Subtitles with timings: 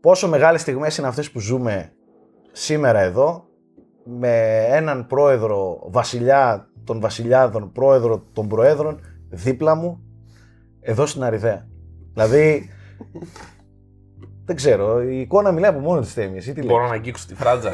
[0.00, 1.92] Πόσο μεγάλες στιγμές είναι αυτές που ζούμε
[2.52, 3.44] σήμερα εδώ
[4.04, 10.00] με έναν πρόεδρο βασιλιά των βασιλιάδων, πρόεδρο των προέδρων δίπλα μου
[10.80, 11.68] εδώ στην Αριδαία.
[12.12, 12.70] Δηλαδή,
[14.46, 16.36] δεν ξέρω, η εικόνα μιλάει από μόνο της θέμη.
[16.36, 16.88] Εσύ τι Μπορώ λες.
[16.90, 17.70] να αγγίξω τη φράτζα.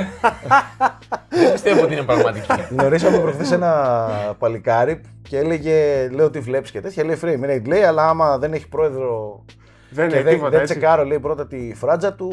[1.29, 2.47] Δεν πιστεύω ότι είναι πραγματική.
[2.71, 3.99] Γνωρίσαμε προχθές ένα
[4.39, 8.53] παλικάρι και έλεγε, λέω τι βλέπεις και τέτοια, λέει frame rate, λέει, αλλά άμα δεν
[8.53, 9.45] έχει πρόεδρο
[9.91, 10.73] Δεν και είναι δεν, τίποτα δεν έτσι.
[10.75, 12.31] τσεκάρω, λέει πρώτα τη φράτζα του.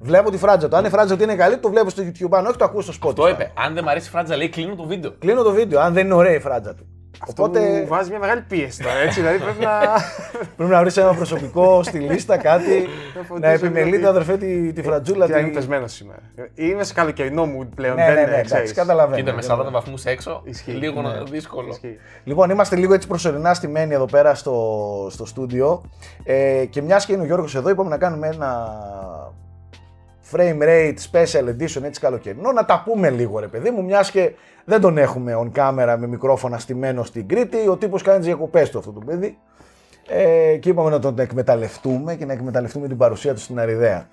[0.00, 0.76] Βλέπω τη φράτζα του.
[0.76, 2.30] Αν η φράτζα του είναι καλή, το βλέπω στο YouTube.
[2.30, 3.14] Αν όχι, το ακούω στο Spotify.
[3.14, 3.52] Το είπε.
[3.66, 5.12] Αν δεν μ' αρέσει η φράτζα, λέει κλείνω το βίντεο.
[5.18, 6.86] Κλείνω το βίντεο, αν δεν είναι ωραία η φράτζα του.
[7.22, 9.70] Αυτό Οπότε μου βάζει μια μεγάλη πίεση τώρα, έτσι, δηλαδή πρέπει να...
[10.56, 12.88] πρέπει να βρεις ένα προσωπικό στη λίστα, κάτι.
[13.16, 15.26] να φροντίσω επιμελείται, ότι- αδερφέ, τη, τη φρατζούλα.
[15.26, 15.54] Τι είναι τη...
[15.54, 16.18] πεσμένος σήμερα.
[16.54, 18.72] Είμαι σε καλοκαιρινό μου πλέον, Ναι, δεν ναι, ναι, είναι, εντάξει, ξέρεις.
[18.72, 19.16] καταλαβαίνω.
[19.16, 20.70] Κοίτα με 40 βαθμούς έξω, Ισχύει.
[20.72, 21.08] λίγο Ναι.
[21.08, 21.68] να- δύσκολο.
[21.68, 21.98] Ισχύει.
[22.24, 25.82] Λοιπόν, είμαστε λίγο έτσι προσωρινά στημένοι εδώ πέρα στο, στο στούντιο.
[26.24, 28.68] Ε, και μιας και είναι ο Γιώργος εδώ, είπαμε να κάνουμε ένα
[30.32, 32.52] frame rate special edition έτσι καλοκαιρινό.
[32.52, 34.32] Να τα πούμε λίγο, ρε παιδί μου, μιας και
[34.64, 37.68] δεν τον έχουμε on camera με μικρόφωνα στημένο στην Κρήτη.
[37.68, 39.38] Ο τύπος κάνει τις διακοπές του αυτό το παιδί.
[40.08, 44.08] Ε, και είπαμε να τον εκμεταλλευτούμε και να εκμεταλλευτούμε την παρουσία του στην Αριδαία.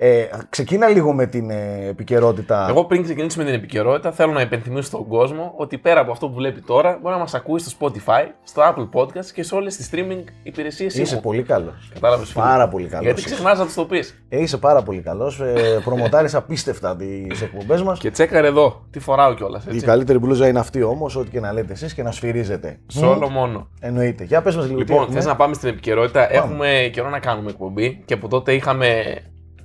[0.00, 2.66] Ε, ξεκίνα λίγο με την ε, επικαιρότητα.
[2.68, 6.34] Εγώ πριν ξεκινήσουμε την επικαιρότητα, θέλω να υπενθυμίσω στον κόσμο ότι πέρα από αυτό που
[6.34, 9.90] βλέπει τώρα, μπορεί να μας ακούει στο Spotify, στο Apple Podcast και σε όλες τις
[9.92, 11.90] streaming υπηρεσίες Είσαι πολύ καλός.
[11.94, 13.28] Κατάλαβες Πάρα πολύ καλός Γιατί είσαι.
[13.34, 14.22] ξεχνάς να τους το πεις.
[14.28, 15.40] Ε, είσαι πάρα πολύ καλός.
[15.40, 17.98] Ε, Προμοτάρεις απίστευτα τις εκπομπές μας.
[17.98, 19.64] Και τσέκαρε εδώ, τι φοράω κιόλας.
[19.70, 22.78] Η καλύτερη μπλούζα είναι αυτή όμως, ό,τι και να λέτε εσείς και να σφυρίζετε.
[22.86, 23.68] Σόλο μόνο.
[23.80, 24.24] Εννοείται.
[24.24, 24.76] Για πες μας λίγο.
[24.78, 25.14] τι Λοιπόν, έχουμε.
[25.16, 26.32] θες να πάμε στην επικαιρότητα.
[26.32, 29.16] Έχουμε καιρό να κάνουμε εκπομπή και από τότε είχαμε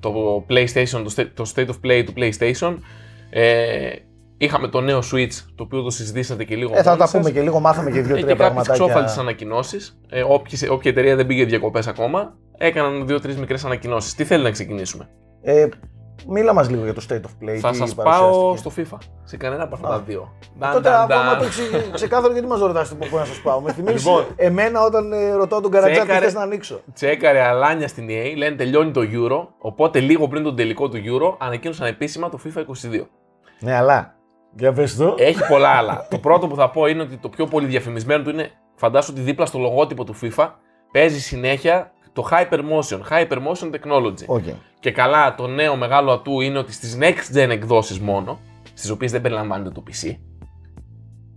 [0.03, 2.77] το PlayStation, το state, το state of play του PlayStation.
[3.29, 3.89] Ε,
[4.37, 6.71] είχαμε το νέο Switch, το οποίο το συζητήσατε και λίγο.
[6.75, 7.19] Ε, θα μόνοι τα σας.
[7.19, 9.21] πούμε και λίγο, μάθαμε και Ε, δύο-τρία και κάποιες ξόφαλτε πραγματάκια.
[9.21, 9.99] ανακοινώσεις.
[10.09, 14.13] Ε, όποιες- όποια εταιρεία δεν πήγε διακοπές ακόμα, έκαναν δύο-τρεις μικρές ανακοινώσεις.
[14.15, 15.09] Τι θέλει να ξεκινήσουμε;
[15.41, 15.67] Ε,
[16.27, 17.55] μίλα μας λίγο για το state of play.
[17.57, 18.85] Θα τι σας πάω παρουσιάστηκε.
[18.85, 18.99] στο FIFA.
[19.23, 20.33] Σε κανένα από αυτά τα δύο.
[20.59, 21.37] Νταν, Τότε νταν, άμα νταν.
[21.37, 23.59] το εξηγεί ξεκάθαρο, γιατί μας ρωτάς το πού να σας πάω.
[23.61, 24.25] Με θυμίζεις Λοιπόν.
[24.35, 26.25] εμένα όταν ε, ρωτάω τον Καρατζάκη τι Τσέκαρε.
[26.25, 29.47] θες να ανοίξω; Τσέκαρε αλάνια στην EA, λένε τελειώνει το Euro.
[29.57, 33.05] Οπότε λίγο πριν τον τελικό του Euro ανακοίνωσαν επίσημα το FIFA 22.
[33.59, 34.15] Ναι, αλλά.
[34.55, 35.15] Για πες το.
[35.17, 36.07] Έχει πολλά άλλα.
[36.09, 39.21] το πρώτο που θα πω είναι ότι το πιο πολύ διαφημισμένο του είναι φαντάσου ότι
[39.21, 40.49] δίπλα στο λογότυπο του FIFA
[40.91, 44.25] παίζει συνέχεια το Hypermotion, Hypermotion Technology.
[44.25, 44.43] Οκ.
[44.79, 48.39] Και καλά, το νέο μεγάλο ατού είναι ότι στις next gen εκδόσεις μόνο,
[48.73, 50.15] στις οποίες δεν περιλαμβάνεται το PC,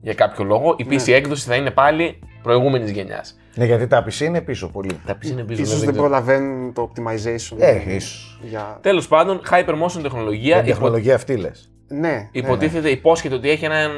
[0.00, 3.36] για κάποιο λόγο, η PC έκδοση θα είναι πάλι προηγούμενης γενιάς.
[3.54, 5.00] Ναι, γιατί τα PC είναι πίσω πολύ.
[5.06, 6.09] Τα PC είναι πίσω, Ίσως δεν δεν ξέρω.
[6.09, 7.56] προλαβαίνουν το optimization.
[7.59, 8.41] Ε, ίσως.
[8.42, 8.78] Για...
[8.82, 11.70] Τέλος πάντων, Hypermotion τεχνολογία, Την τεχνολογία αυτή λες.
[11.88, 13.88] Ναι, υποτίθεται, υπόσχεται ότι έχει ένα,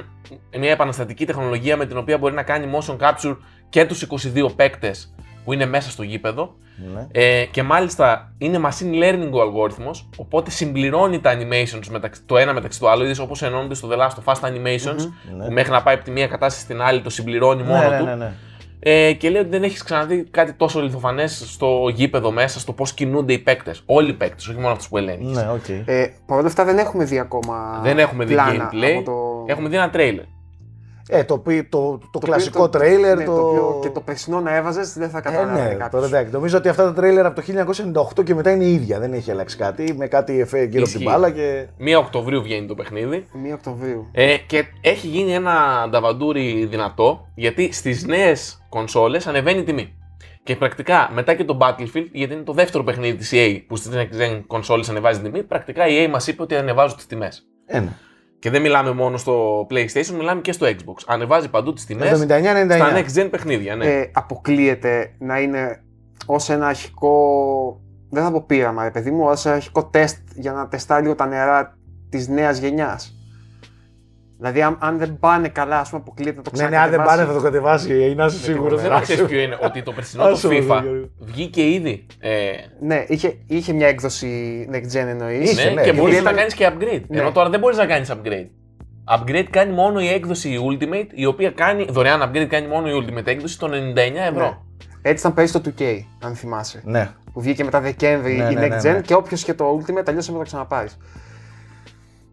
[0.58, 3.36] μια επαναστατική τεχνολογία με την οποία μπορεί να κάνει motion capture
[3.68, 5.14] και τους 22 παίκτες
[5.48, 6.54] που είναι μέσα στο γήπεδο
[6.94, 7.06] Ναι.
[7.12, 12.52] Ε, και μάλιστα είναι machine learning ο αλγόριθμος, οπότε συμπληρώνει τα animations μεταξύ, το ένα
[12.52, 15.44] μεταξύ του άλλου, είδες όπως ενώνονται στο The Last of Us τα animations, Ναι.
[15.46, 17.98] που μέχρι να πάει από τη μία κατάσταση στην άλλη το συμπληρώνει μόνο Ναι, ναι,
[17.98, 18.04] του.
[18.04, 18.32] ναι, ναι.
[18.80, 22.92] Ε, και λέει ότι δεν έχεις ξαναδεί κάτι τόσο αληθοφανές στο γήπεδο μέσα, στο πώς
[22.94, 23.82] κινούνται οι παίκτες.
[23.86, 25.36] Όλοι οι παίκτες, όχι μόνο αυτούς που ελέγχεις.
[25.36, 25.68] Ναι, οκ.
[25.68, 27.80] Ε, Παρ' όλα αυτά δεν έχουμε δει ακόμα.
[27.82, 29.44] Δεν έχουμε δει πλάνα gameplay, από το...
[29.46, 30.24] έχουμε δει ένα trailer.
[31.10, 33.16] Ε, το, πι- το, το, το κλασικό οποίο το- τρέιλερ.
[33.16, 33.34] ναι, το...
[33.34, 35.88] το οποίο και το περσινό να έβαζες δεν θα Ε, κατάλαβε ναι, κάποιος.
[35.90, 36.32] τώρα εντάξει.
[36.32, 37.42] Νομίζω ότι αυτά τα τρέιλερ από το
[38.18, 38.98] 1998 και μετά είναι ίδια.
[38.98, 39.94] Δεν έχει αλλάξει κάτι.
[39.96, 41.04] Με κάτι εφέ γύρω από την Ισχύει.
[41.04, 41.66] μπάλα και.
[41.80, 43.26] 1 Οκτωβρίου βγαίνει το παιχνίδι.
[43.50, 44.08] 1 Οκτωβρίου.
[44.12, 49.92] Ε, και έχει γίνει ένα νταβαντούρι δυνατό γιατί στις νέες κονσόλες ανεβαίνει η τιμή.
[50.42, 53.92] Και πρακτικά μετά και το Battlefield, γιατί είναι το δεύτερο παιχνίδι της EA που στις
[53.94, 57.46] next gen κονσόλες ανεβάζει την τιμή, πρακτικά η EA μας είπε ότι ανεβάζουν τις τιμές.
[57.66, 57.88] Ε, ναι.
[58.38, 60.94] Και δεν μιλάμε μόνο στο PlayStation, μιλάμε και στο Xbox.
[61.06, 62.70] Ανεβάζει παντού τις τιμές 79-99.
[62.70, 63.76] στα next gen παιχνίδια.
[63.76, 63.86] Ναι.
[63.86, 65.82] Ε, αποκλείεται να είναι
[66.26, 67.80] ως ένα αρχικό.
[68.10, 71.14] Δεν θα πω πείραμα, ρε παιδί μου, ως ένα αρχικό τεστ για να τεστάρει λίγο
[71.14, 71.78] τα νερά
[72.08, 73.17] της νέας γενιάς.
[74.40, 76.98] Δηλαδή, αν, αν δεν πάνε καλά, ας πούμε, αποκλείεται να το Ναι, ναι, αν δεν
[77.00, 77.16] ξανακατεβάσει.
[77.16, 78.14] πάνε θα το κατεβάσει.
[78.16, 78.82] Να είσαι σίγουρος.
[78.82, 81.08] Δεν ξέρεις ποιο είναι, ότι το περσινό το Άσε με, FIFA Γιώργο.
[81.18, 82.06] βγήκε ήδη.
[82.18, 82.30] Ε,
[82.80, 84.28] Ναι, είχε, είχε μια έκδοση
[84.72, 85.50] next gen εννοείς.
[85.52, 87.02] Είχε, ναι, ναι, και γιατί μπορείς να ήταν- κάνεις και upgrade.
[87.08, 87.20] Ναι.
[87.20, 88.46] Ενώ τώρα δεν μπορείς να κάνεις upgrade.
[89.18, 93.26] Upgrade κάνει μόνο η έκδοση Ultimate, η οποία κάνει δωρεάν upgrade κάνει μόνο η Ultimate
[93.26, 94.44] έκδοση των 99 ευρώ.
[94.44, 94.56] Ναι.
[95.02, 95.82] Έτσι ήταν πέρυσι το 2K,
[96.22, 96.82] αν θυμάσαι.
[96.84, 97.10] Ναι.
[97.32, 99.00] Που βγήκε μετά Δεκέμβρη Ναι, η ναι, Next ναι, Gen ναι.
[99.00, 100.96] και όποιος και το Ultimate αλλιώς θα το ξαναπάρεις.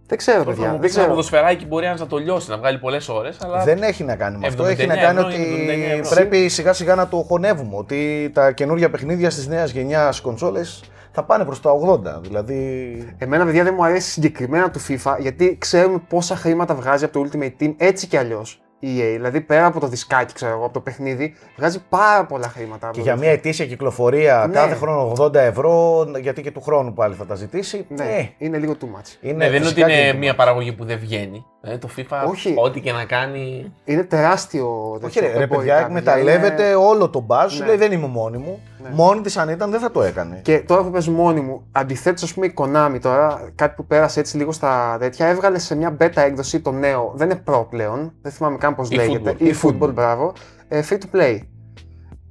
[0.08, 0.66] Δεν ξέρω, Τώρα θα παιδιά.
[0.68, 1.08] μου Δεν πει ένα ξέρω.
[1.10, 3.64] ποδοσφαιράκι μπορεί να το λιώσει, να βγάλει πολλές ώρες, αλλά.
[3.64, 4.64] Δεν έχει να κάνει με αυτό.
[4.64, 6.16] 79 Έχει να κάνει ευρώ ότι είναι 79 ευρώ.
[6.16, 7.76] πρέπει σιγά σιγά να το χωνεύουμε.
[7.76, 12.22] Ότι τα καινούργια παιχνίδια στις νέας γενιάς κονσόλες θα πάνε προς τα 80.
[12.22, 13.16] Δηλαδή.
[13.18, 17.30] Εμένα, παιδιά, δεν μου αρέσει συγκεκριμένα του FIFA γιατί ξέρουμε πόσα χρήματα βγάζει από το
[17.32, 18.60] Ultimate Team έτσι κι αλλιώς.
[18.82, 19.12] EA.
[19.14, 22.90] Δηλαδή πέρα από το δισκάκι, ξέρω εγώ, από το παιχνίδι, βγάζει πάρα πολλά χρήματα.
[22.94, 24.54] Και για μια ετήσια κυκλοφορία Ναι.
[24.54, 27.86] κάθε χρόνο 80 ευρώ, γιατί και του χρόνου πάλι θα τα ζητήσει.
[27.90, 29.18] Ναι, ε, είναι λίγο too much.
[29.22, 30.38] είναι, Ναι, δεν είναι ότι φυσικά και είναι το μια μάτς.
[30.38, 31.46] παραγωγή που δεν βγαίνει.
[31.68, 32.54] Δηλαδή το FIFA, Όχι.
[32.58, 33.74] ό,τι και να κάνει.
[33.86, 34.90] Είναι τεράστιο.
[34.92, 37.54] Όχι, τέτοιο ρε, ρε εμπορικά, παιδιά, εκμεταλλεύεται είναι- όλο τον μπάζ.
[37.54, 37.66] Σου Ναι.
[37.66, 38.60] λέει δεν είμαι μόνη μου.
[38.84, 38.90] Ναι.
[38.94, 40.40] Μόνη της αν ήταν δεν θα το έκανε.
[40.44, 44.20] Και τώρα που πες μόνη μου, αντιθέτως, ας πούμε, η Konami τώρα, κάτι που πέρασε
[44.20, 48.14] έτσι λίγο στα τέτοια, έβγαλε σε μια beta έκδοση το νέο, δεν είναι pro πλέον,
[48.22, 49.36] δεν θυμάμαι καν πώς E λέγεται.
[49.40, 49.54] eFootball.
[49.84, 50.34] eFootball, μπράβο.
[50.68, 51.40] Ε, free to play.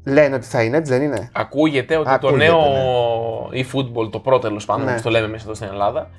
[0.07, 2.61] Λένε ότι θα είναι, έτσι δεν είναι; Ακούγεται ότι Ακούγεται, το νέο
[3.51, 3.61] ναι.
[3.63, 4.91] e-football, το πρώτο τέλος πάντων, Ναι.
[4.91, 6.11] όπως το λέμε εμείς εδώ στην Ελλάδα,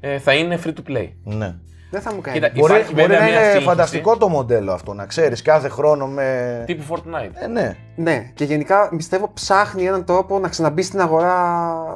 [0.00, 1.08] ε, θα είναι free to play.
[1.24, 1.54] Ναι.
[1.92, 2.38] Δεν θα μου κάνει.
[2.38, 3.64] Κοίτα, Μπορεί, Υπάρχει μπορεί βέβαια να μια είναι σύγχυση.
[3.64, 6.62] φανταστικό το μοντέλο αυτό, να ξέρεις κάθε χρόνο με.
[6.66, 7.30] Τύπου Fortnite.
[7.42, 7.76] Ε, ναι.
[7.96, 11.42] Ναι, και γενικά πιστεύω ψάχνει έναν τρόπο να ξαναμπεί στην αγορά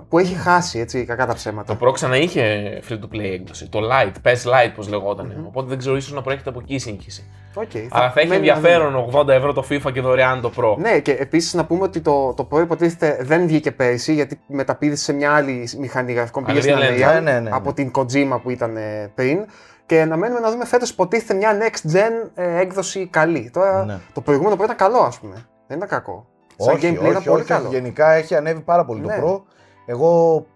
[0.08, 1.76] που έχει χάσει, έτσι, κακά τα ψέματα.
[1.76, 2.42] Το Pro ξανά είχε
[2.88, 3.68] free to play έκδοση.
[3.68, 5.44] Το Lite, PES Lite, πώς λεγόταν.
[5.46, 7.30] Οπότε δεν ξέρω, ίσως να προέρχεται από εκεί η σύγχυση.
[7.58, 8.68] Okay, Αλλά θα έχει μένει να δούμε.
[8.68, 10.76] ενδιαφέρον 80 ευρώ το FIFA και δωρεάν το Pro.
[10.78, 15.04] Ναι, και επίσης να πούμε ότι το, το Pro υποτίθεται δεν βγήκε πέρυσι γιατί μεταπήδησε
[15.04, 17.08] σε μια άλλη μηχανή γραφικών πήγε στην Unreal Engine.
[17.10, 17.50] Unreal Ναι, ναι, ναι, ναι.
[17.52, 19.38] από την Kojima που ήταν ε, πριν.
[19.86, 23.50] Και να μένουμε να δούμε φέτος υποτίθεται μια next gen ε, έκδοση καλή.
[23.52, 23.98] Τώρα Ναι.
[24.12, 25.46] το προηγούμενο Pro ήταν καλό, ας πούμε.
[25.66, 26.26] Δεν ήταν κακό.
[26.56, 27.68] Σαν όχι, gameplay όχι, ήταν πολύ όχι, καλό.
[27.68, 29.18] Γενικά έχει ανέβει πάρα πολύ Ναι.
[29.20, 29.42] το Pro.
[29.86, 30.46] Εγώ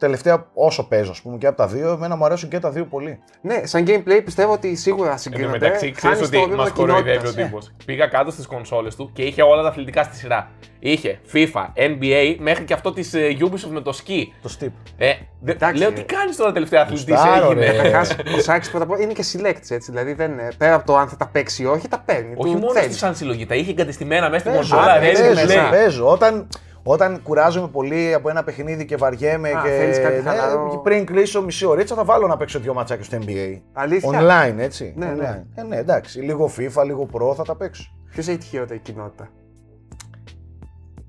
[0.00, 2.84] τελευταία όσο παίζω, ας πούμε, και από τα δύο, εμένα μου αρέσουν και τα δύο
[2.84, 3.18] πολύ.
[3.42, 5.58] Ναι, σαν gameplay πιστεύω ότι σίγουρα Εν τω συγκρίνονται.
[5.58, 7.44] μεταξύ, ξέρεις Χάνεις ότι το επίπεδο μας κοροϊδεύει ο κοινότητας.
[7.44, 7.72] τύπος.
[7.84, 10.50] Πήγα κάτω στις κονσόλες του και είχε όλα τα αθλητικά στη σειρά.
[10.78, 14.32] Είχε FIFA, NBA, μέχρι και αυτό της Ubisoft με το σκι.
[14.42, 14.70] Το Steep.
[14.96, 15.94] Ε, δε- Εντάξει, λέω ρε.
[15.94, 17.76] τι κάνεις τώρα τελευταία αθλητής Γουστάρω, έγινε; ρε.
[17.76, 19.90] Καταρχάς, ο Σάκη πρώτα απ' όλα είναι και select έτσι.
[19.90, 22.34] Δηλαδή δεν, είναι- πέρα από το αν θα τα παίξει ή όχι, τα παίρνει.
[22.36, 22.88] Όχι του μόνο θέλεις.
[22.90, 24.92] του σαν συλλογή, τα είχε εγκατεστημένα μέσα στην Παίζω, κονσόλα.
[24.94, 25.46] α, ρε, έτσι έτσι μέσα.
[25.46, 25.56] λέει.
[25.70, 26.10] παίζω, παίζω.
[26.10, 26.48] Όταν,
[26.82, 29.68] όταν κουράζομαι πολύ από ένα παιχνίδι και βαριέμαι Α, και.
[29.68, 30.80] θέλεις κάτι ναι, χαλαρό.
[30.82, 33.60] πριν κλείσω μισή ωρίτσα θα βάλω να παίξω δύο ματσάκια στο NBA.
[33.72, 34.94] Αλήθεια; Online, έτσι.
[34.96, 35.44] Ναι, ναι.
[35.44, 35.58] Online.
[35.58, 36.20] Ε, ναι, εντάξει.
[36.20, 37.90] Λίγο FIFA, λίγο Pro θα τα παίξω.
[38.10, 39.28] Ποιος έχει τη χειρότερη κοινότητα;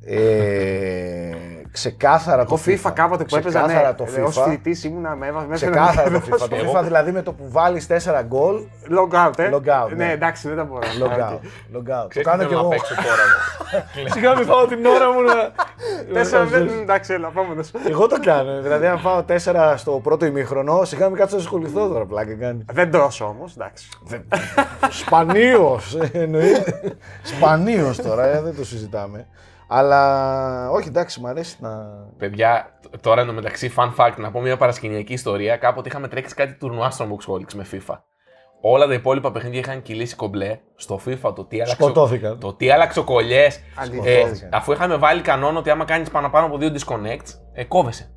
[0.06, 1.32] Ε,
[1.72, 4.44] ξεκάθαρα το Εγώ FIFA κάποτε που έπαιζα, ναι, Ξεκάθαρα το ε, ως FIFA.
[4.44, 6.48] φοιτητής ήμουνα με έβαζε μέσα Ξεκάθαρα το ένα FIFA.
[6.50, 9.50] Το Εγώ- FIFA δηλαδή με το που βάλεις 4 γκολ, Log out, ε.
[9.54, 10.06] Log out, ναι.
[10.06, 10.82] Ναι, εντάξει, δεν τα μπορώ.
[11.04, 11.34] log Α, out.
[11.34, 11.42] οκ.
[11.74, 12.02] Log out.
[12.02, 12.70] Το Ξέρεις τι κάνω κι θέλω να εγώ.
[12.70, 13.24] παίξω τώρα.
[14.02, 14.08] εγώ.
[14.14, 15.34] Σιγά μην φάω την ώρα μου να...
[16.14, 16.68] Τέσσερα δεν.
[16.82, 17.62] Εντάξει, έλα, επόμενο.
[17.90, 18.62] Εγώ το κάνω.
[18.62, 22.06] Δηλαδή, αν φάω 4 στο πρώτο ημίχρονο, σιγά μην κάτσω να ασχοληθώ τώρα.
[22.06, 22.66] Πλάκα κάνει.
[22.74, 23.90] Δεν τρώσω όμως, εντάξει.
[24.90, 25.98] Σπανίως.
[26.12, 26.82] Εννοείται.
[27.24, 29.28] Σπανίως τώρα, ε, δεν το συζητάμε.
[29.74, 31.70] Αλλά όχι, εντάξει, μου αρέσει να.
[32.18, 35.58] Παιδιά, τ- τώρα εντωμεταξύ, fun fact, να πω μια παρασκηνιακή ιστορία.
[35.58, 37.98] Κάποτε είχαμε τρέξει κάτι τουρνουά στο Boxholics με FIFA.
[38.62, 40.60] Όλα τα υπόλοιπα παιχνίδια είχαν κυλήσει κομπλέ.
[40.76, 41.76] Στο FIFA το τι άλλαξε.
[41.76, 42.40] Σκοτώθηκαν.
[42.40, 43.60] Το τι άλλαξε κολλιές.
[43.76, 44.12] Αλήθεια.
[44.12, 44.50] Ε, Σκοτώθηκαν.
[44.54, 48.12] αφού είχαμε βάλει κανόνα ότι άμα κάνεις παραπάνω από δύο disconnects, ε, κόβεσαι.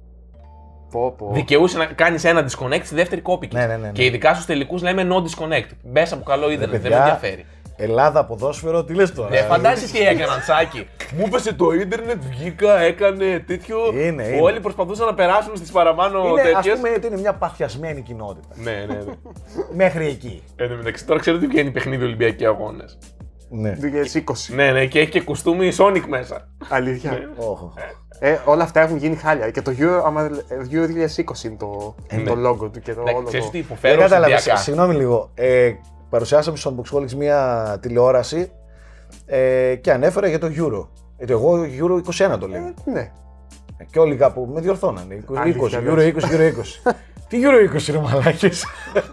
[0.91, 1.31] Πω, πω.
[1.33, 3.59] Δικαιούσε να κάνεις ένα disconnect, στη δεύτερη κόπηκε.
[3.59, 3.93] Ναι, ναι, ναι, ναι.
[3.93, 5.69] Και ειδικά στους τελικούς λέμε no disconnect.
[5.85, 7.47] Μπες από καλό ίντερνετ, δεν παιδιά, με ενδιαφέρει.
[7.77, 10.89] Ελλάδα ποδόσφαιρο, τι λες τώρα; Ε, φαντάζεσαι τι έκαναν, Τσάκη.
[11.17, 13.77] Μου έπεσε το ίντερνετ, βγήκα, έκανε τέτοιο.
[13.93, 14.41] Είναι, είναι.
[14.43, 16.75] Όλοι προσπαθούσαν να περάσουν στις παραπάνω είναι, ας τέτοιες.
[16.75, 18.49] πούμε ότι είναι μια παθιασμένη κοινότητα.
[18.55, 19.13] Ναι, ναι, ναι.
[19.75, 20.43] Μέχρι εκεί.
[20.57, 22.99] Εν τω μεταξύ, τώρα ξέρω ότι βγαίνει παιχνίδι Ολυμπιακοί Αγώνες.
[23.49, 23.77] Ναι.
[23.81, 24.55] 2020.
[24.55, 26.49] Ναι, ναι, και έχει και κουστούμι Sonic μέσα.
[26.69, 27.31] Αλήθεια.
[27.37, 27.73] Όχο.
[28.19, 29.51] Ε, όλα αυτά έχουν γίνει χάλια.
[29.51, 30.31] Και το Euro, άμα, ε,
[30.73, 32.23] Euro 2020 είναι το, Ναι.
[32.23, 33.51] το logo του και το Ναι, όλο ξέρεις το...
[33.51, 34.37] τι Δεν υποφέρω κατάλαβα.
[34.37, 34.61] συνδυακά.
[34.61, 35.31] Συγγνώμη λίγο.
[35.35, 35.73] Ε,
[36.15, 38.53] παρουσιάσαμε στο Unboxholics μια τηλεόραση
[39.27, 40.89] ε, και ανέφερα για το Euro.
[41.17, 42.67] Ε, εγώ Euro 21 το λέω.
[42.67, 43.11] Ε, ναι.
[43.91, 45.25] Και όλοι κάπου με διορθώνανε.
[45.31, 46.53] 20, Αλήθεια, 20, Euro 20, Euro
[46.85, 46.93] 20.
[47.29, 48.65] Τι Euro 20 ρε μαλάκες;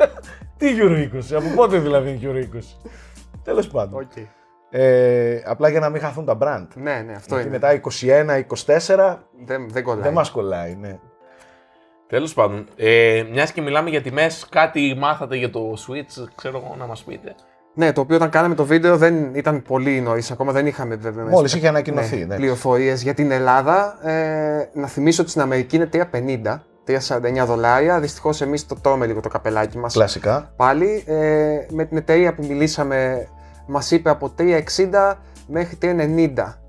[0.58, 2.90] Τι Euro 20, από πότε δηλαδή είναι Euro 20.
[3.44, 4.00] Τέλος πάντων.
[4.02, 4.12] Οκ.
[4.70, 6.68] Ε, απλά για να μην χαθούν τα brand.
[6.76, 7.60] Ναι, ναι, αυτό Γιατί είναι.
[7.60, 7.82] μετά
[9.16, 10.04] 21-24 Δεν, δεν κολλάει.
[10.04, 10.76] δεν μας κολλάει.
[10.76, 11.00] Ναι.
[12.12, 16.76] Τέλος πάντων, ε, μιας και μιλάμε για τιμές, κάτι μάθατε για το Switch, ξέρω εγώ
[16.80, 17.36] να μας πείτε.
[17.74, 21.26] Ναι, το οποίο όταν κάναμε το βίντεο δεν ήταν πολύ νωρίς ακόμα, δεν είχαμε βέβαια
[21.26, 22.36] Μόλις είχε ανακοινωθεί, ναι.
[22.36, 24.08] πληροφορίες για την Ελλάδα.
[24.10, 28.00] Ε, να θυμίσω ότι στην Αμερική είναι 3,50, 3,49 δολάρια.
[28.00, 29.94] Δυστυχώς εμείς το τρώμε λίγο το καπελάκι μας.
[29.94, 30.54] Κλασικά.
[30.56, 33.28] Πάλι ε, με την εταιρεία που μιλήσαμε,
[33.68, 35.14] μας είπε από 3,60
[35.48, 36.61] μέχρι 3,90.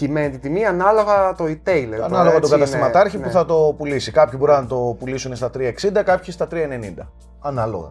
[0.00, 1.90] Κυμαίνεται η τιμή ανάλογα το retailer.
[1.90, 3.38] τώρα, Ανάλογα τον έτσι καταστηματάρχη είναι, που ναι.
[3.38, 4.10] θα το πουλήσει.
[4.10, 6.56] Κάποιοι μπορεί να το πουλήσουν στα 3,60, κάποιοι στα 3,90.
[7.40, 7.90] Ανάλογα.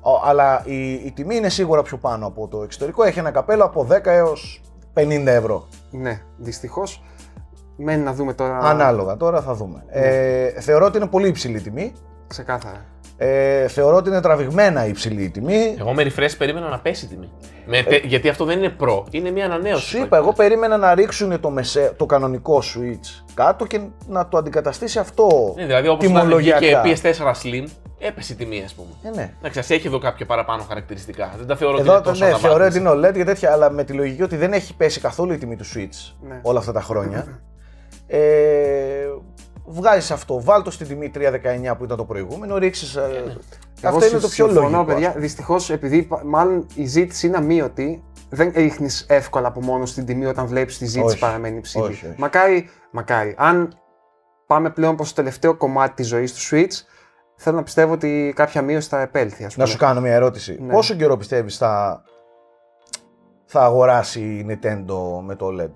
[0.00, 3.02] Ο, αλλά η, η τιμή είναι σίγουρα πιο πάνω από το εξωτερικό.
[3.02, 4.62] Έχει ένα καπέλο από 10 έως
[4.94, 5.68] 50 ευρώ.
[5.90, 7.02] Ναι, δυστυχώς.
[7.76, 8.58] Μένει να δούμε τώρα.
[8.58, 9.84] Ανάλογα, τώρα θα δούμε.
[9.88, 11.92] Ε, θεωρώ ότι είναι πολύ υψηλή τιμή.
[12.28, 12.84] Ξεκάθαρα.
[13.20, 15.76] Ε, θεωρώ ότι είναι τραβηγμένα η υψηλή η τιμή.
[15.78, 17.30] Εγώ με refresh περίμενα να πέσει η τιμή.
[17.66, 19.86] Με, τε- γιατί αυτό δεν είναι Pro, είναι μια ανανέωση.
[19.86, 24.38] Σου είπα, εγώ περίμενα να ρίξουν το, μεσέ, το κανονικό Switch κάτω και να το
[24.38, 26.80] αντικαταστήσει αυτό Ναι, δηλαδή όπως όταν τιμολογιακά.
[26.82, 27.64] βγήκε PS4 Slim,
[27.98, 28.88] έπεσε η τιμή, ας πούμε.
[29.02, 29.32] Ε, ναι.
[29.38, 31.34] Εντάξει, ας έχει εδώ κάποια παραπάνω χαρακτηριστικά.
[31.38, 32.86] Δεν τα θεωρώ ότι Εδώ είναι το, τόσο ναι, θεωρώ αβάθμιση.
[32.86, 35.38] ότι είναι OLED και τέτοια, αλλά με τη λογική ότι δεν έχει πέσει καθόλου η
[35.38, 36.38] τιμή του Switch Ναι.
[36.42, 37.40] όλα αυτά τα χρόνια.
[38.06, 38.18] ε,
[39.70, 42.96] Βγάζεις αυτό, βάλ το στην τιμή 319 που ήταν το προηγούμενο, ρίξεις.
[42.96, 43.06] Εγώ
[43.82, 44.84] Αυτό είναι το πιο συμφωνώ, λογικό.
[44.84, 45.14] παιδιά.
[45.16, 50.26] Δυστυχώς, επειδή υπα- μάλλον η ζήτηση είναι αμύωτη, δεν ρίχνεις εύκολα από μόνος στην τιμή
[50.26, 51.18] όταν βλέπεις τη ζήτηση Όχι.
[51.18, 51.84] παραμένει υψηλή.
[51.84, 52.14] Όχι, όχι.
[52.18, 53.34] Μακάρι, μακάρι.
[53.38, 53.78] Αν
[54.46, 56.82] πάμε πλέον προς το τελευταίο κομμάτι της ζωής του Switch,
[57.36, 59.44] θέλω να πιστεύω ότι κάποια μείωση θα επέλθει.
[59.44, 59.66] Ας Να πούμε.
[59.66, 60.58] σου κάνω μια ερώτηση.
[60.60, 60.72] Ναι.
[60.72, 62.02] Πόσο καιρό πιστεύεις θα,
[63.44, 65.70] θα αγοράσει η Nintendo με το OLED.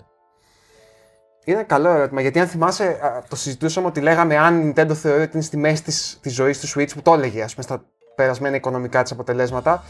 [1.44, 5.22] Είναι καλό ερώτημα γιατί αν θυμάσαι, α, το συζητούσαμε ότι λέγαμε αν η Nintendo θεωρεί
[5.22, 7.84] ότι είναι στη μέση της, της ζωής του Switch που το έλεγε ας πούμε, στα
[8.14, 9.82] περασμένα οικονομικά της αποτελέσματα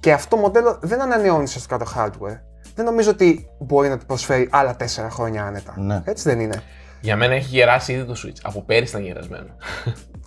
[0.00, 2.38] και αυτό το μοντέλο δεν ανανεώνει ουσιαστικά το hardware.
[2.74, 5.74] Δεν νομίζω ότι μπορεί να του προσφέρει άλλα 4 χρόνια άνετα.
[5.78, 6.02] Ναι.
[6.04, 6.62] Έτσι δεν είναι.
[7.00, 8.38] Για μένα έχει γεράσει ήδη το Switch.
[8.42, 9.56] Από πέρυσι ήταν γερασμένο.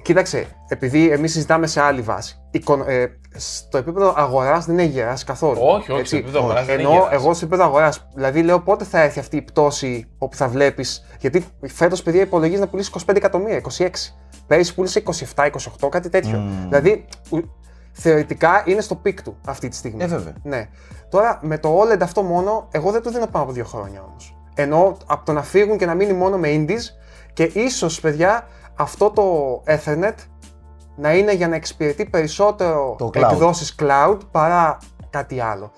[0.05, 2.39] Κοίταξε, επειδή εμείς συζητάμε σε άλλη βάση.
[2.51, 5.59] Εικο- ε, στο επίπεδο αγοράς δεν έχει γεράσει καθόλου.
[5.61, 6.05] Όχι, όχι, Έτσι.
[6.05, 7.13] στο επίπεδο αγοράς δεν έχει Ενώ γεράσει.
[7.13, 11.05] εγώ στο επίπεδο αγοράς, δηλαδή λέω πότε θα έρθει αυτή η πτώση όπου θα βλέπεις.
[11.19, 14.15] Γιατί φέτος, παιδιά, υπολογίζεις να πουλήσεις 25 εκατομμύρια, 26.
[14.47, 16.43] Πέρυσι πούλησε 27-28, κάτι τέτοιο.
[16.67, 17.49] Δηλαδή, ου-
[17.91, 20.03] θεωρητικά είναι στο peak του αυτή τη στιγμή.
[20.03, 20.33] Ε, βέβαια.
[20.43, 20.69] Ναι.
[21.09, 24.37] Τώρα με το OLED αυτό μόνο, εγώ δεν το δίνω πάνω από δύο χρόνια όμως.
[24.55, 26.81] Ενώ από το να φύγουν και να μείνει μόνο με indies
[27.33, 29.23] και ίσως, παιδιά, αυτό το
[29.67, 30.13] Ethernet
[30.97, 33.21] να είναι για να εξυπηρετεί περισσότερο Το cloud.
[33.31, 34.77] εκδόσεις cloud παρά
[35.09, 35.71] κάτι άλλο.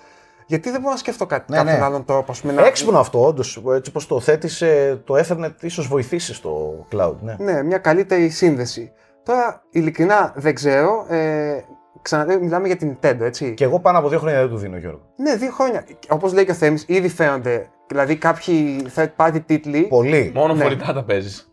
[0.50, 1.84] Γιατί δεν μπορώ να σκεφτώ κάτι, Ναι, κάποιον ναι.
[1.86, 2.32] άλλον τρόπο.
[2.32, 3.62] ας πούμε, να- Έξυπνο αυτό, όντως.
[3.76, 4.64] Έτσι όπως το θέτεις,
[5.04, 7.16] το Ethernet ίσως βοηθήσει στο cloud.
[7.22, 7.36] Ναι.
[7.40, 8.92] Ναι, μια καλύτερη σύνδεση.
[9.24, 11.06] Τώρα, ειλικρινά δεν ξέρω.
[11.10, 11.64] Ε,
[12.02, 13.54] ξαναλέω, μιλάμε για την Nintendo, έτσι.
[13.54, 15.00] Και εγώ πάνω από δύο χρόνια δεν του δίνω, Γιώργο.
[15.16, 15.84] Ναι, δύο χρόνια.
[16.10, 17.68] Όπως λέει και ο Θέμης, ήδη φαίνονται.
[17.88, 19.82] Δηλαδή, κάποιοι third party τίτλοι.
[19.82, 20.32] Πολύ.
[20.36, 20.64] Μόνο Ναι.
[20.64, 21.47] φορητά τα παίζεις.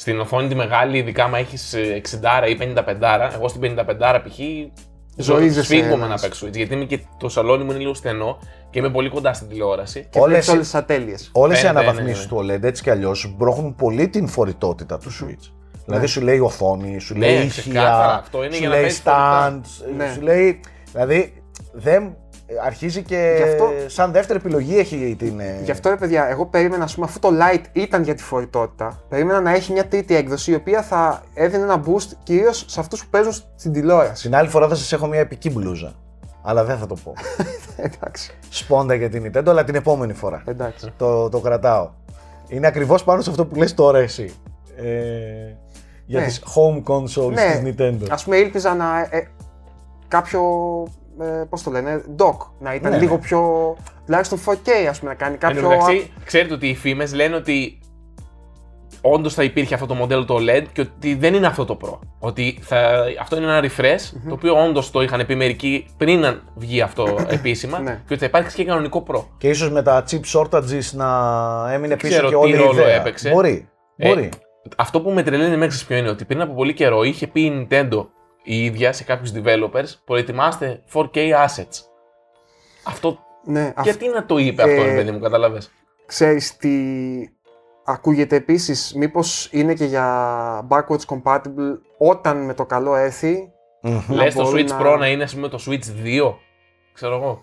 [0.00, 4.38] Στην οθόνη τη μεγάλη, ειδικά αν έχεις 60 ή 55, εγώ στην 55 π.χ.
[5.16, 6.20] Ζορίζεσαι Σφίγγομαι να ένας.
[6.20, 6.52] παίξω Switch.
[6.52, 8.38] Γιατί είμαι και το σαλόνι μου είναι λίγο στενό
[8.70, 10.06] και είμαι πολύ κοντά στην τηλεόραση.
[10.10, 11.30] Και Όλες- όλες, όλες τις ατέλειες.
[11.32, 15.10] Όλες οι Φαίνεται, αναβαθμίσει ναι, του OLED έτσι κι αλλιώς μπρώχνουν πολύ την φορητότητα του
[15.10, 15.50] Switch.
[15.86, 18.02] Δηλαδή σου λέει οθόνη, σου Ναι, λέει ξεκάθαρα.
[18.04, 19.60] ηχεία, Αυτό είναι σου για να λέει παίζεις stand,
[19.96, 20.12] Ναι.
[20.14, 20.60] σου λέει.
[20.92, 21.42] Δηλαδή
[21.72, 22.16] δεν.
[22.64, 25.40] Αρχίζει και Γι' αυτό- σαν δεύτερη επιλογή έχει την.
[25.40, 28.22] ε, Γι' αυτό ρε παιδιά, εγώ περίμενα, ας πούμε, αφού το Lite ήταν για τη
[28.22, 32.80] φορητότητα, περίμενα να έχει μια τρίτη έκδοση η οποία θα έδινε ένα boost κυρίως σε
[32.80, 34.22] αυτούς που παίζουν στην τηλεόραση.
[34.22, 35.92] Την άλλη φορά θα σας έχω μια επική μπλούζα.
[36.42, 37.12] Αλλά δεν θα το πω.
[37.86, 38.30] Εντάξει.
[38.48, 40.42] Σπόντα για την Nintendo, αλλά την επόμενη φορά.
[40.46, 40.92] Εντάξει.
[40.96, 41.90] το, το κρατάω.
[42.48, 44.34] Είναι ακριβώς πάνω σε αυτό που λες τώρα εσύ.
[44.76, 44.84] Ε,
[46.06, 46.26] για Ναι.
[46.26, 48.06] τις home consoles Ναι, της Nintendo.
[48.10, 49.00] Α πούμε, ήλπιζα να.
[49.00, 49.28] Ε,
[50.08, 50.42] κάποιο.
[51.20, 52.36] Ε, Πώς το λένε, dock.
[52.58, 53.20] Να ήταν Ναι, λίγο ναι.
[53.20, 53.76] πιο.
[54.06, 55.68] τουλάχιστον 4K, ας πούμε, να κάνει Εν τω κάποιο.
[55.68, 57.78] μεταξύ, ξέρετε ότι οι φήμες λένε ότι
[59.02, 61.98] όντως θα υπήρχε αυτό το μοντέλο το OLED και ότι δεν είναι αυτό το Pro.
[62.18, 66.40] Ότι θα, αυτό είναι ένα refresh, το οποίο όντως το είχαν πει μερικοί πριν να
[66.54, 67.90] βγει αυτό επίσημα Ναι.
[67.90, 69.22] και ότι θα υπάρξει και κανονικό Pro.
[69.38, 71.08] Και ίσως με τα chip shortages να
[71.72, 72.94] έμεινε πίσω ξέρω και τι όλη η ρόλο ιδέα.
[72.94, 73.30] έπαιξε.
[73.30, 73.68] Μπορεί.
[73.96, 74.28] Ε, Μπορεί.
[74.76, 77.66] Αυτό που με τρελαίνει μέχρι ποιο είναι ότι πριν από πολύ καιρό είχε πει η
[77.70, 78.06] Nintendo
[78.52, 81.78] η ίδια σε κάποιους developers προετοιμάστε 4K assets.
[82.84, 83.18] Αυτό.
[83.44, 85.70] Ναι, αυ- Γιατί να το είπε αυτό, Ε, ρε παιδί μου, καταλαβες.
[86.06, 86.70] Ξέρεις τι
[87.84, 93.52] ακούγεται επίσης, μήπως είναι και για backwards compatible όταν με το καλό έρθει.
[93.82, 94.00] Μμμ.
[94.08, 96.34] να Λες το μπορούν Switch να- Pro να είναι ας πούμε το Switch 2,
[96.92, 97.42] ξέρω εγώ.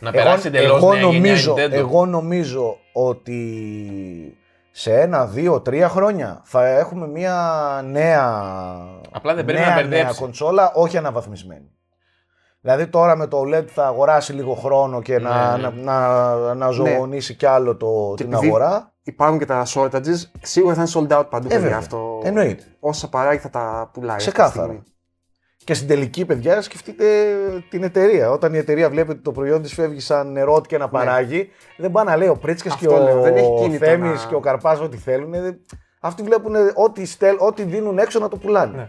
[0.00, 1.70] Να Εγώ, περάσει εντελώς εγώ, νέα γενιά νομίζω, Nintendo.
[1.72, 4.38] εγώ νομίζω ότι
[4.80, 7.34] σε ένα, δύο, τρία χρόνια θα έχουμε μια
[7.84, 8.44] νέα,
[9.12, 10.18] Απλά δεν πρέπει νέα, να νέα μπερδέψεις.
[10.18, 11.70] κονσόλα, όχι αναβαθμισμένη.
[12.60, 16.70] Δηλαδή τώρα με το OLED θα αγοράσει λίγο χρόνο και να, Ναι, να, να, να
[16.70, 18.92] ζωγονίσει κι άλλο το, Και την επειδή αγορά.
[19.02, 21.78] Υπάρχουν και τα shortages, σίγουρα θα είναι sold out παντού Ε, παιδιά, βέβαια.
[21.78, 22.20] αυτό.
[22.24, 22.64] Εννοείται.
[22.80, 24.16] Όσα παράγει θα τα πουλάει.
[24.16, 24.82] αυτή τη Ξεκάθαρα.
[25.74, 25.74] Στιγμή.
[25.74, 27.04] Και στην τελική, παιδιά, σκεφτείτε
[27.68, 28.30] την εταιρεία.
[28.30, 31.90] Όταν η εταιρεία βλέπει ότι το προϊόν της φεύγει σαν νερό και να παράγει, δεν
[31.90, 32.92] πάει να λέει ο Πρίτσκα και Ναι.
[32.94, 35.30] Αυτό ο, λέω, δεν έχει κίνητρο Θέμης να- και ο Καρπά ό,τι θέλουν.
[35.30, 35.60] Δεν-
[36.00, 38.76] Αυτοί βλέπουν ό,τι, στέλ, ό,τι δίνουν έξω να το πουλάνε.
[38.76, 38.88] Ναι.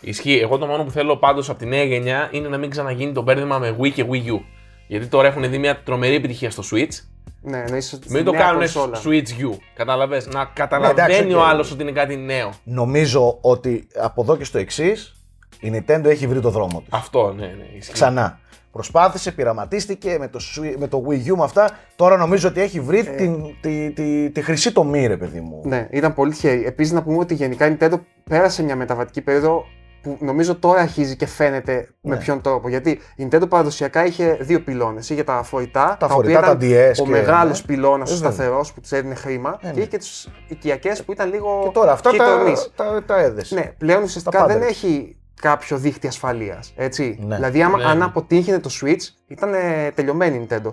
[0.00, 0.38] Ισχύει.
[0.42, 3.22] Εγώ το μόνο που θέλω πάντως από τη νέα γενιά είναι να μην ξαναγίνει το
[3.22, 4.40] μπέρδεμα με Wii και Wii U.
[4.86, 7.04] Γιατί τώρα έχουν δει μια τρομερή επιτυχία στο Switch.
[7.42, 8.98] Ναι, εννοείς στη Μην το νέα κάνουν κονσόλα.
[9.04, 9.56] Switch U.
[9.74, 10.22] Κατάλαβε.
[10.32, 11.46] Να καταλαβαίνει εντάξει, ο οκ.
[11.48, 12.50] άλλος ότι είναι κάτι νέο.
[12.64, 15.14] Νομίζω ότι από εδώ και στο εξής
[15.60, 16.88] η Nintendo έχει βρει το δρόμο της.
[16.90, 17.64] Αυτό, ναι, ναι.
[17.78, 17.92] Ισχύει.
[17.92, 18.38] Ξανά.
[18.72, 21.70] Προσπάθησε, πειραματίστηκε με το, Swi- με το Wii U με αυτά.
[21.96, 25.62] Τώρα νομίζω ότι έχει βρει την, τη, τη, τη χρυσή τομή, ρε παιδί μου.
[25.64, 26.64] Ναι, ήταν πολύ τυχερή.
[26.66, 27.92] Επίσης, να πούμε ότι γενικά η Nintendo
[28.24, 29.64] πέρασε μια μεταβατική περίοδο
[30.02, 32.20] που νομίζω τώρα αρχίζει και φαίνεται με Ναι.
[32.20, 32.68] ποιον τρόπο.
[32.68, 35.10] Γιατί η Nintendo παραδοσιακά είχε δύο πυλώνες.
[35.10, 37.66] Είχε τα φορητά, Τα οποία φορητά, τα ήταν DS ο και- μεγάλος ναι.
[37.74, 38.32] πυλώνας, ο Ε, βέβαια.
[38.32, 39.58] σταθερός που τους έδινε χρήμα.
[39.62, 39.72] Ε, ναι.
[39.72, 41.60] Και είχε και του οικιακές που ήταν λίγο.
[41.64, 42.66] Και τώρα αυτά hit τα, or miss.
[42.76, 43.54] τα, τα έδεσε.
[43.54, 44.68] Ναι, πλέον ουσιαστικά Τα δεν πάντα.
[44.68, 46.72] έχει κάποιο δίχτυ ασφαλείας.
[46.76, 47.18] Έτσι.
[47.20, 47.34] Ναι.
[47.34, 47.84] Δηλαδή, άμα, Ναι.
[47.84, 50.72] αν αποτύχαινε το Switch, ήταν ε, τελειωμένη η Nintendo.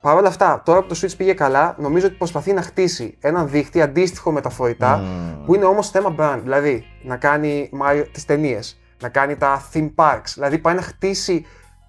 [0.00, 3.48] Παρ' όλα αυτά, τώρα που το Switch πήγε καλά, νομίζω ότι προσπαθεί να χτίσει έναν
[3.48, 5.44] δίχτυ αντίστοιχο με τα φορητά, Μμμ.
[5.44, 6.38] που είναι όμως θέμα brand.
[6.42, 7.70] Δηλαδή, να κάνει
[8.12, 10.30] τις ταινίες, να κάνει τα theme parks.
[10.34, 11.44] Δηλαδή, πάει να χτίσει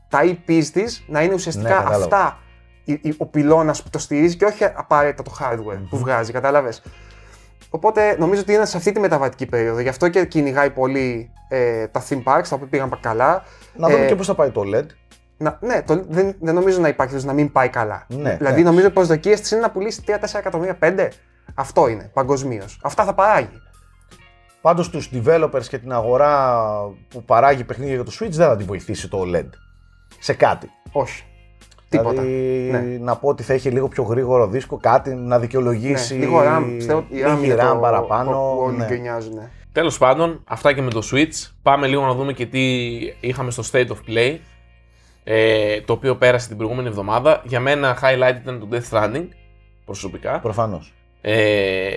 [0.09, 2.03] τα EPs της να είναι ουσιαστικά Ναι, κατάλαβα.
[2.03, 2.37] αυτά
[2.83, 6.81] η- η- ο πυλώνας που το στηρίζει και όχι απαραίτητα το hardware που βγάζει, κατάλαβες.
[7.69, 9.79] Οπότε νομίζω ότι είναι σε αυτή τη μεταβατική περίοδο.
[9.79, 13.43] Γι' αυτό και κυνηγάει πολύ ε, τα theme parks, τα οποία πήγαν καλά.
[13.75, 14.85] Να δούμε Ε, και πώς θα πάει το LED.
[15.37, 18.05] να, ναι, το, δεν, δεν νομίζω να υπάρχει περίπτωση να μην πάει καλά.
[18.07, 18.67] Ναι, δηλαδή, ναι.
[18.69, 21.07] νομίζω ότι οι προσδοκίε της είναι να πουλήσει 3-4 εκατομμύρια, 5.
[21.53, 22.79] Αυτό είναι παγκοσμίως.
[22.83, 23.61] Αυτά θα παράγει.
[24.61, 26.63] Πάντως τους developers και την αγορά
[27.07, 29.49] που παράγει παιχνίδια για το Switch δεν θα τη βοηθήσει το OLED.
[30.19, 30.69] Σε κάτι.
[30.91, 31.23] Όχι.
[31.89, 32.21] Τίποτα.
[32.21, 32.97] Δηλαδή Ναι.
[32.97, 36.17] να πω ότι θα έχει λίγο πιο γρήγορο δίσκο, κάτι να δικαιολογήσει.
[36.17, 36.63] Ναι, λίγο RAM.
[36.75, 38.31] Πιστεύω ότι η RAM λίγη είναι RAM το, παραπάνω.
[38.31, 38.85] που όλοι ναι.
[38.85, 39.39] γκρινιάζουν.
[39.71, 41.51] Τέλος πάντων, αυτά και με το Switch.
[41.61, 42.59] Πάμε λίγο να δούμε και τι
[43.19, 44.37] είχαμε στο State of Play.
[45.23, 47.41] Ε, το οποίο πέρασε την προηγούμενη εβδομάδα.
[47.45, 49.27] Για μένα highlight ήταν το Death Stranding,
[49.85, 50.39] προσωπικά.
[50.39, 50.93] Προφανώς.
[51.21, 51.89] Ε,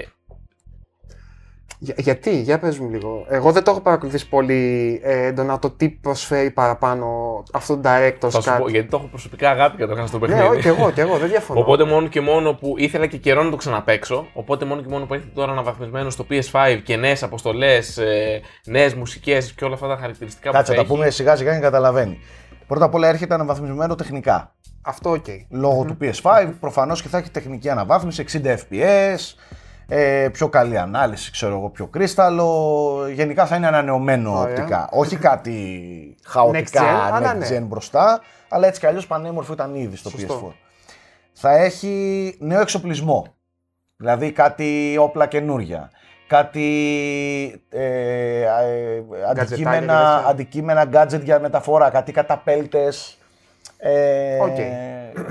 [1.85, 3.25] Για, γιατί, για πες μου λίγο.
[3.29, 7.07] Εγώ δεν το έχω παρακολουθήσει πολύ ε, έντονα το τι προσφέρει παραπάνω
[7.53, 8.57] αυτό το director's θα σου cut.
[8.59, 10.47] πω, γιατί το έχω προσωπικά αγάπη καταρχάς στο Ναι, παιχνίδι.
[10.49, 11.61] όχι, και εγώ, και εγώ, δεν διαφωνώ.
[11.61, 14.27] Οπότε μόνο και μόνο που ήθελα και καιρό να το ξαναπαίξω.
[14.33, 18.95] Οπότε μόνο και μόνο που έρχεται τώρα αναβαθμισμένο στο PS5 και νέες αποστολές, ε, νέες
[18.95, 20.97] μουσικές και όλα αυτά τα χαρακτηριστικά Κάτσε, που τα θα έχει.
[20.99, 22.21] πούμε σιγά σιγά και καταλαβαίνει.
[22.67, 24.53] Πρώτα απ' όλα έρχεται αναβαθμισμένο τεχνικά.
[24.83, 25.25] Αυτό οκ.
[25.51, 29.19] Λόγω του PS5 προφανώς και θα έχει τεχνική αναβάθμιση, 60 FPS,
[29.94, 33.09] ε, πιο καλή ανάλυση, ξέρω εγώ, πιο κρύσταλλο.
[33.12, 34.42] Γενικά θα είναι ανανεωμένο Ωραία.
[34.42, 34.88] οπτικά.
[34.92, 37.58] Όχι κάτι χαοτικά Next gen, αλλά next ναι.
[37.58, 40.49] gen μπροστά, αλλά έτσι κι αλλιώς πανέμορφο ήταν ήδη στο Σωστό.
[40.49, 40.54] PS4.
[41.32, 43.26] Θα έχει νέο εξοπλισμό.
[43.96, 45.90] Δηλαδή κάτι όπλα καινούρια.
[46.26, 46.66] Κάτι
[47.68, 48.46] ε, ε,
[49.30, 50.25] αντικείμενα, τέτοια.
[50.28, 53.18] αντικείμενα gadget για μεταφορά, κάτι καταπέλτες,
[53.78, 54.56] ε, Οκ.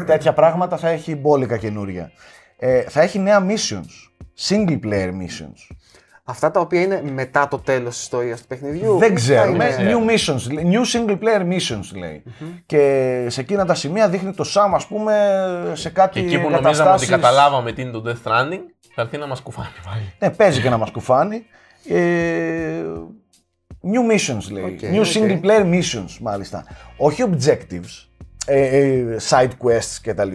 [0.06, 2.12] τέτοια πράγματα θα έχει μπόλικα καινούρια.
[2.58, 4.11] Ε, θα έχει νέα missions,
[4.48, 5.76] single player missions.
[6.24, 8.98] Αυτά τα οποία είναι μετά το τέλος της ιστορίας του παιχνιδιού.
[8.98, 9.66] Δεν θα ξέρουμε.
[9.80, 12.24] είναι- New missions, new single player missions λέει.
[12.66, 16.50] Και σε εκείνα τα σημεία δείχνει το Sam ας πούμε σε κάτι Και εκεί που
[16.50, 18.60] νομίζαμε ότι εγκαταστάσεις- καταλάβαμε τι είναι το Death Stranding,
[18.96, 20.14] θα έρθει να μας κουφάνει πάλι.
[20.20, 21.46] Ναι, παίζει και να μας κουφάνει.
[21.90, 22.82] Ε,
[23.84, 24.64] new missions λέει.
[24.64, 25.06] Οκ, new οκ.
[25.14, 26.66] single player missions μάλιστα.
[26.98, 28.08] Όχι objectives,
[28.46, 30.32] ε, ε, side quests κτλ.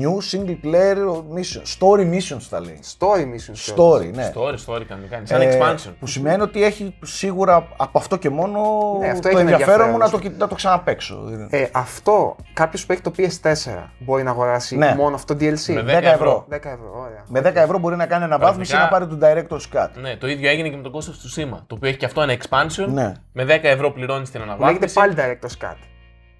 [0.00, 0.96] New single player
[1.36, 1.78] missions.
[1.78, 2.78] Story missions θα λέει.
[2.98, 3.58] Story missions.
[3.58, 3.72] κιόλας.
[3.76, 4.32] Story, ναι.
[4.34, 5.16] Story, story κανονικά.
[5.16, 5.92] Είναι σαν Ε, expansion.
[6.00, 8.60] Που σημαίνει ότι έχει σίγουρα από αυτό και μόνο
[9.00, 10.32] Ναι, αυτό το έχει ένα ενδιαφέρον μου να ενδιαφέρον.
[10.32, 11.18] το, να το ξαναπαίξω.
[11.50, 14.94] Ε, αυτό, κάποιος που έχει το PS4 μπορεί να αγοράσει Ναι.
[14.96, 15.72] μόνο αυτό το DLC.
[15.74, 16.46] Με 10 10 ευρώ.
[16.50, 17.24] 10 ευρώ, ωραία.
[17.28, 19.46] Με 10 ευρώ μπορεί να κάνει αναβάθμιση και να πάρει Πραγματικά.
[19.46, 20.00] τον director's cut.
[20.02, 21.10] Ναι, το ίδιο έγινε και με τον Ghost of
[21.42, 21.58] Tsushima.
[21.66, 22.86] Το οποίο έχει και αυτό ένα expansion.
[22.88, 23.12] Ναι.
[23.32, 24.96] Με 10 ευρώ πληρώνεις την Που αναβάθμιση.
[24.98, 25.76] λέγεται πάλι director's cut.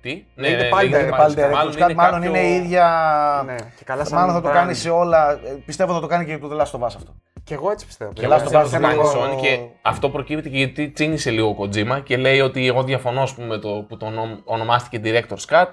[0.02, 1.82] Τι; Λέγεται πάλι λέγεται director's Πάλι cut.
[1.82, 2.86] director's cut, μάλλον είναι η ίδια.
[3.46, 4.52] Ναι, και καλά σαν Μάλλον θα το brand.
[4.52, 5.32] κάνεις σε όλα.
[5.32, 7.14] ε, Πιστεύω θα το κάνει και για το The Last of Us αυτό.
[7.44, 8.12] Και εγώ έτσι πιστεύω.
[8.12, 10.50] Και Last εγώ of πιστεύω Us ότι θα λίγο- κάνει η Sony και αυτό προκύπτει
[10.50, 13.68] και γιατί τσίνησε λίγο ο Kojima και λέει ότι εγώ διαφωνώ ας πούμε, με το
[13.88, 15.66] που το ονο- ονομάστηκε Director's Cut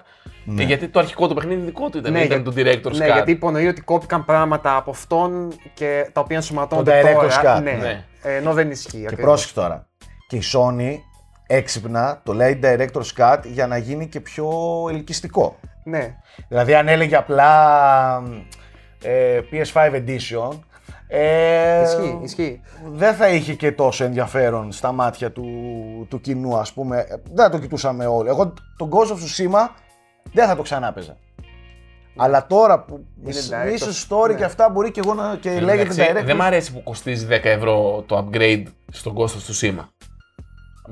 [0.55, 3.09] και γιατί το αρχικό του παιχνίδι δικό του ήταν, Ναι, ήταν για- το Director's Ναι,
[3.09, 3.13] Cut.
[3.13, 7.57] γιατί υπονοεί ότι κόπηκαν πράγματα από αυτόν και τα οποία ενσωματώνονται Το director's τώρα.
[7.57, 7.71] cut, Ναι.
[7.71, 8.05] ναι.
[8.21, 8.89] Ε, ενώ δεν ισχύει.
[8.99, 9.23] Και ακριβώς.
[9.25, 9.87] πρόσεξε τώρα.
[10.27, 10.97] Και η Sony
[11.51, 14.49] έξυπνα το λέει director's cut για να γίνει και πιο
[14.89, 15.59] ελκυστικό.
[15.83, 16.15] Ναι.
[16.47, 18.23] Δηλαδή αν έλεγε απλά
[19.03, 20.59] ε, PS5 Edition
[21.07, 22.61] ε, Ισχύει, ισχύει.
[22.93, 25.45] δεν θα είχε και τόσο ενδιαφέρον στα μάτια του,
[26.09, 26.97] του κοινού ας πούμε.
[26.97, 28.29] Ε, Δεν θα το κοιτούσαμε όλοι.
[28.29, 29.67] Εγώ τον Ghost of Tsushima
[30.33, 31.17] δεν θα το ξανά παίζα.
[32.17, 34.33] Αλλά τώρα που Είναι είναι director's- ίσως story ναι.
[34.35, 36.83] και αυτά μπορεί και εγώ να και Εν λέγεται μεταξύ, director's Δεν μ' αρέσει που
[36.83, 39.87] κοστίζει 10 ευρώ το upgrade στον Ghost of Tsushima.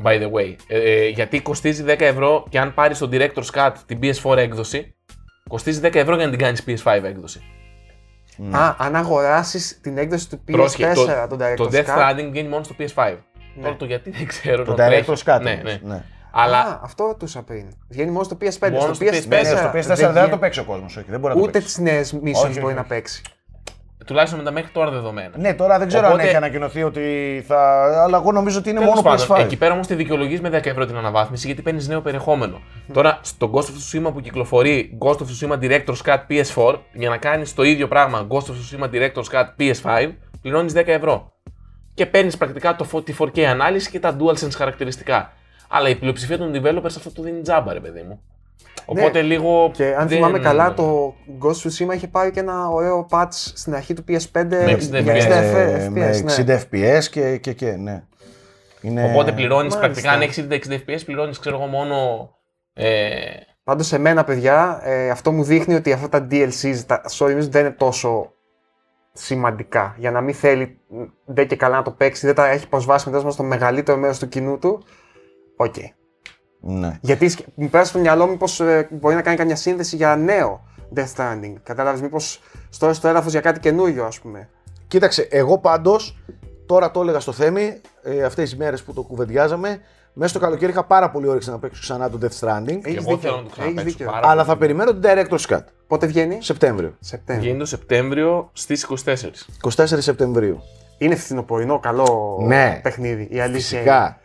[0.03, 0.55] By the way.
[0.67, 4.95] Ε, ε, γιατί κοστίζει 10 ευρώ και αν πάρεις το Director's Cut την PS4 έκδοση,
[5.49, 7.41] κοστίζει 10 ευρώ για να την κάνεις PS5 έκδοση.
[8.51, 11.97] Α, αν αγοράσεις την έκδοση του PS4 Πρόσεχε, τον το, director's το Death cut.
[11.97, 13.15] Stranding βγαίνει μόνο στο PS5.
[13.61, 14.63] Τώρα το γιατί δεν ξέρω.
[14.63, 15.05] Το να τρέχει.
[15.07, 15.39] director's cut.
[15.41, 15.93] Ναι, εννοείς, ναι.
[15.93, 16.03] ναι.
[16.31, 17.67] Αλλά Α, αυτό ρωτούσα πριν.
[17.89, 18.69] Βγαίνει μόνο στο PS5.
[18.71, 19.27] Μόνο στο στο PS4, PS4.
[19.27, 20.97] Ναι, ναι, στο PS4 δεν, θα βγαίνει- το παίξει ο κόσμος.
[20.97, 21.67] Όχι, δεν μπορεί να το Ούτε παίξει.
[21.75, 22.73] τις νέες missions όχι, μπορεί όχι.
[22.73, 23.21] να παίξει.
[24.05, 25.29] Τουλάχιστον με τα μέχρι τώρα δεδομένα.
[25.37, 27.83] Ναι, τώρα δεν ξέρω αν Οπότε- έχει ανακοινωθεί ότι θα.
[28.03, 29.39] Αλλά εγώ νομίζω ότι είναι Τέλος μόνο πάντων, PS5.
[29.45, 32.61] Εκεί πέρα όμως τη δικαιολογείς με 10 ευρώ την αναβάθμιση γιατί παίρνεις νέο περιεχόμενο.
[32.93, 37.17] Τώρα στο Ghost of Tsushima που κυκλοφορεί Ghost of Tsushima Director's Cut PS4 για να
[37.17, 40.09] κάνεις το ίδιο πράγμα Ghost of Tsushima Director's Cut PS5
[40.41, 41.31] πληρώνεις 10 ευρώ.
[41.93, 45.31] και παίρνεις πρακτικά το, φω- τη 4K ανάλυση και τα DualSense χαρακτηριστικά.
[45.69, 48.21] Αλλά η πλειοψηφία των developers αυτό το δίνει τζάμπα, ρε παιδί μου.
[48.85, 49.65] Οπότε λίγο.
[49.65, 49.71] Ναι.
[49.73, 53.27] Και αν δεν- θυμάμαι καλά, το Ghost of Tsushima είχε πάρει και ένα ωραίο patch
[53.31, 55.89] στην αρχή του PS5 Με 60 για 60 με, FPS.
[55.89, 56.09] με ναι.
[56.11, 58.03] 60 FPS και, και, και ναι.
[58.81, 59.03] Είναι...
[59.11, 59.79] Οπότε πληρώνεις Μάλιστα.
[59.79, 61.95] πρακτικά αν έχεις 60 FPS, πληρώνεις ξέρω εγώ μόνο.
[62.73, 63.09] Ε,
[63.63, 67.49] Πάντως σε μένα, παιδιά, ε, αυτό μου δείχνει ότι αυτά τα DLCs, τα story missions
[67.49, 68.31] δεν είναι τόσο
[69.13, 69.95] σημαντικά.
[69.97, 73.09] Για να μην θέλει μ, δεν και καλά να το παίξει, δεν τα έχει προσβάσει
[73.09, 74.83] μετά στο μεγαλύτερο μέρος του κοινού του.
[75.57, 75.75] Οκ.
[76.69, 76.97] Ναι.
[77.01, 80.61] Γιατί σκ- μου πέρασε στο μυαλό μου πως μπορεί να κάνει καμιά σύνδεση για νέο
[80.95, 81.53] Death Stranding.
[81.63, 84.49] Κατάλαβες, μήπως στο στο έδαφος για κάτι καινούριο, ας πούμε.
[84.87, 86.17] Κοίταξε, εγώ πάντως,
[86.65, 89.79] τώρα το έλεγα στο Θέμη, ε, αυτές τις μέρες που το κουβεντιάζαμε,
[90.13, 93.09] μέσα στο καλοκαίρι είχα πάρα πολύ όρεξη να παίξω ξανά το Death Stranding, Έχεις εγώ
[93.15, 94.05] δίκιο, θέλω να το έχεις ξαναπαίξω δίκιο.
[94.05, 94.47] πάρα αλλά πολύ.
[94.47, 97.43] θα περιμένω την Director's Cut, Πότε βγαίνει, Σεπτέμβριο, Σεπτέμβριο.
[97.45, 99.45] Βγαίνει το Σεπτέμβριο στις 24.
[99.61, 100.61] 24 Σεπτεμβρίου.
[100.97, 102.79] Είναι φθινοπορεινό, καλό Ναι.
[102.83, 103.27] παιχνίδι.
[103.31, 103.89] Η αλήθεια είναι.
[103.89, 104.19] Φυσικά.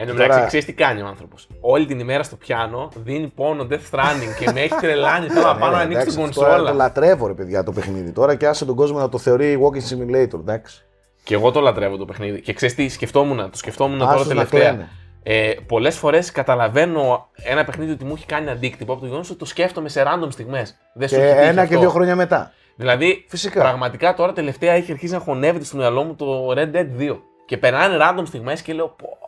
[0.00, 1.48] Εν τω Τώρα- μεταξύ, ξέρεις τι κάνει ο άνθρωπος.
[1.60, 5.26] Όλη την ημέρα στο πιάνο δίνει πόνο Death Stranding και με έχει τρελάνει.
[5.28, 6.84] Θέλω να πάω να Ε, ανοίξει εντάξει, την αυτό τώρα Το κονσόλα.
[6.84, 10.38] λατρεύω ρε παιδιά το παιχνίδι τώρα και άσε τον κόσμο να το θεωρεί walking simulator,
[10.40, 10.84] εντάξει.
[11.24, 12.40] Και εγώ το λατρεύω το παιχνίδι.
[12.40, 14.60] Και ξέρεις τι, σκεφτόμουν, το σκεφτόμουν τώρα Άσους να τελευταία.
[14.68, 14.88] κλαίνε.
[15.22, 19.38] Ε, Πολλές φορές καταλαβαίνω ένα παιχνίδι ότι μου έχει κάνει αντίκτυπο από το γεγονός ότι
[19.38, 20.76] το σκέφτομαι σε random στιγμές.
[20.94, 21.78] Δεν σου Και έχει τύχει ένα και αυτό.
[21.78, 22.52] δύο χρόνια μετά.
[22.76, 23.60] Δηλαδή, Φυσικά.
[23.60, 27.18] πραγματικά τώρα τελευταία έχει αρχίσει να χωνεύεται στο μυαλό μου το Red Dead 2.
[27.46, 28.86] Και περνάνε random στιγμές και λέω.
[28.88, 29.27] Πω, ξέρω,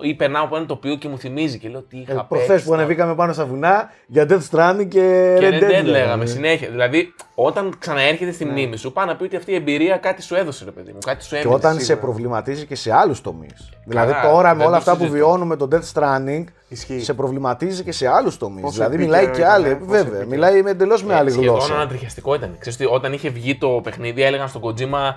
[0.00, 2.28] ή περνάω από ένα τοπίο και μου θυμίζει και λέω τι είχα Ε, παίξει.
[2.28, 2.78] Προχθές που τώρα.
[2.80, 5.84] ανεβήκαμε πάνω στα βουνά για Death Stranding και, Και Red Dead.
[5.84, 6.68] λέγαμε συνέχεια.
[6.70, 10.34] Δηλαδή, όταν ξαναέρχεται στη μνήμη σου, πάει να πει ότι αυτή η εμπειρία κάτι σου
[10.34, 10.98] έδωσε, ρε παιδί μου.
[11.06, 11.54] Κάτι σου Και έμεινε.
[11.54, 12.00] όταν σε σίγουρα.
[12.04, 13.68] προβληματίζεις και σε άλλους τομείς.
[13.86, 15.14] Δηλαδή Καλά, τώρα με δεν όλα το αυτά που συζητώ.
[15.16, 17.00] βιώνουμε το Death Stranding, Ισχύει.
[17.00, 18.62] σε προβληματίζει και σε άλλους τομείς.
[18.62, 19.68] Πόσο Δηλαδή επίκαιρο μιλάει και ήταν, άλλη.
[19.68, 20.28] ε, πόσο Βέβαια, επίκαιρο.
[20.28, 21.74] μιλάει με εντελώς με άλλη Ε, Σχεδόν γλώσσα.
[21.74, 22.56] ανατριχιαστικό ήταν.
[22.58, 25.14] Ξέρεις, ότι όταν είχε βγει το παιχνίδι, έλεγαν στον Kojima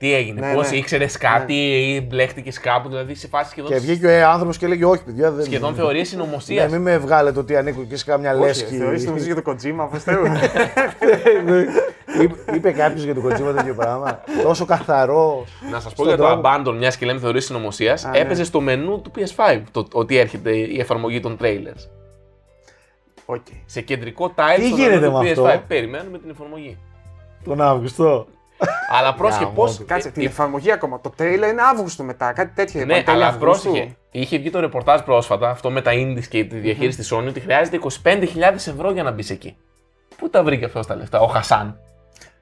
[0.00, 0.76] τι έγινε, Ναι, πώς ναι.
[0.76, 2.88] ήξερες κάτι ή μπλέχτηκες κάπου.
[2.88, 5.44] Δηλαδή σε φάση σχεδόν, Και βγήκε ο άνθρωπος και έλεγε: Όχι, παιδιά, δεν.
[5.44, 6.72] σχεδόν θεωρίες Ναι, συνωμοσίας.
[6.72, 8.76] μην με βγάλετε ότι ανήκω και σε κάμια Όχι, λέσχη.
[8.76, 10.22] θεωρείς νομίζεις για το Kojima, πώς Θεού.
[12.22, 14.20] Είπε- Είπε κάποιος για τον Kojima τέτοιο πράγμα.
[14.42, 15.44] Τόσο καθαρό.
[15.70, 16.42] Να σας πω στον για το τρόπο.
[16.48, 18.04] Abandon, μιας και λέμε θεωρίες συνωμοσίας.
[18.04, 18.18] ναι.
[18.18, 21.88] Έπαιζε στο μενού του PS5 το, ότι έρχεται η εφαρμογή των trailers.
[23.24, 23.46] Οκ.
[23.66, 25.46] Σε κεντρικό tile Τι στο γίνεται μενού του με PS5.
[25.46, 26.78] αυτό; Περιμένουμε την εφαρμογή.
[27.44, 28.26] Τον Αύγουστο.
[28.92, 29.64] Αλλά πρόσχε Γαμώ πώ.
[29.66, 29.84] το.
[29.86, 31.00] Κάτσε, την εφαρμογή ακόμα.
[31.00, 32.84] Το trailer είναι Αύγουστο μετά, κάτι τέτοιο.
[32.84, 33.68] Ναι, είπαν, τέλη αλλά Αυγούστου.
[33.70, 33.96] πρόσεχε.
[34.10, 37.40] Είχε βγει το ρεπορτάζ πρόσφατα, αυτό με τα indies και τη διαχείριση της Sony, ότι
[37.40, 38.18] χρειάζεται 25.000
[38.54, 39.56] ευρώ για να μπεις εκεί.
[40.16, 41.78] Πού τα βρήκε αυτό τα λεφτά, ο Χασάν;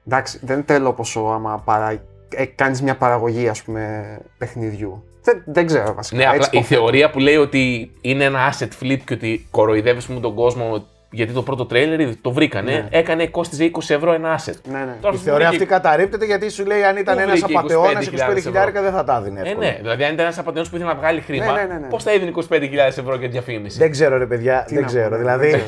[0.07, 1.89] Εντάξει, δεν θέλω πόσο άμα παρα...
[2.29, 4.03] ε, κάνεις μια παραγωγή, ας πούμε,
[4.37, 5.03] παιχνιδιού.
[5.23, 6.17] Δεν, δεν ξέρω βασικά.
[6.17, 9.47] Ναι, απλά έτσι η το- θεωρία που λέει ότι είναι ένα asset flip και ότι
[9.51, 12.87] κοροϊδεύεις πούμε, τον κόσμο γιατί το πρώτο τρέιλερ το βρήκανε, Ναι.
[12.89, 14.53] έκανε κόστιζε 20 ευρώ ένα asset.
[14.71, 14.95] Ναι, ναι.
[15.01, 17.57] Τώρα Η σου θεωρία βρήκε- αυτή καταρρύπτεται γιατί σου λέει αν ήταν Πού ένας βρήκε
[17.57, 19.39] απαταιώνα 25.000 25 χιλιάρικα δεν θα τα έδινε.
[19.39, 19.67] Ε, εύκολα.
[19.67, 21.87] ναι, δηλαδή αν ήταν ένας απαταιώνα που ήθελε να βγάλει χρήμα, Ναι, ναι, ναι, ναι.
[21.87, 25.03] πώς θα έδινε 25.000 ευρώ για διαφήμιση; Δεν ξέρω ρε παιδιά, Τι δεν να ξέρω.
[25.09, 25.49] πω, ναι, Δηλαδή.
[25.49, 25.61] δεν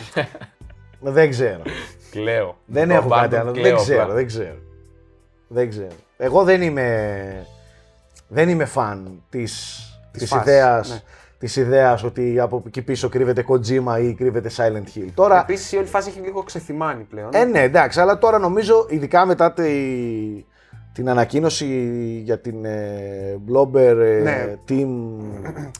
[1.15, 1.61] Δεν ξέρω.
[2.11, 2.57] Κλαίω.
[2.65, 3.51] Δεν Το έχω Abandon κάτι άλλο.
[3.51, 4.13] Δεν κλαίω ξέρω, απλά.
[4.13, 4.55] δεν ξέρω.
[5.47, 5.87] Δεν ξέρω.
[6.17, 7.45] Εγώ δεν είμαι.
[8.27, 9.79] Δεν είμαι φαν της,
[10.11, 10.33] της,
[11.41, 11.69] φάσης, ιδέας, ναι.
[11.69, 15.07] της ιδέας ότι από εκεί πίσω κρύβεται Kojima ή κρύβεται Silent Hill.
[15.13, 17.29] Τώρα, Επίσης η όλη φάση έχει λίγο ξεθυμάνει πλέον.
[17.33, 19.63] ε, ναι, εντάξει, αλλά τώρα νομίζω, ειδικά μετά τη,
[20.93, 21.65] την ανακοίνωση
[22.23, 24.55] για την ε, Blobber ε, Ναι.
[24.69, 24.87] Team.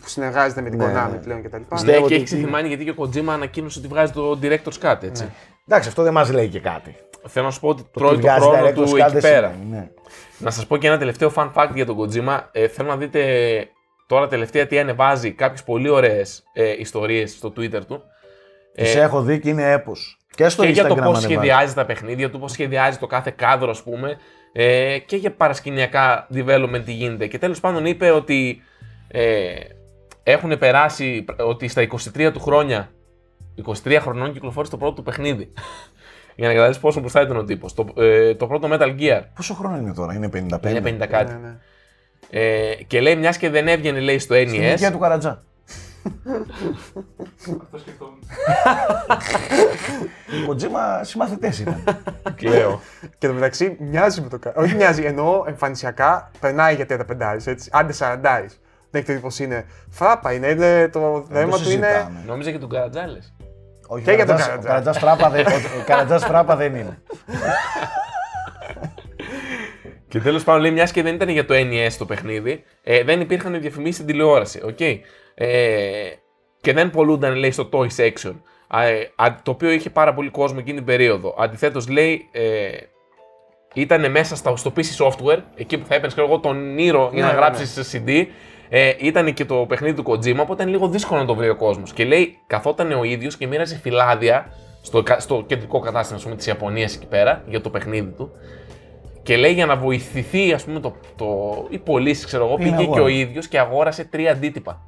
[0.01, 1.17] Που συνεργάζεται με την Ναι, Konami ναι.
[1.17, 1.57] πλέον κτλ.
[1.69, 4.91] Πιστεύω Ναι, ότι- και έχει ξεθυμάνει γιατί και ο Kojima ανακοίνωσε ότι βγάζει το Director's
[4.91, 5.29] Cut, έτσι.
[5.67, 6.95] Εντάξει, αυτό δεν μας λέει και κάτι.
[7.27, 9.11] Θέλω να σου πω ότι Το τρώει ότι το βγάζει χρόνο Director's του Cut εκεί
[9.11, 9.51] δεν πέρα.
[9.51, 9.87] σημαίνει, ναι.
[10.37, 12.39] Να σας πω και ένα τελευταίο fun fact για τον Kojima.
[12.51, 13.19] Ε, θέλω να δείτε
[14.11, 18.03] τώρα τελευταία τι ανεβάζει κάποιες πολύ ωραίες ε, ιστορίες στο Twitter του.
[18.73, 20.17] Τις Ε, έχω δει και είναι έπος.
[20.35, 21.25] Και στο και για Instagram το πώς ανεβάζει.
[21.25, 24.17] σχεδιάζει τα παιχνίδια του, πώς σχεδιάζει το κάθε κάδρο, ας πούμε,
[24.51, 27.27] ε, και για παρασκηνιακά development τι γίνεται.
[27.27, 28.61] Και τέλος πάντων είπε ότι
[29.07, 29.51] ε,
[30.23, 32.91] έχουν περάσει, ότι στα 23 του χρόνια,
[33.83, 35.53] 23 χρονών κυκλοφόρησε το πρώτο του παιχνίδι.
[36.35, 37.73] για να καταλάβεις πόσο μπροστά ήταν ο τύπος.
[37.73, 39.21] Το, ε, το πρώτο Metal Gear.
[39.35, 40.69] Πόσο χρόνο είναι τώρα, είναι 55.
[40.69, 41.33] Είναι 50 κάτι.
[41.33, 41.57] Ναι, ναι.
[42.33, 44.91] Ε, και λέει, μιας και δεν έβγαινε, λέει, στο Στην ηλικία NES.
[44.91, 45.43] του Καρατζά.
[50.43, 51.83] Ο Κοτζίμα συμμαθητές ήταν.
[52.35, 52.81] Κλαίω.
[53.17, 57.69] Και το μεταξύ μοιάζει με το κα- Όχι μοιάζει, εννοώ εμφανισιακά περνάει για 35 έτσι.
[57.73, 58.17] Άντε 40.
[58.91, 59.65] Δεν έχετε δει πως είναι.
[59.89, 61.87] Φράπα είναι, είναι το Δεν θέμα το του είναι.
[61.87, 62.23] συζητάμε.
[62.25, 63.17] Νόμιζα και του Καρατζάλε.
[63.87, 64.67] Όχι, Και για τον ο Καρατζά.
[64.67, 67.01] Καρατζάς φράπα δεν- ο- Ο Καρατζάς φράπα δεν είναι.
[70.11, 73.21] Και τέλος πάντων λέει, μιας και δεν ήταν για το NES το παιχνίδι, ε, δεν
[73.21, 74.61] υπήρχαν διαφημίσεις στην τηλεόραση.
[74.67, 74.99] Okay.
[75.35, 75.47] Ε,
[76.61, 78.33] και δεν πολλούνταν, λέει, στο toy section.
[78.67, 81.35] Α, ε, α, το οποίο είχε πάρα πολύ κόσμο εκείνη την περίοδο.
[81.39, 82.69] Αντιθέτως, λέει, ε,
[83.73, 87.21] ήταν μέσα στα, στο PC software, εκεί που θα έπαιρνες εγώ τον Nero για Ναι,
[87.21, 88.25] να ναι, γράψει CD.
[88.69, 91.55] Ε, ήταν και το παιχνίδι του Kojima, οπότε είναι λίγο δύσκολο να το βρει ο
[91.55, 91.93] κόσμος.
[91.93, 96.35] Και λέει, καθόταν ο ίδιος και μοίραζε φυλάδια στο, κα- στο κεντρικό κατάστημα ας πούμε,
[96.35, 98.31] της Ιαπωνίας εκεί πέρα για το παιχνίδι του.
[99.23, 101.25] Και λέει για να βοηθηθεί, ας πούμε, το, το,
[101.69, 103.05] οι πωλήσει, ξέρω εγώ, Πήγε πήγε και αγόρασε.
[103.05, 104.81] ο ίδιος και αγόρασε τρία αντίτυπα.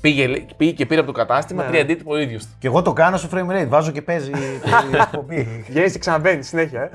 [0.00, 1.84] Πήγε, λέει- πήγε και πήρε από το κατάστημα Ναι, τρία ναι.
[1.90, 2.50] αντίτυπα ο ίδιος του.
[2.58, 3.66] Και εγώ το κάνω στο frame rate.
[3.68, 5.64] Βάζω και παίζει την εκπομπή.
[5.68, 6.82] Βγαίνει και ξαναμπαίνει συνέχεια.
[6.82, 6.90] Ε.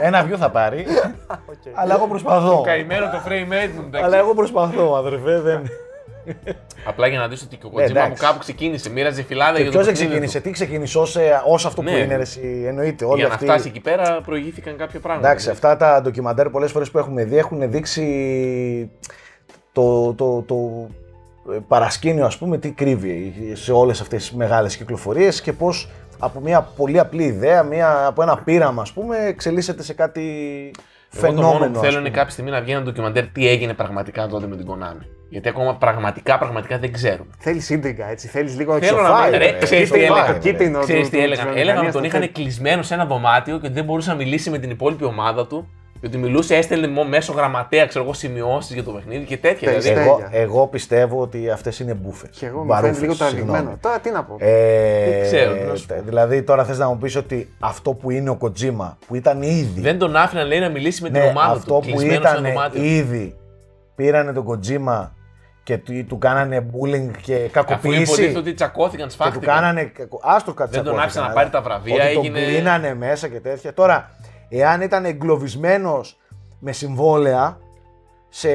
[0.00, 0.84] Ε, Ένα view θα πάρει.
[1.80, 2.60] Αλλά εγώ προσπαθώ.
[2.60, 4.04] Καημένο το frame rate μου, εντάξει.
[4.06, 5.40] Αλλά εγώ προσπαθώ, αδερφέ.
[5.40, 5.62] Δεν...
[6.84, 8.10] Απλά για να δεις ότι και ο Ναι, Kojima εντάξει.
[8.12, 10.44] από κάπου ξεκίνησε, μοίραζε φυλάδια Και για το ποιος δεν παιχνίδι ξεκίνησε, του.
[10.44, 11.02] τι ξεκίνησε ω
[11.52, 11.96] ως αυτό που Ναι.
[11.98, 13.04] είναι, ρε, εσύ, εννοείται.
[13.04, 13.44] Όλοι Για να αυτοί...
[13.46, 15.28] φτάσει εκεί πέρα προηγήθηκαν κάποια πράγματα.
[15.28, 18.90] Εντάξει, αυτά τα ντοκιμαντέρ πολλές φορές που έχουμε δει έχουν δείξει
[19.72, 20.88] το, το, το
[21.52, 26.40] ε, παρασκήνιο, ας πούμε, τι κρύβει σε όλες αυτές τις μεγάλες κυκλοφορίες και πώς από
[26.40, 30.20] μια πολύ απλή ιδέα, μια, από ένα πείραμα, ας πούμε, εξελίσσεται σε κάτι
[31.16, 31.72] Εγώ το μόνο φαινόμενο.
[31.72, 32.16] που ας θέλω είναι πούμε.
[32.16, 35.06] κάποια στιγμή να βγει ένα ντοκιμαντέρ τι έγινε πραγματικά τότε με την Konami.
[35.32, 37.30] Γιατί ακόμα πραγματικά, πραγματικά δεν ξέρουμε.
[37.38, 38.28] Θέλεις ίντριγκα, έτσι.
[38.28, 39.38] Θέλεις λίγο Θέλω να φάει, δω.
[39.38, 40.32] ρε, Ρε, ξέρεις το τι φάει, έλεγα.
[40.32, 40.38] ρε.
[40.38, 41.46] κίτρινο του- Ξέρεις τι του- έλεγαν.
[41.52, 42.32] της Έλεγαν ότι βιομηχανίας, τον το είχαν θέλει.
[42.32, 45.68] κλεισμένο σε ένα δωμάτιο και ότι δεν μπορούσε να μιλήσει με την υπόλοιπη ομάδα του.
[46.00, 49.68] Και ότι μιλούσε, έστελνε μο- μέσω γραμματέα, ξέρω εγώ, σημειώσεις για το παιχνίδι και τέτοια.
[49.72, 49.80] Τέλεια.
[49.80, 50.40] Δηλαδή, Εγώ, Στέλια.
[50.42, 52.36] εγώ πιστεύω ότι αυτές είναι μπούφες.
[52.38, 53.54] Και εγώ μου Μπαρούφες, φαίνεται λίγο τραβηγμένο.
[53.56, 53.76] συγγνώμη.
[53.80, 54.36] Τώρα τι να πω.
[54.38, 55.94] Ε, Δεν ξέρω, τι να σου πω.
[56.04, 59.80] δηλαδή τώρα θες να μου πεις ότι αυτό που είναι ο Kojima, που ήταν ήδη
[59.80, 61.80] δεν τον άφηναν λέει να μιλήσει με την Ναι, ομάδα αυτό του.
[61.80, 62.82] που κλεισμένος σε ήταν ένα δωμάτιο.
[62.82, 63.36] ήδη
[63.94, 65.10] πήρανε τον Kojima
[65.64, 68.02] και του, του κάνανε bullying και Αφού κακοποίηση.
[68.02, 69.54] υποτίθεται ότι τσακώθηκαν, Και του σφάχτηκαν.
[69.54, 69.82] κάνανε.
[69.84, 72.48] κακο- Άστος κάτι Δεν τον τσακώθηκαν, άφησαν να αλλά πάρει τα βραβεία, Ότι έγινε- τον
[72.48, 73.74] κλείνανε μέσα και τέτοια.
[73.74, 74.10] Τώρα,
[74.48, 76.18] εάν ήταν εγκλωβισμένος
[76.58, 77.58] με συμβόλαια
[78.28, 78.48] σε,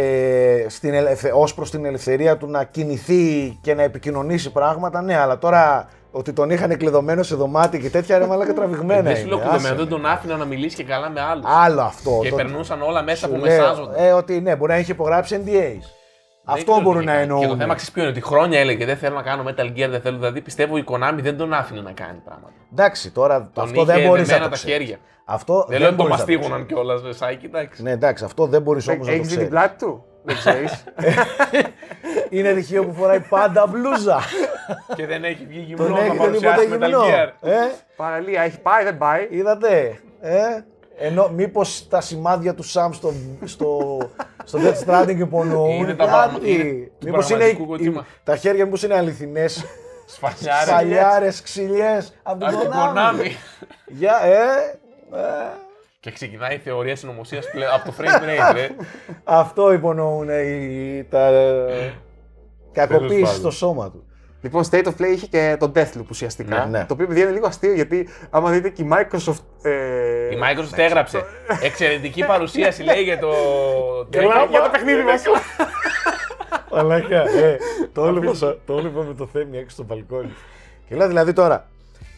[0.69, 5.37] στην ελευθε, ως προς την ελευθερία του να κινηθεί και να επικοινωνήσει πράγματα, ναι, αλλά
[5.37, 9.29] τώρα ότι τον είχαν κλειδωμένο σε δωμάτιο και τέτοια, ρε μαλάκα τραβηγμένα Δεν σου είναι.
[9.29, 9.75] λέω κλειδωμένο, άσε.
[9.75, 11.45] δεν τον άφηναν να μιλήσει και καλά με άλλους.
[11.47, 12.19] Άλλο αυτό.
[12.21, 14.01] Και το- περνούσαν όλα μέσα σου από λέω, μεσάζοντα.
[14.03, 15.83] Ε, ότι ναι, μπορεί να έχει υπογράψει NDAs.
[16.49, 17.41] Αυτό μπορούν να εννοούν.
[17.41, 19.87] Και το θέμα ξέρεις ποιο είναι, ότι χρόνια έλεγε δεν θέλω να κάνω Metal Gear,
[19.89, 20.17] δεν θέλω.
[20.17, 22.53] Δηλαδή πιστεύω η Konami δεν τον άφηνε να κάνει πράγματα.
[22.71, 24.77] Εντάξει, τώρα Τον αυτό είχε δεν μπορείς να δεμένα το τα ξέρεις.
[24.77, 24.97] χέρια.
[25.25, 27.83] Αυτό Δεν λέω ότι τον μπορείς να το μαστίγωναν κιόλας, Σάικη, εντάξει.
[27.83, 29.49] Ναι, εντάξει, αυτό δεν μπορείς όμως να το Έχεις δει την ξέρεις.
[29.67, 30.83] πλάτη του; Δεν ξέρεις.
[32.29, 34.19] Είναι ρηχείο που φοράει πάντα μπλούζα.
[34.95, 37.01] Και δεν έχει βγει γυμνό Τον να έχετε δει ποτέ παρουσιάσει Metal γυμνό.
[37.03, 37.29] Gear.
[37.41, 37.53] Ε,
[37.95, 39.99] Παραλία, έχει πάει, δεν πάει; είδατε.
[40.21, 40.39] Ε,
[40.99, 43.97] ενώ μήπως τα σημάδια του Σαμ στο, στο,
[44.47, 46.91] στο Death Stranding υπονοούν Είναι τα πραγμα- είναι κάτι.
[46.99, 48.03] του Μήπως είναι, πραγματικού οι- Kojima.
[48.23, 49.65] τα χέρια μήπως είναι αληθινές
[50.13, 50.67] Σφαλιάρες.
[50.67, 53.21] Σαλιάρες, ξυλιές από Από την την Konami.
[53.25, 53.31] Konami.
[53.87, 54.31] Για, ε,
[55.17, 55.57] ε,
[55.99, 58.69] Και ξεκινάει η θεωρία συνωμοσίας από το frame rate, ρε.
[59.23, 61.29] αυτό υπονοούν οι, τα
[62.71, 63.35] κακοποίηση πάντων.
[63.35, 64.01] στο σώμα τους.
[64.41, 66.65] Λοιπόν, State of Play είχε και το Deathloop ουσιαστικά.
[66.65, 66.85] Ναι, ναι.
[66.85, 69.43] Το οποίο παιδιά είναι λίγο αστείο γιατί άμα δείτε και η Microsoft.
[69.61, 69.71] Ε,
[70.33, 71.23] Η Microsoft έγραψε.
[71.61, 73.31] Εξαιρετική παρουσίαση λέει για το.
[74.49, 75.13] για το παιχνίδι μα.
[76.71, 77.57] Μαλάκα, ε,
[77.93, 78.33] το έλειπα,
[78.65, 80.33] το έλειπα με το θέμη έξω στο μπαλκόνι.
[80.87, 81.69] Και λέω δηλαδή τώρα,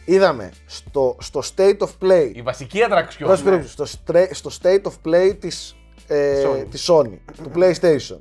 [0.04, 3.28] είδαμε στο, στο State of Play, Η βασική ατραξιόν.
[3.28, 6.64] πρόσεχε περίπτωση, στο, στρε- στο State of Play της, ε, Sony.
[6.70, 8.18] της Sony, του PlayStation,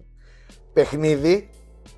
[0.74, 1.50] παιχνίδι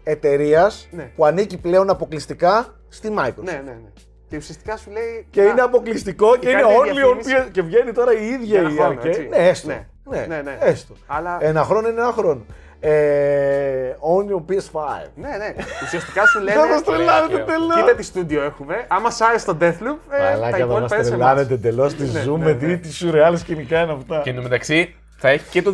[0.03, 1.11] εταιρείας Ναι.
[1.15, 3.43] που ανήκει πλέον αποκλειστικά στη Microsoft.
[3.43, 3.89] ναι, ναι, ναι.
[4.27, 5.27] Και ουσιαστικά σου λέει.
[5.29, 7.35] Και «Α, είναι αποκλειστικό και είναι καλύτερη only on διαφήμιση.
[7.47, 9.05] PS και βγαίνει τώρα η ίδια Για ένα η χρόνο, arcade.
[9.05, 9.27] έτσι.
[9.29, 9.67] Ναι, έστω.
[9.67, 9.85] Ναι.
[10.03, 10.57] Ναι, Ναι, ναι.
[10.59, 10.93] έστω.
[11.07, 11.37] Αλλά.
[11.41, 12.45] Ένα χρόνο είναι ένα χρόνο.
[12.79, 15.09] Ε, only on PS5.
[15.15, 15.53] Ναι, ναι.
[15.83, 16.59] Ουσιαστικά σου λένε.
[16.59, 17.75] Θα μας τρελάνετε Κοίτα τελώς.
[17.75, 18.85] Κοίτα τι στούντιο έχουμε.
[18.87, 21.09] Άμα σ' άρεσε το Deathloop, ε, τα Μαλάκα θα υπόλοιπα μας είναι σε εμάς.
[21.09, 22.75] τρελάνετε εντελώς, τι Ναι, ζούμε, ναι, τι, ναι.
[22.77, 24.21] τι σουρεάλ σκηνικά είναι αυτά.
[24.23, 25.73] Και εντωμεταξύ θα έχει και το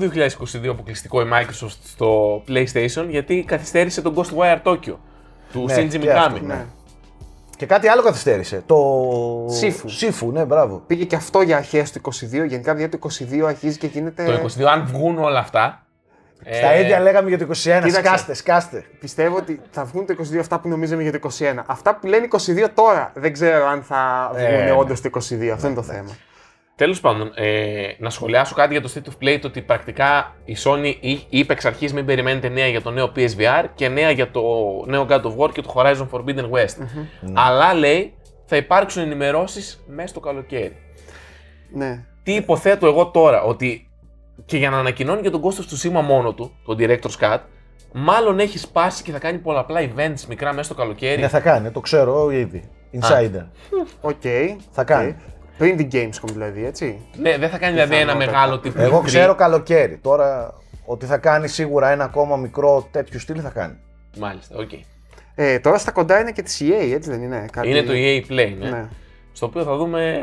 [0.63, 4.95] 2022 αποκλειστικό η Microsoft στο PlayStation γιατί καθυστέρησε τον Ghostwire Tokyo
[5.51, 6.41] του Ναι, Shinji και αυτό, Mikami.
[6.41, 6.65] Ναι.
[7.57, 8.63] Και κάτι άλλο καθυστέρησε.
[8.65, 8.75] Το.
[9.45, 9.85] Sifu.
[10.01, 10.83] Sifu, ναι, μπράβο.
[10.87, 12.11] Πήγε και αυτό για αρχές του 22.
[12.47, 14.25] Γενικά, δηλαδή το 22 αρχίζει και γίνεται.
[14.25, 15.85] Το 22, αν βγουν όλα αυτά.
[16.51, 17.51] Στα ε, ίδια λέγαμε για το 21.
[17.53, 17.89] κοίταξε.
[17.89, 18.85] Σκάστε, σκάστε.
[18.99, 21.63] Πιστεύω ότι θα βγουν το 22 αυτά που νομίζαμε για το 21.
[21.65, 24.71] Αυτά που λένε 22 τώρα δεν ξέρω αν θα Ε, βγουν ναι.
[24.71, 25.47] όντως το 22.
[25.47, 26.15] Αυτό είναι το θέμα.
[26.77, 30.55] Τέλος πάντων, ε, να σχολιάσω κάτι για το State of Play, το ότι πρακτικά η
[30.63, 34.31] Sony εί- είπε εξ αρχής μην περιμένετε νέα για το νέο PSVR και νέα για
[34.31, 34.41] το
[34.85, 36.77] νέο God of War και το Horizon Forbidden West.
[37.33, 38.13] Αλλά λέει
[38.45, 40.75] θα υπάρξουν ενημερώσεις μέσα στο καλοκαίρι.
[41.73, 42.03] Ναι.
[42.23, 43.89] Τι υποθέτω εγώ τώρα, ότι
[44.45, 45.63] και για να ανακοινώνει και τον Ghost of
[45.99, 47.39] Tsushima μόνο του, τον Director's Cut,
[47.93, 51.21] μάλλον έχει σπάσει και θα κάνει πολλαπλά events μικρά μέσα στο καλοκαίρι.
[51.21, 52.63] Ναι, θα κάνει, το ξέρω ήδη.
[53.01, 53.45] Insider.
[54.01, 54.21] Οκ.
[54.71, 55.09] Θα κάνει.
[55.09, 55.15] Οκ.
[55.57, 56.99] Πριν την Gamescom δηλαδή, έτσι.
[57.17, 58.31] Ναι, δεν θα κάνει δηλαδή ένα Πιθανότατα.
[58.31, 58.81] μεγάλο τύπο.
[58.81, 59.03] Εγώ E3.
[59.05, 59.97] ξέρω καλοκαίρι.
[59.97, 60.53] Τώρα
[60.85, 63.73] ότι θα κάνει σίγουρα ένα ακόμα μικρό τέτοιο στυλ θα κάνει.
[64.17, 64.69] Μάλιστα, οκ.
[65.35, 67.45] Ε, τώρα στα κοντά είναι και της EA, έτσι δεν είναι.
[67.51, 67.69] Κάτι...
[67.69, 68.69] Είναι το EA Play, ναι.
[68.69, 68.85] Ναι.
[69.31, 70.19] Στο οποίο θα δούμε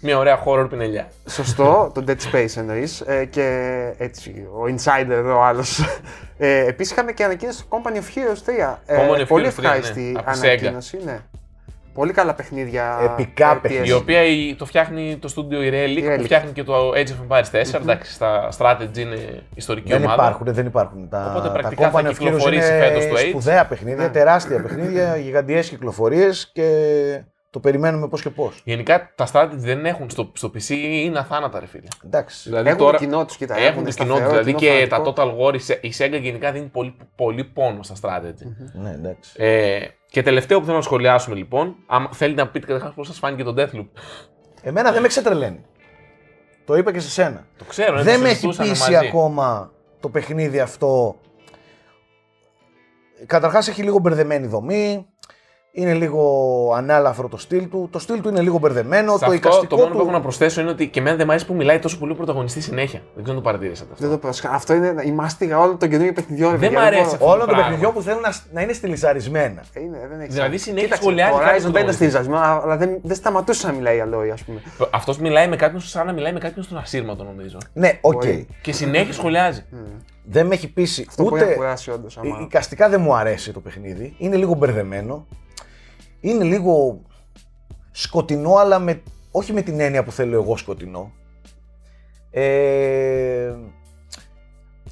[0.00, 1.08] Μια ωραία horror πινελιά.
[1.28, 3.04] Σωστό, το Dead Space εννοείς.
[3.30, 5.80] και έτσι, ο Insider εδώ ο άλλος.
[6.38, 8.76] Ε, Επίσης είχαμε και ανακοίνωση του Company of Heroes 3.
[8.86, 10.98] Ε, Company of πολύ Heroes 3, ευχάριστη ναι, από τη ανακοίνωση.
[11.04, 11.20] Ναι.
[11.94, 12.98] Πολύ καλά παιχνίδια.
[13.02, 13.60] Επικά RTS.
[13.62, 13.84] παιχνίδια.
[13.94, 16.16] Η οποία η- το φτιάχνει το στούντιο η Relic, Η Relic.
[16.16, 17.80] που φτιάχνει και το Age of Empires 4.
[17.80, 20.22] Εντάξει, στα strategy είναι ιστορική Δεν ομάδα.
[20.22, 21.08] υπάρχουν, δεν υπάρχουν.
[21.08, 23.28] Τα, Οπότε τα πρακτικά θα Company of Heroes κυκλοφορήσει είναι φέτος το Age.
[23.28, 24.10] σπουδαία παιχνίδια, Ναι.
[24.10, 26.68] τεράστια παιχνίδια, γιγαντιές κυκλοφορίες και
[27.50, 28.60] το περιμένουμε πώς και πώς.
[28.64, 30.68] Γενικά τα strategy δεν έχουν στο, στο PC
[31.04, 31.88] είναι αθάνατα, ρε φίλε.
[32.04, 32.48] Εντάξει.
[32.48, 33.56] Δηλαδή Έχουν τώρα το κοινό τους, κοίτα.
[33.58, 34.16] έχουν το κοινό τους.
[34.16, 35.14] σταθερό, Δηλαδή κοινό και τα φανατικό.
[35.38, 38.46] Total War, η Se- η Sega γενικά δίνει πολύ, πολύ πόνο στα strategy.
[38.72, 39.32] Ναι, εντάξει.
[40.10, 43.18] Ε, και τελευταίο που θέλω να σχολιάσουμε λοιπόν, αν θέλετε να πείτε καταρχάς πώς σας
[43.18, 43.88] φάνηκε το Deathloop.
[44.62, 45.64] Εμένα δεν με ξετρελαίνει.
[46.64, 47.46] Το είπα και σε σένα.
[47.58, 49.06] Το ξέρω, ναι, δεν το με έχει συζητούσαμε πείσει μαζί.
[49.06, 51.16] ακόμα το παιχνίδι αυτό.
[53.26, 55.06] Καταρχάς έχει λίγο μπερδεμένη δομή.
[55.72, 57.88] Είναι λίγο ανάλαφρο το στυλ του.
[57.92, 59.12] Το στυλ του είναι λίγο μπερδεμένο.
[59.12, 59.96] Σε το αυτό, εικαστικό το μόνο του...
[59.96, 62.12] που έχω να προσθέσω είναι ότι και εμένα δεν μου αρέσει που μιλάει τόσο πολύ
[62.12, 63.00] ο πρωταγωνιστής συνέχεια.
[63.14, 64.04] Δεν ξέρω αν το παρατηρήσατε αυτό.
[64.04, 64.50] Δεν το πρόσεχα.
[64.50, 66.50] Αυτό είναι η μάστιγα όλων των καινούριων παιχνιδιών.
[66.50, 67.12] ρε Δεν παιδιά, μ' αρέσει μπορώ.
[67.14, 67.26] αυτό.
[67.26, 67.64] Όλων των πράγμα.
[67.64, 69.62] παιχνιδιών που θέλουν να, να είναι στυλιζαρισμένα.
[69.76, 70.58] Είναι, δεν έχει Δηλαδή, σημασία.
[70.58, 73.66] συνέχεια Κοίταξε, σχολιάζει Το κάτι Horizon που δεν το είναι στυλιζαρισμένο, αλλά δεν, δεν σταματούσε
[73.66, 74.62] να μιλάει Aloy, ας πούμε.
[74.90, 77.58] Αυτός μιλάει με κάποιον σαν να μιλάει με κάποιον στον ασύρματο νομίζω.
[77.72, 78.12] Ναι, οκ.
[78.12, 78.46] Μπορεί.
[78.62, 79.64] Και συνέχεια σχολιάζει.
[80.24, 81.54] Δεν με έχει πείσει Αυτό μπορεί να ούτε.
[81.54, 82.16] κουράσει όντως.
[82.16, 84.14] Ε, Εικαστικά δεν μου αρέσει το παιχνίδι.
[84.18, 85.26] Είναι λίγο μπερδεμένο.
[86.20, 87.02] Είναι λίγο
[87.90, 91.12] σκοτεινό, αλλά με, όχι με την έννοια που θέλω εγώ σκοτεινό.
[92.30, 93.54] Ε,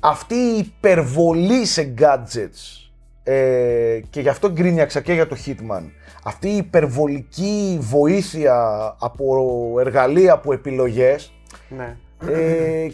[0.00, 2.90] αυτή η υπερβολή σε gadgets
[3.22, 5.82] ε, και γι' αυτό γκρίνιαξα και για το Hitman.
[6.22, 11.32] Αυτή η υπερβολική βοήθεια από εργαλεία, από επιλογές
[11.68, 11.96] Ναι.
[12.28, 12.88] ε,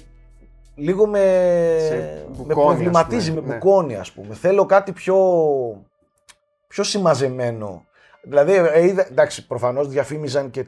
[0.74, 1.18] λίγο με,
[1.88, 3.58] Σε με μπουκώνει, προβληματίζει, ας με πούμε, ναι.
[3.58, 4.34] μπουκώνει ας πούμε.
[4.34, 5.16] Θέλω κάτι πιο,
[6.68, 7.84] πιο συμμαζεμένο.
[8.24, 10.64] Δηλαδή, ε, είδα, εντάξει, προφανώς διαφήμιζαν και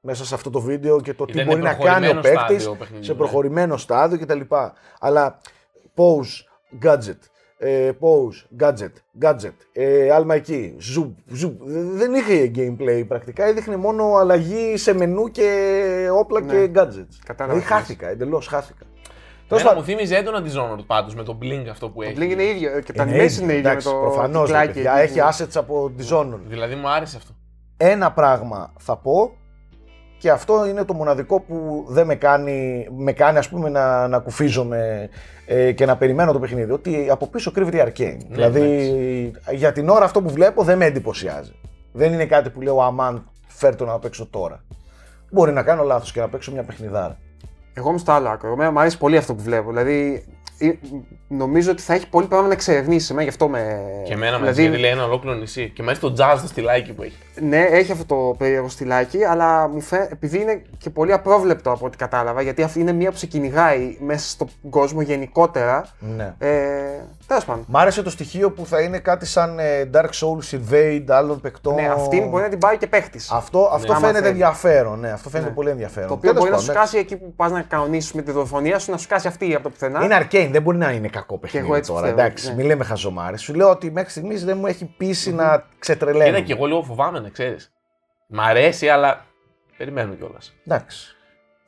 [0.00, 2.62] μέσα σε αυτό το βίντεο και το τι Ήταν μπορεί να κάνει ο προχωρημένο παίκτης
[2.62, 3.18] στάδιο παιχνιδιού, σε ναι.
[3.18, 4.40] προχωρημένο στάδιο κτλ.
[5.00, 5.38] Αλλά
[5.96, 6.44] pose,
[6.84, 7.18] gadget,
[7.58, 8.92] ε, pose, gadget,
[9.22, 11.52] gadget, ε, άλμα εκεί, zoom, zoom.
[11.94, 16.52] Δεν είχε gameplay πρακτικά, έδειχνε μόνο αλλαγή σε μενού και όπλα Ναι.
[16.52, 17.16] και gadgets.
[17.24, 17.64] Κατάλαβα Δηλαδή τι λες.
[17.66, 18.84] χάθηκα, εντελώς χάθηκα.
[19.48, 22.16] Τέλος Εμένα πάντων, μου θύμιζε έντονα Dishonored πάντως με το blink αυτό που Το έχει.
[22.18, 24.56] Blink είναι ίδιο και τα είναι animation ίδιο, είναι ίδιο με εντάξει, το προφανώς, ρε
[24.56, 26.40] κυκλάκι παιδιά, εκεί έχει που- assets από Dishonored.
[26.48, 27.32] Δηλαδή μου άρεσε αυτό.
[27.76, 29.32] Ένα πράγμα θα πω
[30.18, 34.18] και αυτό είναι το μοναδικό που δεν με κάνει, με κάνει ας πούμε να, να
[34.18, 35.08] κουφίζομαι
[35.46, 36.72] ε, και να περιμένω το παιχνίδι.
[36.72, 38.24] Ότι από πίσω κρύβεται η Arcane.
[38.28, 41.52] δηλαδή για την ώρα αυτό που βλέπω δεν με εντυπωσιάζει.
[41.92, 44.64] Δεν είναι κάτι που λέω αμάν φέρτο να παίξω τώρα.
[45.30, 47.18] Μπορεί να κάνω λάθος και να παίξω μια παιχνιδάρα.
[47.78, 48.52] Εγώ είμαι στο άλλο άκρο.
[48.52, 49.68] Εμένα μου αρέσει πολύ αυτό που βλέπω.
[49.68, 50.24] Δηλαδή,
[50.58, 50.70] ε,
[51.28, 53.08] νομίζω ότι θα έχει πολύ πράγμα να εξερευνήσει.
[53.10, 53.80] Εμένα γι' αυτό με.
[54.06, 54.80] Και εμένα με δηλαδή, δηλαδή...
[54.80, 55.70] λέει ένα ολόκληρο νησί.
[55.74, 57.16] Και μέσα στο jazz το στυλάκι που έχει.
[57.42, 61.86] Ναι, έχει αυτό το περίεργο στυλάκι, αλλά μου φαίνεται, επειδή είναι και πολύ απρόβλεπτο από
[61.86, 65.86] ό,τι κατάλαβα, γιατί αυτή είναι μία που σε κυνηγάει μέσα στον κόσμο γενικότερα.
[65.98, 66.34] Ναι.
[66.38, 66.50] Ε,
[67.26, 67.64] Τέλος πάντων.
[67.68, 71.74] Μ' άρεσε το στοιχείο που θα είναι κάτι σαν ε, Dark Souls Invade άλλων παικτών.
[71.74, 73.30] Ναι, αυτή μπορεί να την πάρει και παίχτης.
[73.30, 74.30] Αυτό, αυτό άμα φαίνεται θέλει.
[74.30, 74.98] ενδιαφέρον.
[75.00, 75.54] Ναι, αυτό φαίνεται Ναι.
[75.54, 76.08] πολύ ενδιαφέρον.
[76.08, 78.30] Το οποίο Τέλος μπορεί να σου πάντων, σκάσει εκεί που πας να κανονίσεις με τη
[78.30, 80.04] δολοφονία σου, να σου σκάσει αυτή από το πουθενά.
[80.04, 82.02] Είναι arcane, δεν μπορεί να είναι κακό παιχνίδι εγώ έτσι τώρα.
[82.02, 82.54] πιστεύω, Εντάξει, ναι.
[82.54, 83.40] μην λέμε χαζομάρες.
[83.40, 86.24] Σου λέω ότι μέχρι στιγμής δεν μου έχει πείσει να ξετρελαίνω.
[86.24, 87.72] Κοίτα και εγώ λίγο φοβάμαι να ξέρεις.
[88.26, 89.26] Μ' αρέσει, αλλά
[89.76, 90.54] περιμένω κιόλας.
[90.66, 91.16] Εντάξει.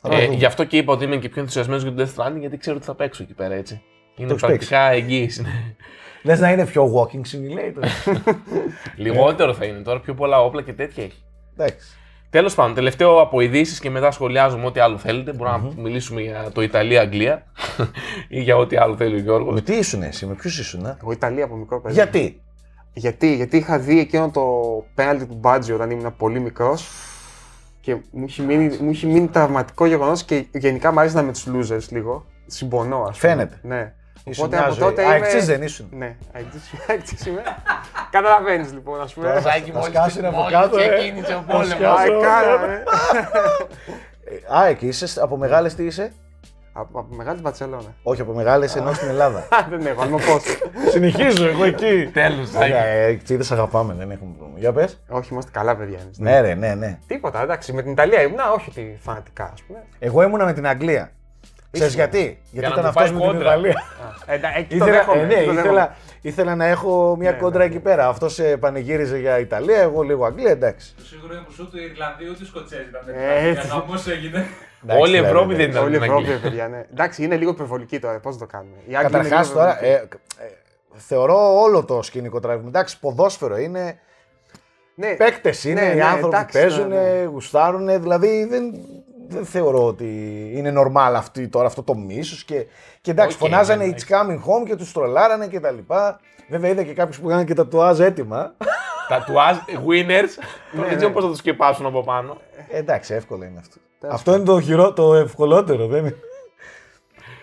[0.00, 0.34] Θα το Ε, δούμε.
[0.34, 2.76] γι' αυτό και είπα ότι είμαι και πιο ενθουσιασμένος για το Death Stranding, γιατί ξέρω
[2.76, 3.82] ότι θα παίξω εκεί πέρα έτσι.
[4.16, 5.42] Είναι έχεις πρακτικά εγγύηση.
[5.42, 5.74] ναι.
[6.22, 7.84] Λες να είναι πιο walking simulator.
[8.96, 11.22] Λιγότερο θα είναι τώρα, πιο πολλά όπλα και τέτοια έχει.
[11.56, 11.86] Εντάξει.
[12.30, 15.32] Τέλος πάντων, τελευταίο από ειδήσεις και μετά σχολιάζουμε ό,τι άλλο θέλετε.
[15.32, 17.46] Μπορούμε να μιλήσουμε για το Ιταλία-Αγγλία
[18.28, 19.54] ή για ό,τι άλλο θέλει ο Γιώργος.
[19.54, 21.94] Με τι ήσουν εσύ, με ποιους ήσουν, ε; Εγώ Ιταλία από μικρό παιδί.
[21.94, 22.42] Γιατί;
[22.92, 24.42] Γιατί, γιατί είχα δει εκείνο το
[24.94, 26.90] πέναλτι του Μπάτζι όταν ήμουν πολύ μικρός
[27.80, 31.32] και μου είχε μείνει, μου είχε μείνει τραυματικό γεγονός και γενικά μου αρέσει να είμαι
[31.46, 32.24] με τους losers λίγο.
[32.46, 33.32] Συμπονώ, ας πούμε.
[33.32, 33.58] Φαίνεται.
[33.62, 33.92] Ναι.
[34.24, 34.84] Ήσουν Οπότε μια από ζωή.
[34.88, 35.26] τότε Α, είμαι.
[35.26, 35.88] εξής δεν ήσουν.
[35.92, 36.16] Ναι,
[36.86, 37.42] αεξής είμαι.
[38.10, 39.40] Καταλαβαίνεις λοιπόν, ας πούμε.
[39.42, 40.88] Ζάκι Θα μόλις σκάσουν από μόλις κάτω, ε.
[40.88, 41.68] ξεκίνησε ο πόλεμος.
[41.68, 42.16] σκάσουν.
[42.16, 42.82] Α, κάναμε.
[44.50, 46.12] Ε, Α, εκεί είσαι, από μεγάλες τι είσαι;
[46.72, 47.94] Από από μεγάλη Βαρκελόνα.
[48.02, 49.38] Όχι, από μεγάλες ενώ στην Ελλάδα.
[49.38, 50.20] Α, Δεν έχω, αν πώ.
[50.90, 52.10] Συνεχίζω, εγώ εκεί.
[52.12, 53.16] Τέλος, Ζάκι.
[53.24, 54.58] Τσίδε αγαπάμε, δεν έχουμε πρόβλημα.
[54.60, 55.00] Για πες.
[55.08, 55.98] Όχι, είμαστε καλά παιδιά.
[56.02, 56.18] εμείς.
[56.18, 56.98] Ναι, ρε, ναι, ναι.
[57.06, 57.72] Τίποτα, εντάξει.
[57.72, 59.82] Με την Ιταλία ήμουνα, όχι ότι φανατικά, ας πούμε.
[59.98, 61.10] Εγώ ήμουνα με την Αγγλία.
[61.70, 63.48] Ξέρεις γιατί, γιατί να ήταν μου αυτός πάει με την κόντρα.
[63.50, 63.82] Ιταλία.
[64.26, 65.90] Ε, εντά- εκεί το Ήθελα, δέχομαι,
[66.22, 66.52] ε, ναι, το δέχομαι.
[66.52, 67.80] ήθελα, ήθελα να έχω μια Ναι, κόντρα ναι, εκεί ναι.
[67.80, 68.08] πέρα.
[68.08, 68.26] Αυτό
[68.60, 70.94] πανηγύριζε για Ιταλία, εγώ λίγο Αγγλία, εντάξει.
[70.96, 73.02] Το σίγουρο είναι που ούτε οι Ιρλανδοί ούτε οι Σκοτσέζοι ήταν.
[73.14, 73.68] Ε, Ε, έτσι.
[73.68, 74.46] Χαμός έγινε.
[74.84, 75.56] Εντάξει, Όλη η δηλαδή, Ευρώπη ναι.
[75.56, 76.40] δεν ήταν Όλη η στην Ευρώπη, Αγγλία.
[76.50, 76.84] παιδιά, ναι.
[76.92, 78.18] Εντάξει, είναι λίγο υπερβολική τώρα.
[78.20, 78.76] Πώς το κάνουμε.
[78.86, 80.16] Οι Άγγλοι είναι Καταρχάς λίγο τώρα, υπερβολικοί.
[80.38, 80.50] ε, ε,
[80.96, 82.68] θεωρώ όλο το σκηνικό τραβηγμένο.
[82.68, 83.98] Εντάξει, ποδόσφαιρο είναι.
[84.94, 85.14] Ναι.
[85.14, 87.24] Παίκτες είναι, Ναι, οι ναι, άνθρωποι εντάξει, παίζουν, ναι, ναι.
[87.24, 88.00] γουστάρουν.
[88.00, 88.64] Δηλαδή δεν,
[89.30, 90.04] δεν θεωρώ ότι
[90.54, 92.44] είναι normal αυτή, τώρα αυτό το μίσος.
[92.44, 92.66] Και,
[93.00, 96.20] και εντάξει, Οκ, φωνάζανε ναι, It's coming home και τους τρολάρανε και τα λοιπά.
[96.48, 98.54] Βέβαια είδα και κάποιους που είχαν και τα τατουάζ έτοιμα.
[99.08, 99.56] Τατουάζ,
[99.86, 100.42] winners.
[100.72, 102.36] Ναι, Δεν ξέρω πώς θα τους σκεπάσουν από πάνω.
[102.68, 103.76] Ε, εντάξει, εύκολο είναι αυτό.
[104.00, 106.16] Τέλος αυτό είναι το, χειρότερο, το ευκολότερο, δεν είναι.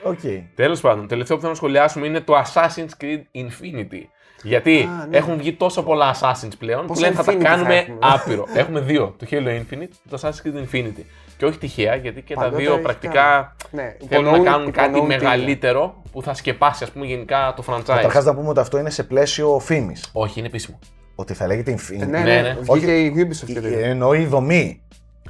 [0.03, 0.19] Οκ.
[0.55, 4.01] Τέλος πάντων, το τελευταίο που θέλω να σχολιάσουμε είναι το Assassin's Creed Infinity.
[4.43, 5.17] Γιατί Α, ναι.
[5.17, 7.97] έχουν βγει τόσο πολλά Assassins πλέον που Πόσα λένε θα τα Infinity θα κάνουμε έχουμε;
[8.01, 8.45] άπειρο.
[8.53, 9.15] έχουμε δύο.
[9.17, 11.03] Το Halo Infinite και το Assassin's Creed Infinity.
[11.37, 14.71] Και όχι τυχαία, γιατί και τα Παλιότερα δύο έχει πρακτικά Ναι, θέλουν να υπονοούν- κάνουν
[14.71, 15.23] κάτι υπονοούν τι είναι.
[15.23, 17.83] μεγαλύτερο που θα σκεπάσει ας πούμε γενικά το franchise.
[17.85, 20.09] Καταρχάς να πούμε ότι αυτό είναι σε πλαίσιο φήμης.
[20.13, 20.79] Όχι, είναι επίσημο.
[21.15, 21.97] Ότι θα λέγεται Ε, Infinity.
[21.97, 22.57] Ναι, Ναι, ναι, ναι.
[22.73, 23.79] βγήκε η Ubisoft και τέτοια.
[23.79, 24.81] Ε, Εννοεί η δομή.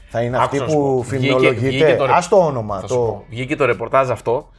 [0.09, 1.01] Θα είναι αυτή Άκουσα να σου που πω.
[1.01, 1.67] Βγήκε- φημολογείται.
[1.67, 2.79] βγήκε το ρε- Α το όνομα.
[2.79, 2.99] Θα σου Το...
[3.01, 3.25] πω.
[3.29, 4.49] Βγήκε το ρεπορτάζ αυτό,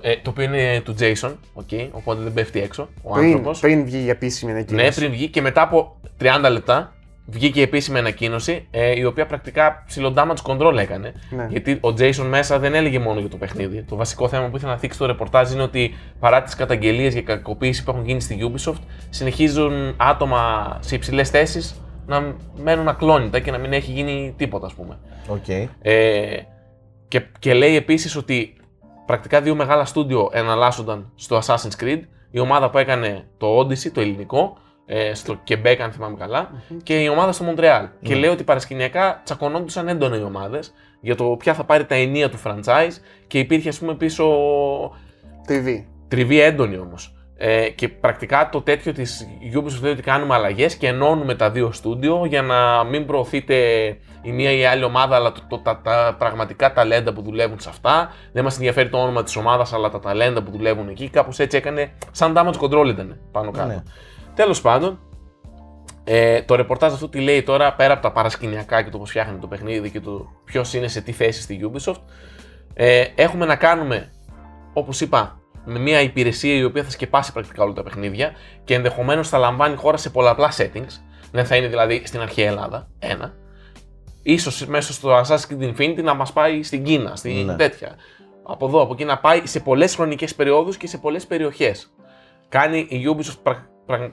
[0.00, 3.60] ε, το οποίο είναι του Jason, okay, οπότε δεν πέφτει έξω ο Πριν, άνθρωπος.
[3.60, 4.84] πριν βγει η επίσημη ανακοίνωση.
[4.86, 6.92] Ναι, πριν βγει και μετά από 30 λεπτά
[7.30, 11.12] βγήκε η επίσημη ανακοίνωση, ε, η οποία πρακτικά ψηλό damage control έκανε.
[11.30, 11.46] Ναι.
[11.50, 13.82] Γιατί ο Jason μέσα δεν έλεγε μόνο για το παιχνίδι.
[13.82, 17.22] Το βασικό θέμα που ήθελα να θίξει το ρεπορτάζ είναι ότι παρά τις καταγγελίες για
[17.22, 23.50] κακοποίηση που έχουν γίνει στη Ubisoft, συνεχίζουν άτομα σε υψηλές θέσεις να μένουν ακλόνητα και
[23.50, 24.98] να μην έχει γίνει τίποτα, ας πούμε.
[25.28, 25.48] Οκ.
[25.82, 26.38] Ε,
[27.08, 28.56] και, και λέει επίσης ότι
[29.06, 32.00] πρακτικά δύο μεγάλα στούντιο εναλλάσσονταν στο Assassin's Creed.
[32.30, 34.69] Η ομάδα που έκανε το Odyssey, το ελληνικό, ε,
[35.12, 36.50] στο Quebec, αν θυμάμαι καλά,
[36.82, 37.88] και η ομάδα στο Montreal.
[38.02, 42.30] Και λέει ότι παρασκηνιακά τσακωνόντουσαν έντονα οι ομάδες για το ποια θα πάρει τα ηνία
[42.30, 42.92] του franchise
[43.26, 44.24] και υπήρχε, ας πούμε, πίσω
[45.48, 45.84] TV.
[46.08, 47.14] τριβή έντονη όμως.
[47.42, 51.72] Ε, και πρακτικά το τέτοιο της Ubisoft λέει ότι κάνουμε αλλαγές και ενώνουμε τα δύο
[51.72, 53.54] στούντιο για να μην προωθείτε
[54.22, 57.60] η μία ή η άλλη ομάδα, αλλά το, το- τα, τα πραγματικά ταλέντα που δουλεύουν
[57.60, 58.12] σε αυτά.
[58.32, 61.08] Δεν μας ενδιαφέρει το όνομα της ομάδας, αλλά τα ταλέντα που δουλεύουν εκεί.
[61.08, 61.92] Κάπως έτσι έκανε.
[62.10, 63.66] Σαν damage control ήταν πάνω κάτω.
[63.68, 63.82] Ναι.
[64.40, 64.98] Τέλος πάντων,
[66.04, 69.38] ε, το ρεπορτάζ αυτό τι λέει τώρα πέρα από τα παρασκηνιακά και το πώς φτιάχνει
[69.38, 72.00] το παιχνίδι και το ποιος είναι σε τι θέση στη Ubisoft.
[72.74, 74.12] Ε, έχουμε να κάνουμε,
[74.72, 78.32] όπως είπα, με μια υπηρεσία η οποία θα σκεπάσει πρακτικά όλα τα παιχνίδια
[78.64, 81.00] και ενδεχομένως θα λαμβάνει χώρα σε πολλαπλά settings.
[81.32, 83.34] Δεν θα είναι δηλαδή στην αρχαία Ελλάδα, ένα.
[84.22, 87.56] Ίσως μέσα στο Assassin's Creed Infinity να μας πάει στην Κίνα, στην Ναι.
[87.56, 87.94] τέτοια.
[88.42, 91.92] Από εδώ, από εκεί να πάει σε πολλές χρονικές περιόδους και σε πολλές περιοχές.
[92.48, 93.68] Κάνει η Ubisoft πρα- πρα-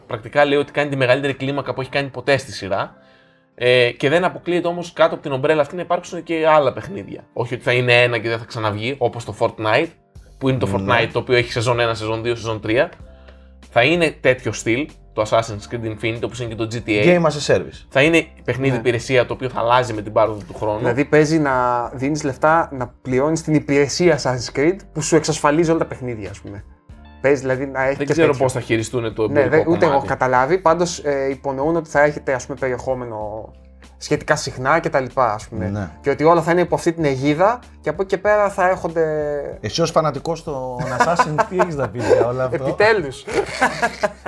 [0.07, 2.95] πρακτικά λέει ότι κάνει τη μεγαλύτερη κλίμακα που έχει κάνει ποτέ στη σειρά.
[3.59, 7.23] Ε, και δεν αποκλείεται όμως κάτω από την ομπρέλα αυτή να υπάρξουν και άλλα παιχνίδια.
[7.33, 9.87] Όχι ότι θα είναι ένα και δεν θα ξαναβγεί, όπως το Fortnite,
[10.37, 10.93] που είναι το Ναι.
[11.03, 12.89] Fortnite το οποίο έχει σεζόν 1, σεζόν 2, σεζόν 3.
[13.69, 17.05] Θα είναι τέτοιο στυλ, το Assassin's Creed Infinity, όπως είναι και το GTA.
[17.05, 17.85] Game as a service.
[17.89, 18.77] Θα είναι παιχνίδι Ναι.
[18.77, 20.77] υπηρεσία το οποίο θα αλλάζει με την πάροδο του χρόνου.
[20.77, 25.79] Δηλαδή παίζει να δίνεις λεφτά να πληρώνεις την υπηρεσία Assassin's Creed που σου εξασφαλίζει όλα
[25.79, 26.63] τα παιχνίδια, ας πούμε.
[27.21, 28.43] Παίζει δηλαδή να έχει δεν και ξέρω τέτοιο.
[28.43, 29.95] πώς θα χειριστούν το Ναι, εμπορικό δε, ούτε εγώ κομμάτι.
[29.95, 30.57] έχω καταλάβει.
[30.57, 33.51] Πάντως ε, υπονοούν ότι θα έχετε ας πούμε, περιεχόμενο
[33.97, 35.05] σχετικά συχνά κτλ.
[35.13, 35.69] Ας πούμε.
[35.69, 35.89] Ναι.
[36.01, 38.69] Και ότι όλα θα είναι υπό αυτή την αιγίδα και από εκεί και πέρα θα
[38.69, 39.03] έρχονται.
[39.61, 43.23] Εσύ ως φανατικός των Assassin, τι έχεις να πεις για όλο αυτό; Επιτέλους!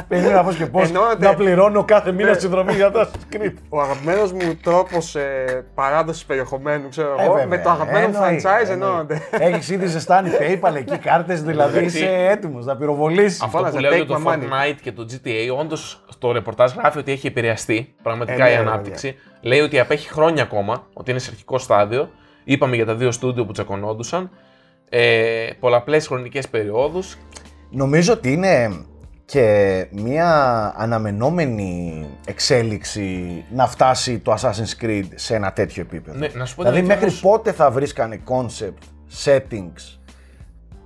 [0.08, 1.26] Περίμενα πώ και πώς Εννοείται.
[1.28, 2.40] να πληρώνω κάθε μήνα Ναι.
[2.40, 3.54] συνδρομή για Assassin's Creed.
[3.70, 7.48] Ο αγαπημένος μου τρόπος ε, παράδοσης περιεχομένου, ξέρω Ε, εγώ, βέβαια.
[7.48, 8.74] με το αγαπημένο μου Εννοείται, franchise εννοείται.
[8.74, 9.22] ενώνονται.
[9.32, 11.98] Έχεις ήδη ζεστάνει PayPal εκεί κάρτες, δηλαδή Εντάξει.
[11.98, 13.40] είσαι έτοιμος να πυροβολήσει.
[13.44, 14.36] Αυτό Φώναζε, που λέω για take το my money.
[14.36, 18.54] Fortnite και το GTA, όντως στο ρεπορτάζ γράφει ότι έχει επηρεαστεί πραγματικά Ε, ναι, η
[18.54, 19.16] ρε, ανάπτυξη.
[19.42, 22.10] Λέει ότι απέχει χρόνια ακόμα, ότι είναι σε αρχικό στάδιο.
[22.44, 24.30] Είπαμε για τα δύο στούντιο που τσακωνόντουσαν.
[24.90, 27.18] Ε, Πολλαπλές χρονικές περιόδους.
[27.70, 28.86] Νομίζω ότι είναι
[29.26, 36.18] και μια αναμενόμενη εξέλιξη να φτάσει το Assassin's Creed σε ένα τέτοιο επίπεδο.
[36.18, 38.84] Ναι, να σου πω δηλαδή την μέχρι αλήθεια, πότε θα βρίσκανε concept,
[39.26, 40.00] settings,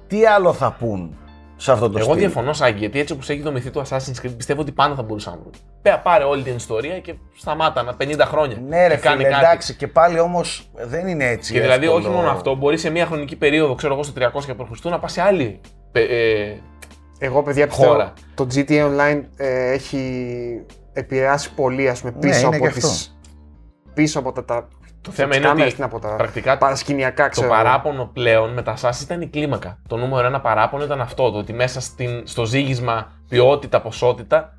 [0.07, 1.17] τι άλλο θα πούν
[1.55, 4.33] σε αυτό το Εγώ στυλ; διαφωνώ, Σάγκη, γιατί έτσι όπως έχει δομηθεί το Assassin's Creed,
[4.37, 5.53] πιστεύω ότι πάντα θα μπορούσαν να βρουν.
[5.83, 8.57] Πέ- Πάρε όλη την ιστορία και σταμάτα να 50 χρόνια.
[8.67, 9.43] Ναι ρε και κάνε φίλε, κάτι.
[9.45, 12.03] εντάξει και πάλι όμως δεν είναι έτσι Και δηλαδή, εύκολο.
[12.05, 14.83] όχι μόνο αυτό, μπορεί σε μια χρονική περίοδο, ξέρω εγώ, στο 300 π.Χ.
[14.85, 15.59] να πας σε άλλη.
[15.91, 16.57] πε- ε,
[17.19, 18.13] Εγώ, παιδιά, πιστεύω Χώρα.
[18.33, 20.21] το GTA Online ε, έχει
[20.93, 23.17] επηρεάσει πολύ, ας πούμε, Ναι, πίσω, είναι από, και τις,
[23.93, 24.67] πίσω από τα, τα
[25.01, 27.45] το θέμα τις είναι κάμερες, ότι τι να πω, τα πρακτικά παρασκηνιακά, Το ξέρω.
[27.45, 27.55] εγώ.
[27.55, 29.79] παράπονο πλέον με τα SAS ήταν η κλίμακα.
[29.87, 34.55] Το νούμερο ένα παράπονο ήταν αυτό, το ότι μέσα στην, στο ζήγισμα ποιότητα-ποσότητα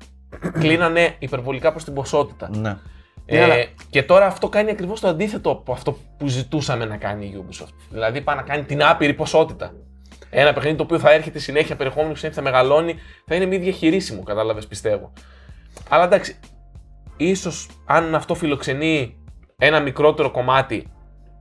[0.59, 2.49] κλείνανε υπερβολικά προς την ποσότητα.
[2.57, 2.77] Ναι.
[3.25, 3.55] Ε, Ναι, αλλά-
[3.89, 7.73] Και τώρα αυτό κάνει ακριβώς το αντίθετο από αυτό που ζητούσαμε να κάνει η Ubisoft.
[7.89, 9.73] Δηλαδή πάει να κάνει την άπειρη ποσότητα.
[10.29, 12.95] Ένα παιχνίδι το οποίο θα έρχεται συνέχεια περιεχόμενο και συνέχεια θα μεγαλώνει,
[13.25, 15.13] θα είναι μη διαχειρίσιμο, κατάλαβες πιστεύω.
[15.89, 16.39] Αλλά εντάξει,
[17.17, 19.15] ίσως αν αυτό φιλοξενεί
[19.57, 20.87] ένα μικρότερο κομμάτι,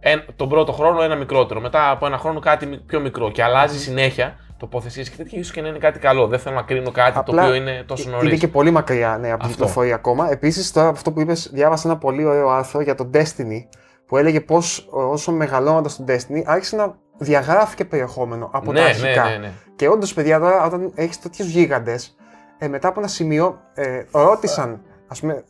[0.00, 3.42] εν- τον πρώτο χρόνο ένα μικρότερο, μετά από ένα χρόνο κάτι μι- πιο μικρό και
[3.42, 6.26] αλλάζει συνέχεια, τοποθεσίες και τέτοια, ίσως και να είναι κάτι καλό.
[6.26, 8.40] Δεν θέλω να κρίνω κάτι το Απλά οποίο είναι τόσο Είναι νωρίς.
[8.40, 9.48] και πολύ μακριά ναι, από την Αυτό.
[9.48, 10.30] κυκλοφορία ακόμα.
[10.30, 13.58] Επίσης, τώρα από αυτό που είπες, διάβασα ένα πολύ ωραίο άρθρο για το Destiny
[14.06, 18.84] που έλεγε πώς όσο μεγαλώνοντας τον Destiny άρχισε να διαγράφει και περιεχόμενο από ναι, τα
[18.84, 19.28] ναι, αρχικά.
[19.28, 19.52] ναι, ναι.
[19.76, 22.16] Και όντως, παιδιά, τώρα όταν έχεις τέτοιους γίγαντες,
[22.58, 25.44] ε, μετά από ένα σημείο ε, ρώτησαν, ας πούμε,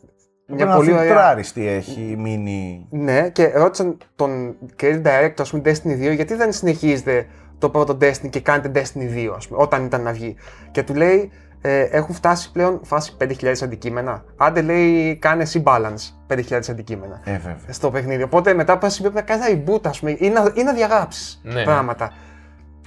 [0.45, 1.03] Πρέπει μια να πολύ ωραία.
[1.03, 2.87] φιλτράρεις τι έχει μείνει.
[2.89, 7.27] Ναι, και ρώτησαν τον creative director, ας πούμε, Destiny 2, γιατί δεν συνεχίζετε
[7.65, 10.35] το πρώτο Destiny και κάνετε Destiny 2, ας πούμε, όταν ήταν να βγει.
[10.71, 14.23] Και του λέει, ε, έχουν φτάσει πλέον φάση 5.000 αντικείμενα.
[14.37, 17.57] Άντε λέει, κάνε εσύ balance 5.000 αντικείμενα Ε, βέβαια.
[17.69, 18.23] στο παιχνίδι.
[18.23, 20.63] Οπότε μετά από ένα σημείο πρέπει να κάνεις ένα reboot, ας πούμε, ή να, ή
[20.63, 21.63] να διαγράψεις Ναι.
[21.63, 22.13] πράγματα.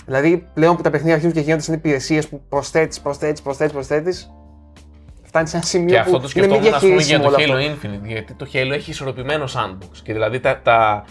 [0.06, 4.30] Δηλαδή, πλέον που τα παιχνίδια αρχίζουν και γίνονται σαν υπηρεσίες που προσθέτεις, προσθέτεις, προσθέτεις, προσθέτεις,
[5.22, 7.22] φτάνεις σε ένα σημείο Και αυτό που το είναι μη σκεφτόμουν ας πούμε, για διαχειρίσιμο
[7.22, 7.88] το όλο Halo αυτό.
[7.88, 8.06] Infinite.
[8.06, 9.96] Γιατί το Halo έχει ισορροπημένο sandbox.
[10.02, 11.04] Και δηλαδή τα, τα,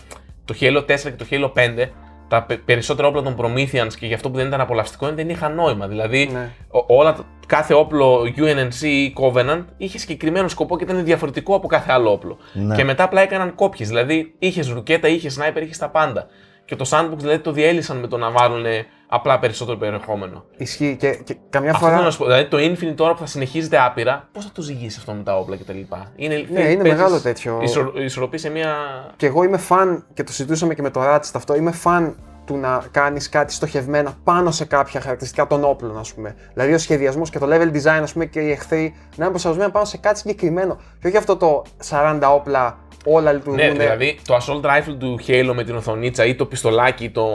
[0.46, 1.90] το Halo 4 και το Halo 5,
[2.28, 5.30] τα πε- περισσότερα όπλα των Prometheans και γι' αυτό που δεν ήταν απολαυστικό είναι δεν
[5.30, 5.88] είχαν νόημα.
[5.88, 6.50] Δηλαδή Ναι.
[6.72, 11.68] ο- όλα, τα- κάθε όπλο UNNC ή Covenant είχε συγκεκριμένο σκοπό και ήταν διαφορετικό από
[11.68, 12.38] κάθε άλλο όπλο.
[12.54, 12.76] Ναι.
[12.76, 13.88] Και μετά απλά έκαναν κόπιες.
[13.88, 16.28] Δηλαδή είχες ρουκέτα, είχες sniper, είχες τα πάντα.
[16.66, 18.66] Και το sandbox δηλαδή το διέλυσαν με το να βάλουν
[19.08, 20.46] απλά περισσότερο περιεχόμενο.
[20.58, 21.94] Ισχύει και, και καμιά Αυτό φορά.
[21.94, 22.26] θέλω να σου πω.
[22.26, 25.38] Δηλαδή το Infinite τώρα που θα συνεχίζεται άπειρα, πώς θα το ζυγίσει αυτό με τα
[25.38, 25.72] όπλα κτλ.
[26.16, 27.60] Είναι, Ναι, είναι παίζεις μεγάλο τέτοιο.
[27.64, 28.76] Ισο, ισορροπείς σε μια.
[29.16, 32.58] Και εγώ είμαι φαν, και το συζητούσαμε και με το Ratchet αυτό, είμαι φαν του
[32.58, 36.36] να κάνεις κάτι στοχευμένα πάνω σε κάποια χαρακτηριστικά των όπλων, ας πούμε.
[36.54, 39.72] Δηλαδή ο σχεδιασμός και το level design, ας πούμε, και οι εχθροί να είναι προσαρμοσμένα
[39.72, 40.78] πάνω σε κάτι συγκεκριμένο.
[41.02, 43.66] Και όχι αυτό το 40 όπλα όλα λειτουργούν.
[43.66, 47.28] Ναι, δηλαδή το assault rifle του Halo με την οθονίτσα ή το πιστολάκι, το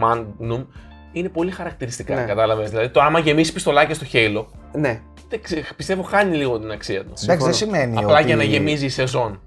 [0.00, 0.66] Magnum,
[1.12, 2.14] είναι πολύ χαρακτηριστικά.
[2.14, 2.22] Ναι.
[2.22, 2.70] Κατάλαβες.
[2.70, 5.00] Δηλαδή το άμα γεμίσει πιστολάκια στο Halo, ναι.
[5.28, 7.12] δεν ξε- πιστεύω χάνει λίγο την αξία του.
[7.22, 8.26] Εντάξει, δεν σημαίνει Απλά ότι...
[8.26, 9.40] για να γεμίζει η σεζόν.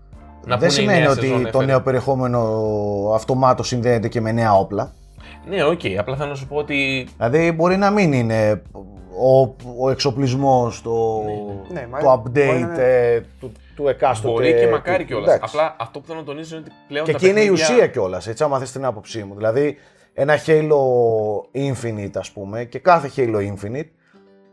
[0.47, 1.65] Να Δεν πούνε η σημαίνει νέα ότι σεζόν το έφερε.
[1.65, 2.39] νέο περιεχόμενο
[3.15, 4.93] αυτομάτως συνδέεται και με νέα όπλα.
[5.49, 5.79] Ναι, οκ.
[5.97, 7.07] Απλά θέλω να σου πω ότι.
[7.17, 8.61] Δηλαδή μπορεί να μην είναι
[9.19, 9.39] ο,
[9.85, 11.21] ο εξοπλισμός, το,
[11.73, 14.33] Ναι, μα το μπορεί update να είναι- ε, του, του εκάστοτε.
[14.33, 15.33] Μπορεί και μακάρι κιόλας.
[15.35, 15.55] Εντάξει.
[15.57, 17.05] Απλά αυτό που θέλω να τονίσω είναι ότι πλέον.
[17.05, 19.35] Και τα εκεί είναι η παιχνίδια- ουσία κιόλας, έτσι, άμα θες την άποψή μου.
[19.35, 19.77] Δηλαδή,
[20.17, 20.79] ένα Halo
[21.53, 23.89] Infinite, ας πούμε, και κάθε Halo Infinite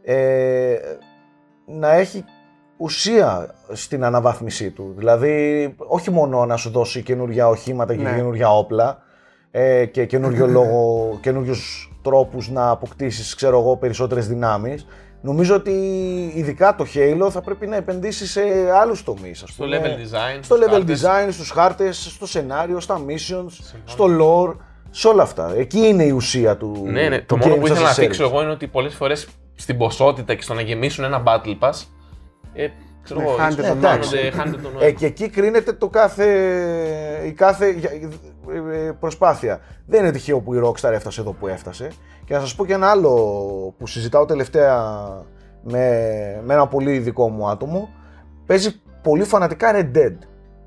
[0.04, 0.74] ε,
[1.66, 2.24] να έχει
[2.76, 4.94] ουσία στην αναβάθμισή του.
[4.96, 8.14] Δηλαδή, όχι μόνο να σου δώσει καινούργια οχήματα και Ναι.
[8.14, 9.02] καινούργια όπλα
[9.50, 14.86] ε, και καινούριο λόγο, καινούριους τρόπους να αποκτήσεις, ξέρω εγώ, περισσότερες δυνάμεις.
[15.20, 15.70] Νομίζω ότι
[16.34, 18.40] ειδικά το Halo θα πρέπει να επενδύσει σε
[18.80, 19.42] άλλους τομείς.
[19.42, 19.80] ας Στο πούμε.
[19.82, 20.38] level design.
[20.40, 21.02] Στο στους level χάρτες.
[21.04, 23.50] design, στους χάρτες, στο σενάριο, στα missions,
[23.84, 24.56] στο lore,
[24.94, 25.52] σε όλα αυτά.
[25.56, 27.18] Εκεί είναι η ουσία του Ναι, ναι.
[27.18, 28.28] του Το μόνο games που as ήθελα a να θίξω service.
[28.30, 31.84] εγώ είναι ότι πολλές φορές στην ποσότητα και στο να γεμίσουν ένα Battle Pass.
[32.54, 32.68] Ε,
[33.02, 34.30] ξέρω Ναι, εγώ, χάνεται ίσως το χάνονται- νόημα.
[34.36, 34.90] χάνεται το Ε, νόημα.
[34.90, 36.26] και εκεί κρίνεται το κάθε,
[37.26, 39.60] η κάθε ε, ε, προσπάθεια.
[39.86, 41.90] Δεν είναι τυχαίο που η Rockstar έφτασε εδώ που έφτασε.
[42.24, 43.10] Και να σας πω και ένα άλλο
[43.78, 44.92] που συζητάω τελευταία
[45.62, 45.78] με,
[46.44, 47.88] με ένα πολύ ειδικό μου άτομο.
[48.46, 50.12] Παίζει πολύ φανατικά Red Dead.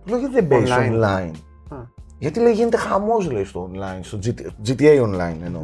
[0.03, 1.03] Του λέω γιατί δεν παίζεις Online.
[1.03, 1.31] online.
[2.15, 2.17] Α.
[2.19, 5.61] Γιατί λέει γίνεται χαμός λέει στο online, στο GT- GTA online εννοώ.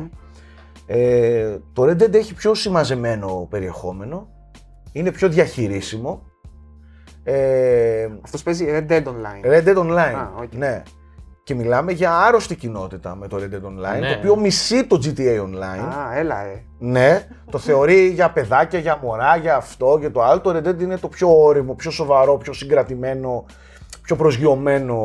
[0.86, 4.28] Ε, το Red Dead έχει πιο συμμαζεμένο περιεχόμενο,
[4.92, 6.22] είναι πιο διαχειρίσιμο.
[7.24, 9.46] Ε, Αυτός παίζει Red Dead Online.
[9.54, 10.16] Red Dead Online.
[10.16, 10.54] Α, οκ.
[10.54, 10.84] Ναι.
[11.44, 14.12] Και μιλάμε για άρρωστη κοινότητα με το Red Dead Online, Ναι.
[14.14, 15.96] το οποίο μισεί το GTA Online.
[15.98, 16.64] Α, έλα, ε.
[16.80, 20.42] Ναι, το θεωρεί για παιδάκια, για μωρά, για αυτό, για το άλλο.
[20.42, 23.46] Το Red Dead είναι το πιο ώριμο, πιο σοβαρό, πιο συγκρατημένο,
[24.02, 24.98] πιο προσγειωμένο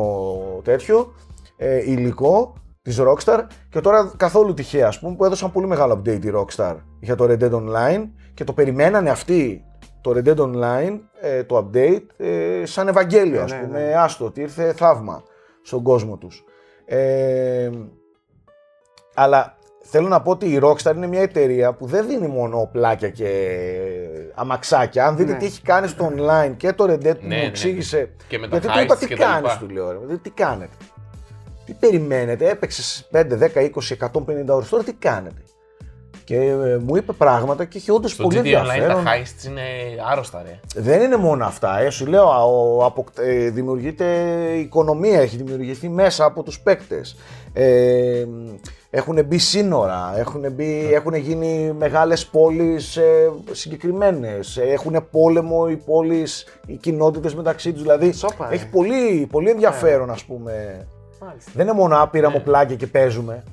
[0.63, 1.13] τέτοιο
[1.57, 3.39] ε, υλικό της Rockstar.
[3.69, 7.23] Και τώρα καθόλου τυχαία, ας πούμε, που έδωσαν πολύ μεγάλο update η Rockstar για το
[7.29, 8.03] Red Dead Online
[8.33, 9.61] και το περιμένανε αυτοί
[10.01, 13.93] το Red Dead Online, ε, το update, ε, σαν Ευαγγέλιο, Ναι, ας ναι, πούμε, ναι.
[13.93, 15.23] άστο, ότι ήρθε θαύμα
[15.61, 16.43] στον κόσμο τους.
[16.85, 17.69] Ε,
[19.13, 23.09] αλλά θέλω να πω ότι η Rockstar είναι μια εταιρεία που δεν δίνει μόνο πλάκια
[23.09, 23.29] και
[24.35, 25.05] αμαξάκια.
[25.07, 25.37] Αν δείτε Ναι.
[25.37, 27.47] τι έχει κάνει στο online και το Red Dead που Ναι, μου ναι.
[27.47, 28.09] εξήγησε.
[28.27, 29.57] Και με τα γιατί του είπα heists τι και τα κάνεις, λοιπά.
[29.65, 29.91] του λέω.
[29.91, 30.73] Ρε, δηλαδή, τι κάνετε.
[31.67, 35.41] Τι περιμένετε, έπαιξε 5, 10, 20, 150 ώρες, τώρα τι κάνετε;
[36.23, 39.03] Και ε, μου είπε πράγματα και είχε όντως Στο πολύ GTA Online τα ενδιαφέρον.
[39.05, 39.61] heists είναι
[40.11, 40.59] άρρωστα, ρε.
[40.81, 41.79] Δεν είναι μόνο αυτά.
[41.79, 44.05] Ε, σου λέω, α, ο, αποκτ- ε, δημιουργείται
[44.57, 47.15] οικονομία, έχει δημιουργηθεί μέσα από τους παίκτες.
[47.53, 48.25] Ε,
[48.89, 56.45] έχουν μπει σύνορα, έχουν, μπει, έχουν γίνει μεγάλες πόλεις ε, συγκεκριμένες, έχουν πόλεμο οι πόλεις,
[56.67, 58.53] οι κοινότητες μεταξύ τους, δηλαδή Σόπα, ε.
[58.53, 60.87] έχει πολύ, πολύ ενδιαφέρον ας πούμε.
[61.21, 61.51] Μάλιστα.
[61.53, 62.33] Δεν είναι μόνο άπειρα Ναι.
[62.33, 63.43] μου πλάκια και παίζουμε.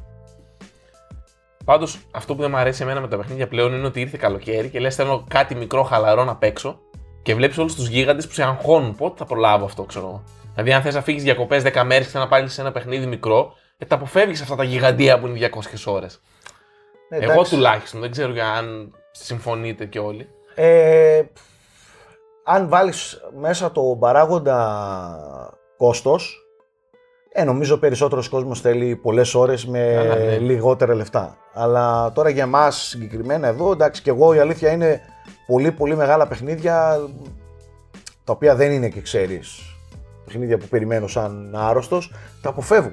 [1.65, 4.69] Πάντως, αυτό που δεν μου αρέσει εμένα με τα παιχνίδια πλέον είναι ότι ήρθε καλοκαίρι
[4.69, 6.79] και λες: Θέλω κάτι μικρό, χαλαρό να παίξω
[7.23, 8.95] και βλέπεις όλους τους γίγαντες που σε αγχώνουν.
[8.95, 10.23] Πότε θα προλάβω αυτό, ξέρω εγώ.
[10.53, 13.53] Δηλαδή, αν θες να φύγεις διακοπές 10 μέρες και να πάλι σε ένα παιχνίδι μικρό,
[13.79, 16.21] ε, τα αποφεύγεις αυτά τα γιγαντία που είναι 200 ώρες.
[17.09, 17.55] Εγώ εντάξει.
[17.55, 20.29] τουλάχιστον δεν ξέρω για αν συμφωνείτε κι όλοι.
[20.55, 21.23] Ε,
[22.45, 24.69] αν βάλεις μέσα το παράγοντα
[25.77, 26.44] κόστος,
[27.37, 30.37] ε, νομίζω περισσότερος κόσμος θέλει πολλές ώρες με Καλά, ναι.
[30.39, 31.37] λιγότερα λεφτά.
[31.53, 35.01] Αλλά τώρα για μας συγκεκριμένα εδώ, εντάξει και εγώ η αλήθεια είναι
[35.47, 37.01] πολύ πολύ μεγάλα παιχνίδια
[38.25, 39.77] τα οποία δεν είναι και ξέρεις
[40.25, 42.13] παιχνίδια που περιμένω σαν άρρωστος,
[42.43, 42.93] τα αποφεύγω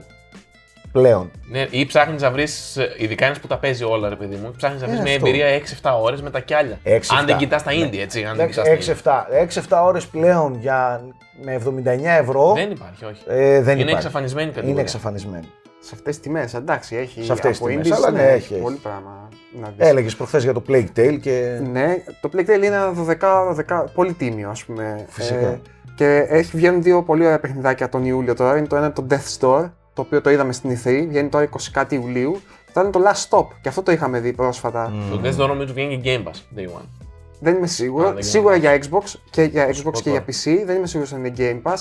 [0.91, 1.31] πλέον.
[1.51, 4.81] Ναι, ή ψάχνεις να βρεις, ειδικά ένας που τα παίζει όλα, ρε παιδί μου, ψάχνεις
[4.81, 5.25] να βρεις Ε, μια αυτό.
[5.27, 5.47] εμπειρία
[5.81, 6.77] 6-7 ώρες με τα κι άλλα.
[6.83, 7.17] 6-7.
[7.19, 8.23] Αν δεν κοιτάς τα indie, έτσι.
[8.23, 8.77] Αν δεν κοιτάς τα indie.
[8.77, 11.01] 6-7 6-7 ώρες πλέον για,
[11.43, 13.23] με 79 ευρώ Δεν υπάρχει, όχι.
[13.27, 13.95] ε, δεν είναι υπάρχει.
[13.95, 14.71] εξαφανισμένη κατηγορία.
[14.71, 15.47] Είναι εξαφανισμένη.
[15.83, 18.53] Σε αυτές τις τιμές, εντάξει, έχει Σε αυτές από τις τιμές, indies, αλλά ναι, έχει,
[18.53, 18.61] έχει.
[18.61, 19.29] πολύ πράγμα
[19.61, 19.87] να δεις.
[19.87, 21.59] Έλεγες προχθές για το Plague Tale και.
[21.71, 25.05] Ναι, το Plague Tale είναι ένα 12, 12 πολύ τίμιο, ας πούμε.
[25.09, 25.35] Φυσικά.
[25.47, 25.61] Ε,
[25.95, 28.57] και έχει βγαίνουν δύο πολύ ωραία παιχνιδάκια τον Ιούλιο τώρα.
[28.57, 31.57] Είναι το ένα το Death Store, το οποίο το είδαμε στην E3, βγαίνει τώρα 20
[31.71, 32.41] κάτι Ιουλίου.
[32.73, 34.93] Το άλλο είναι το Last Stop, και αυτό το είχαμε δει πρόσφατα.
[35.11, 37.00] Το Death Door νομίζω βγαίνει και Game Pass Day One.
[37.43, 38.07] Δεν είμαι σίγουρο.
[38.07, 40.63] Α, δεν Σίγουρα για Xbox και για Xbox πω και για PC.
[40.65, 41.77] Δεν είμαι σίγουρος αν είναι Game Pass.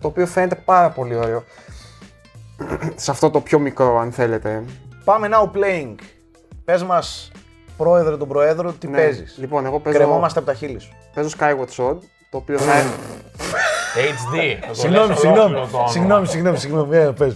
[0.00, 1.44] Το οποίο φαίνεται πάρα πολύ ωραίο.
[2.94, 4.64] Σε αυτό το πιο μικρό, αν θέλετε.
[5.04, 5.94] Πάμε now playing.
[6.64, 7.30] Πες μας,
[7.76, 8.96] πρόεδρε τον Προέδρο, τι Ναι.
[8.96, 9.36] παίζεις.
[9.38, 10.92] Λοιπόν, εγώ παίζω, Κρεμόμαστε από τα χείλη σου.
[11.14, 11.96] παίζω Skyward Sword,
[12.30, 14.58] το οποίο θα, HD.
[14.60, 15.54] θα το Συγγνώμη, λες συγγνώμη.
[15.54, 15.88] ολόκληρο το όνομα.
[15.90, 16.96] Συγγνώμη, συγγνώμη, συγγνώμη.
[16.96, 17.34] Ε, πες,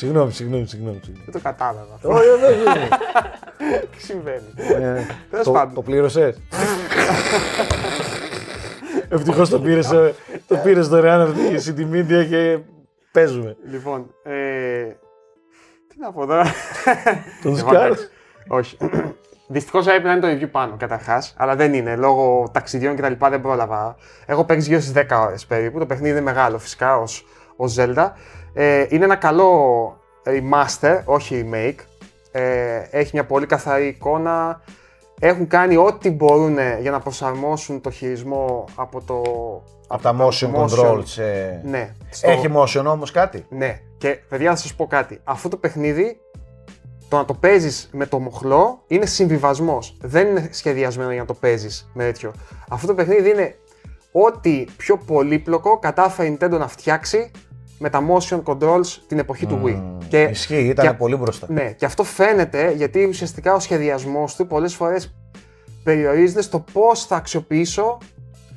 [0.00, 1.00] Συγγνώμη, συγγνώμη, συγγνώμη.
[1.02, 1.24] συγγνώμη.
[1.30, 1.98] δεν το κατάλαβα.
[2.02, 2.88] Όχι, όχι, όχι.
[3.96, 4.44] Τι συμβαίνει.
[4.56, 5.74] Ε, Τέλος το- πάντων.
[5.74, 6.36] Το πλήρωσες;
[9.08, 9.88] Ευτυχώς το πήρες
[10.46, 12.58] το πήρες δωρεάν από τη City Media και
[13.12, 13.56] παίζουμε.
[13.70, 14.82] Λοιπόν, ε,
[15.88, 16.44] τι να πω τώρα.
[17.42, 17.84] Τον Εγώ, Σκάρ.
[17.86, 18.08] εντάξει.
[18.48, 18.76] Όχι.
[19.48, 21.96] Δυστυχώς έπρεπε να είναι το review πάνω καταρχάς, αλλά δεν είναι.
[21.96, 23.96] Λόγω ταξιδιών και τα λοιπά δεν πρόλαβα.
[24.26, 25.78] Έχω παίξει γύρω στις 10 ώρες περίπου.
[25.78, 27.24] Το παιχνίδι είναι μεγάλο φυσικά ως
[27.56, 28.10] ως Zelda.
[28.52, 31.78] Ε, είναι ένα καλό remaster, όχι remake.
[32.32, 34.60] Ε, έχει μια πολύ καθαρή εικόνα.
[35.20, 39.22] Έχουν κάνει ό,τι μπορούν για να προσαρμόσουν το χειρισμό από το.
[39.88, 41.22] Από τα motion control σε...
[41.64, 41.94] Ναι.
[42.10, 45.20] στο- Έχει motion όμως κάτι; ναι, και παιδιά θα σας πω κάτι.
[45.24, 46.20] Αυτό το παιχνίδι,
[47.08, 49.96] το να το παίζεις με το μοχλό είναι συμβιβασμός.
[50.00, 52.32] Δεν είναι σχεδιασμένο για να το παίζεις με τέτοιο.
[52.70, 53.54] Αυτό το παιχνίδι είναι
[54.12, 57.30] ό,τι πιο πολύπλοκο κατάφερε η Nintendo να φτιάξει
[57.82, 59.82] με τα motion controls την εποχή του Wii.
[60.08, 60.22] Και...
[60.22, 61.46] Ισχύει, ήταν και- πολύ μπροστά.
[61.50, 65.14] Ναι, και αυτό φαίνεται γιατί ουσιαστικά ο σχεδιασμός του πολλές φορές
[65.84, 67.98] περιορίζεται στο πώς θα αξιοποιήσω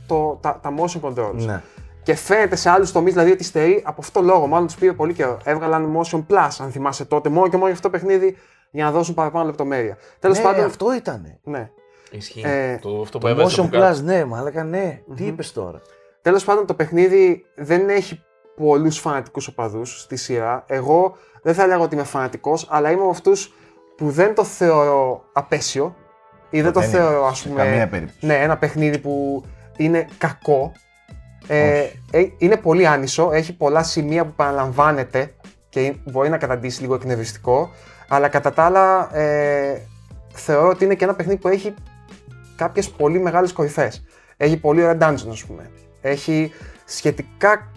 [0.07, 1.33] το, τα, τα motion controls.
[1.45, 1.61] Ναι.
[2.03, 4.47] Και φαίνεται σε άλλους τομείς δηλαδή ότι στερεί από αυτό το λόγο.
[4.47, 5.37] Μάλλον τους πήρε πολύ καιρό.
[5.43, 8.35] Έβγαλαν Motion Plus, αν θυμάσαι τότε, μόνο και μόνο για αυτό το παιχνίδι
[8.71, 9.97] για να δώσουν παραπάνω λεπτομέρεια.
[10.19, 10.65] Τέλος Ναι, πάντων.
[10.65, 11.39] αυτό ήτανε.
[11.43, 11.69] Ναι.
[12.11, 12.41] Ισχύει.
[12.45, 13.99] Ε, το, αυτό που Το έβαζε motion από κάτω.
[13.99, 15.01] plus, ναι, μαλάκα, ναι.
[15.15, 15.81] Τι είπες τώρα.
[16.21, 18.21] Τέλος πάντων, το παιχνίδι δεν έχει
[18.55, 20.63] πολλούς φανατικούς οπαδούς στη σειρά.
[20.67, 23.53] Εγώ δεν θα λέγω ότι είμαι φανατικός, αλλά είμαι από αυτούς
[23.97, 25.95] που δεν το θεωρώ απέσιο
[26.49, 27.63] ή δεν το Δεν θεωρώ, είναι, ας σε πούμε.
[27.63, 28.25] καμία περίπτωση.
[28.25, 29.43] Ναι, ένα παιχνίδι που
[29.77, 30.71] είναι κακό.
[31.47, 35.33] Ε, ε, είναι πολύ άνισο, έχει πολλά σημεία που παραλαμβάνεται
[35.69, 37.71] και μπορεί να καταντήσει λίγο εκνευριστικό,
[38.07, 39.81] αλλά κατά τα άλλα ε,
[40.33, 41.73] θεωρώ ότι είναι και ένα παιχνίδι που έχει
[42.55, 44.03] κάποιες πολύ μεγάλες κορυφές.
[44.37, 45.71] Έχει πολύ ωραία dungeon, ας πούμε.
[46.01, 46.51] Έχει
[46.85, 47.71] σχετικά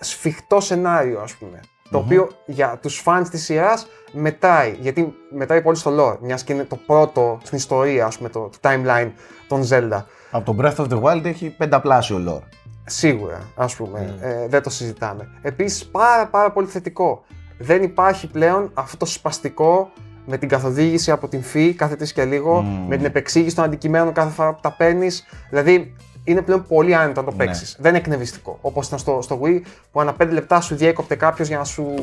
[0.00, 1.60] σφιχτό σενάριο, ας πούμε.
[1.90, 6.52] Το οποίο για τους fans της σειράς μετράει, γιατί μετράει πολύ στο lore, μιας και
[6.52, 9.10] είναι το πρώτο στην ιστορία, ας πούμε, το, το timeline
[9.48, 10.02] των Zelda.
[10.30, 12.48] Από το Breath of the Wild έχει πενταπλάσιο lore.
[12.84, 15.28] Σίγουρα, ας πούμε, ε, δεν το συζητάμε.
[15.42, 17.24] Επίσης, πάρα πάρα πολύ θετικό.
[17.58, 19.90] Δεν υπάρχει πλέον αυτό το σπαστικό
[20.26, 24.12] με την καθοδήγηση από την Fi κάθε τρεις και λίγο, με την επεξήγηση των αντικειμένων
[24.12, 25.24] κάθε φορά που τα παίρνεις.
[25.50, 25.94] Δηλαδή,
[26.30, 27.44] είναι πλέον πολύ άνετο να το Ναι.
[27.44, 27.76] παίξεις.
[27.80, 28.58] Δεν είναι εκνευριστικό.
[28.60, 29.60] Όπως ήταν στο, στο Wii,
[29.92, 31.94] που ανά 5 λεπτά σου διέκοπτε κάποιος για να σου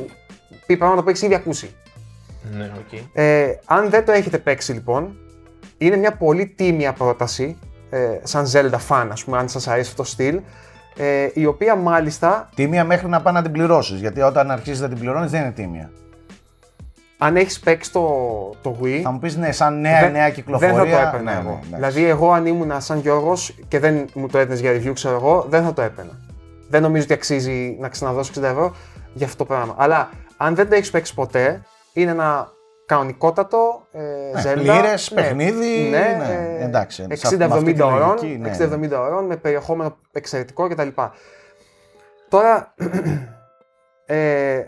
[0.66, 1.76] πει πράγματα που έχεις ήδη ακούσει.
[2.58, 3.00] Ναι, οκ.
[3.14, 5.18] Ε, αν δεν το έχετε παίξει λοιπόν,
[5.78, 7.58] είναι μια πολύ τίμια πρόταση,
[7.90, 10.40] ε, σαν Zelda fan, ας πούμε, αν σας αρέσει αυτό το στυλ,
[10.98, 14.00] ε, η οποία μάλιστα, Τίμια μέχρι να πάει να την πληρώσεις.
[14.00, 15.92] Γιατί όταν αρχίζει να την πληρώνεις δεν είναι τίμια.
[17.18, 18.10] Αν έχεις παίξει το,
[18.62, 20.74] το Wii, Θα μου πεις ναι, σαν νέα, δεν, νέα κυκλοφορία.
[20.74, 21.50] δεν θα το έπαιρνα ναι, εγώ.
[21.50, 21.74] ναι, εντάξει.
[21.76, 25.46] δηλαδή, εγώ αν ήμουν σαν Γιώργος και δεν μου το έδινες για review, ξέρω εγώ,
[25.50, 26.20] δεν θα το έπαιρνα.
[26.70, 28.76] Δεν νομίζω ότι αξίζει να ξαναδώσω 60 ευρώ
[29.14, 29.76] για αυτό το πράγμα.
[29.78, 31.62] Αλλά αν δεν το έχεις παίξει ποτέ,
[31.94, 32.52] είναι ένα
[32.86, 34.00] κανονικότατο ε,
[34.34, 34.56] Ναι, Zelda.
[34.56, 36.18] πλήρες παιχνίδι, ναι,
[36.60, 40.68] ε, εντάξει, σε- 60-70 με αυτή τη ώρων, λογική, ναι, 60-70 ώρων με περιεχόμενο εξαιρετικό
[40.68, 40.88] κτλ.
[42.30, 42.74] Τώρα,
[44.06, 44.60] ε,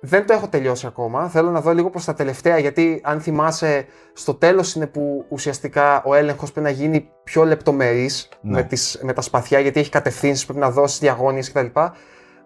[0.00, 1.28] δεν το έχω τελειώσει ακόμα.
[1.28, 6.02] Θέλω να δω λίγο προς τα τελευταία, γιατί αν θυμάσαι, στο τέλος είναι που ουσιαστικά
[6.04, 8.52] ο έλεγχος πρέπει να γίνει πιο λεπτομερής Ναι.
[8.52, 11.66] με, τις, με τα σπαθιά, γιατί έχει κατευθύνσεις, πρέπει να δώσεις διαγώνιες κτλ.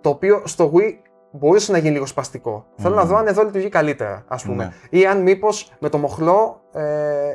[0.00, 0.92] Το οποίο στο Wii
[1.30, 2.66] μπορούσε να γίνει λίγο σπαστικό.
[2.76, 4.64] Θέλω να δω αν εδώ λειτουργεί καλύτερα, ας πούμε.
[4.90, 4.98] Ναι.
[4.98, 6.82] Ή αν μήπως με το μοχλό ε,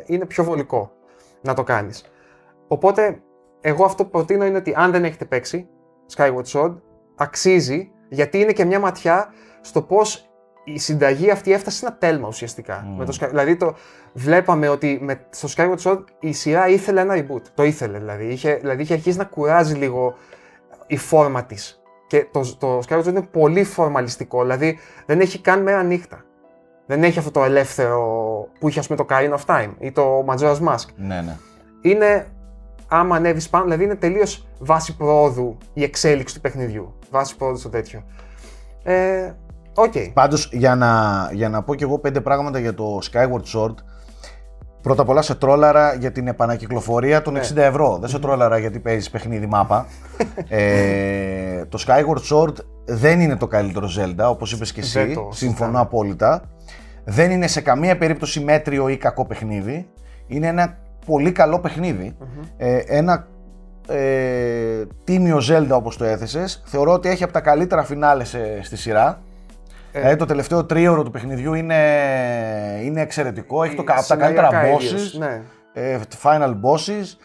[0.06, 0.92] είναι πιο βολικό
[1.42, 2.04] να το κάνεις.
[2.68, 3.22] Οπότε,
[3.62, 5.68] εγώ αυτό που προτείνω είναι ότι αν δεν έχετε παίξει
[6.16, 6.76] Skyward Sword,
[7.16, 10.30] αξίζει γιατί είναι και μια ματιά στο πώς
[10.64, 12.84] η συνταγή αυτή έφτασε σε ένα τέλμα ουσιαστικά.
[12.84, 12.96] Mm.
[12.98, 13.76] Με το, Sky- δηλαδή, το,
[14.14, 17.42] βλέπαμε ότι με, στο Skyward Sword η σειρά ήθελε ένα reboot.
[17.54, 18.26] Το ήθελε δηλαδή.
[18.26, 20.16] Είχε, δηλαδή είχε αρχίσει να κουράζει λίγο
[20.88, 21.82] η φόρμα της.
[22.08, 24.42] Και το, το Skyward Sword είναι πολύ φορμαλιστικό.
[24.42, 26.26] Δηλαδή δεν έχει καν μέρα νύχτα.
[26.86, 28.02] Δεν έχει αυτό το ελεύθερο
[28.60, 30.86] που είχε ας πούμε το Ocarina of Time ή το Majora's Mask.
[30.96, 31.38] Ναι, ναι.
[31.82, 32.28] Είναι
[32.88, 36.94] άμα ανέβεις πάνω, δηλαδή είναι τελείως βάση πρόοδου η εξέλιξη του παιχνιδιού.
[37.12, 38.04] Βάση πρόοδου στο τέτοιο.
[38.84, 39.34] Ε,
[39.80, 39.94] Οκ.
[40.14, 40.90] Πάντως, για να,
[41.34, 43.74] για να πω κι εγώ πέντε πράγματα για το Skyward Sword,
[44.82, 47.40] πρώτα απ' όλα σε τρόλαρα για την επανακυκλοφορία των Ναι.
[47.40, 47.98] 60 ευρώ.
[48.00, 49.86] Δεν σε τρόλαρα γιατί παίζεις παιχνίδι μάπα.
[50.50, 52.54] ε, το Skyward Sword
[52.86, 55.14] δεν είναι το καλύτερο Zelda, όπως είπες και Δεν εσύ.
[55.14, 55.80] το Συμφωνώ συζητάμε.
[55.80, 56.42] απόλυτα.
[57.04, 59.88] Δεν είναι σε καμία περίπτωση μέτριο ή κακό παιχνίδι.
[60.28, 62.16] Είναι ένα πολύ καλό παιχνίδι.
[62.58, 63.28] Ε, ένα
[63.88, 66.62] ε, τίμιο Zelda όπως το έθεσες.
[66.66, 69.22] Θεωρώ ότι έχει από τα καλύτερα φινάλε σε- στη σειρά.
[69.98, 70.00] Ε.
[70.02, 71.76] Δηλαδή το τελευταίο τρίωρο του παιχνιδιού είναι,
[72.84, 73.64] είναι εξαιρετικό.
[73.64, 75.42] Έχει το, κα- από τα καλύτερα Συνοριακά bosses, ίδιος, Ναι.
[75.74, 77.18] ε, final bosses.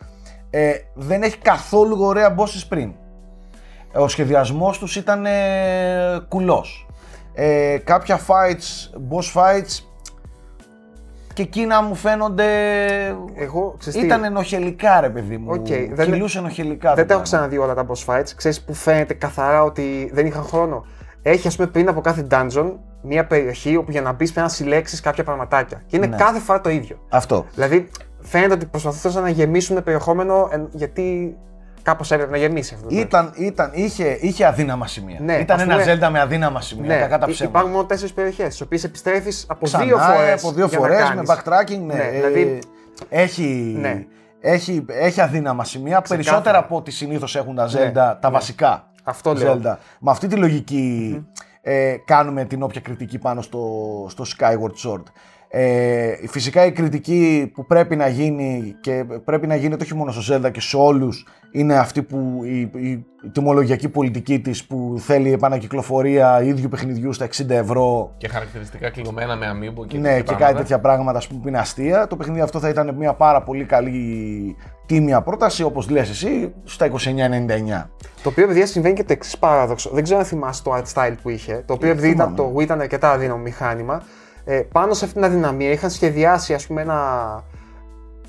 [0.51, 2.93] Ε, δεν έχει καθόλου ωραία bosses πριν.
[3.93, 5.33] Ε, Ο σχεδιασμός τους ήταν ε,
[6.29, 6.87] κουλός.
[7.35, 9.85] Ε, κάποια fights, boss fights,
[11.35, 12.47] και εκείνα μου φαίνονται...
[13.35, 15.47] Εγώ, ξέρεις τι, Ήταν ενοχελικά ρε παιδί μου.
[15.53, 16.89] Οκ, δεν- Κυλούσε ενοχελικά.
[16.89, 17.23] το δεν τα έχω πράγμα.
[17.23, 18.31] ξαναδεί όλα τα boss fights.
[18.37, 20.87] Ξέρεις που φαίνεται καθαρά ότι δεν είχαν χρόνο.
[21.23, 24.53] Έχει, ας πούμε, πριν από κάθε dungeon μια περιοχή όπου για να μπεις πρέπει να
[24.53, 25.83] συλλέξεις κάποια πραγματάκια.
[25.87, 26.17] Και είναι Ναι.
[26.17, 26.99] κάθε φορά το ίδιο.
[27.09, 27.47] Αυτό.
[27.55, 27.89] Δηλαδή,
[28.21, 31.37] φαίνεται ότι προσπαθούσαν να γεμίσουν περιεχόμενο εν- γιατί
[31.83, 32.89] κάπως έπρεπε να γεμίσει αυτό.
[32.89, 35.19] το Ήταν, ήταν, είχε, είχε αδύναμα σημεία.
[35.23, 36.95] Ναι, ήταν ας ένα πούμε- Zelda με αδύναμα σημεία.
[36.95, 37.45] Ναι, κακά τα υ- ψέματα.
[37.59, 40.45] υπάρχουν μόνο τέσσερις περιοχές, τι οποίες επιστρέφεις από Ξανά, δύο φορές.
[40.45, 41.79] από δύο φορές, με backtracking.
[41.87, 42.59] Ναι, Ναι, Ε, δηλαδή-
[43.09, 44.05] έχει, Ναι.
[44.41, 46.01] έχει, έχει αδύναμα σημεία.
[46.01, 46.23] Ξεκάθαρα.
[46.23, 48.31] Περισσότερα από ό,τι συνήθως έχουν τα Zelda, τα ναι.
[48.31, 49.61] βασικά Αυτό λέω.
[49.63, 49.77] Zelda.
[50.01, 51.27] Με αυτή τη λογικη
[51.61, 55.03] ε, κάνουμε την όποια κριτική πάνω στο, στο Skyward Sword.
[55.55, 60.35] Ε, φυσικά η κριτική που πρέπει να γίνει και πρέπει να γίνεται όχι μόνο στο
[60.37, 62.89] Zelda και σε όλους είναι αυτή που η, η,
[63.25, 69.37] η τιμολογιακή πολιτική της που θέλει επανακυκλοφορία ίδιου παιχνιδιού στα 60 ευρώ Και χαρακτηριστικά κλειδωμένα
[69.37, 70.47] με αμύμπο και ναι, τέτοια και πράγματα.
[70.47, 72.07] κάτι τέτοια πράγματα ας πούμε, που είναι αστεία.
[72.07, 76.91] Το παιχνίδι αυτό θα ήταν μια πάρα πολύ καλή τίμια πρόταση, όπως λες εσύ, στα
[76.91, 77.91] 29,99.
[78.23, 79.91] Το οποίο παιδιά συμβαίνει και το εξής παράδοξο.
[79.93, 81.63] Δεν ξέρω αν θυμάσαι το art style που είχε.
[81.67, 82.51] Το οποίο Ε, επειδή ήταν, θυμάμαι.
[82.53, 84.03] το Wii ήταν αρκετά αδύναμο μηχάνημα.
[84.45, 87.43] Ε, πάνω σε αυτήν την αδυναμία είχαν σχεδιάσει ας πούμε ένα,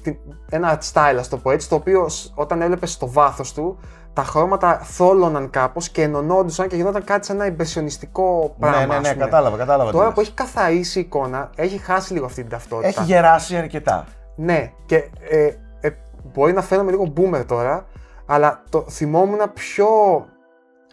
[0.02, 0.18] τι-
[0.50, 3.80] ένα art style, ας το πω έτσι, το οποίο σ- όταν έβλεπες στο βάθος του,
[4.14, 8.80] τα χρώματα θόλωναν κάπως και ενωνόντουσαν και γινόταν κάτι σαν ένα ιμπεσιονιστικό πράγμα.
[8.80, 9.24] ναι, ναι, ας ναι, πούμε.
[9.24, 9.90] κατάλαβα, κατάλαβα.
[9.90, 10.16] τι Τώρα λες.
[10.16, 12.88] που έχει καθαρίσει η εικόνα, έχει χάσει λίγο αυτή την ταυτότητα.
[12.88, 14.06] Έχει γεράσει αρκετά.
[14.36, 14.96] Ναι, και
[15.30, 15.46] ε,
[15.82, 15.90] ε,
[16.34, 17.86] μπορεί να φαίνομαι λίγο boomer τώρα,
[18.26, 19.88] αλλά το θυμόμουν πιο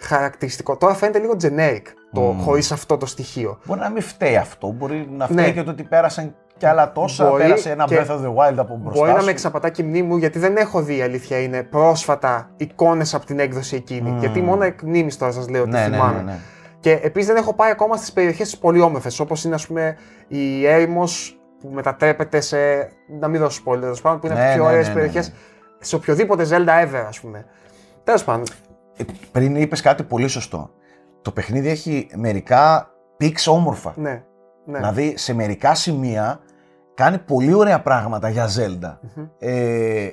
[0.01, 0.77] χαρακτηριστικό.
[0.77, 1.83] Τώρα φαίνεται λίγο generic
[2.13, 2.43] το Mm.
[2.43, 3.59] χωρίς αυτό το στοιχείο.
[3.65, 4.71] Μπορεί να μην φταίει αυτό.
[4.71, 5.53] Μπορεί να φταίει Ναι.
[5.53, 7.29] και το ότι πέρασαν κι άλλα τόσα.
[7.29, 9.01] Μπορεί πέρασε ένα και- Breath of the Wild από μπροστά.
[9.01, 9.25] Μπορεί να σου.
[9.25, 13.15] με εξαπατά και η μνήμη μου, γιατί δεν έχω δει η αλήθεια είναι πρόσφατα εικόνες
[13.15, 14.15] από την έκδοση εκείνη.
[14.17, 14.19] Mm.
[14.21, 16.17] Γιατί μόνο εκ μνήμης τώρα σας λέω ότι Ναι, ναι, θυμάμαι.
[16.17, 16.39] ναι, ναι.
[16.81, 19.97] Και επίσης δεν έχω πάει ακόμα στις περιοχές τις πολύ όμορφες, όπως είναι ας πούμε
[20.29, 22.57] η έρημος που μετατρέπεται σε.
[23.21, 24.95] Να μην δώσω spoiler, τέλος πάντων, που είναι Ναι, από τι πιο ναι, ωραίες ναι,
[24.95, 25.35] ναι, περιοχές ναι.
[25.81, 27.45] σε οποιοδήποτε Zelda ever, ας πούμε.
[28.05, 28.45] Τέλος πάντων,
[28.97, 30.71] Ε, Πριν είπες κάτι πολύ σωστό.
[31.23, 33.93] Το παιχνίδι έχει μερικά πίξ όμορφα.
[33.97, 34.23] ναι.
[34.65, 34.79] ναι.
[34.79, 36.41] Δηλαδή σε μερικά σημεία
[36.95, 38.97] κάνει πολύ ωραία πράγματα για Zelda.
[39.17, 39.27] Μμμ.
[39.39, 40.09] Ε,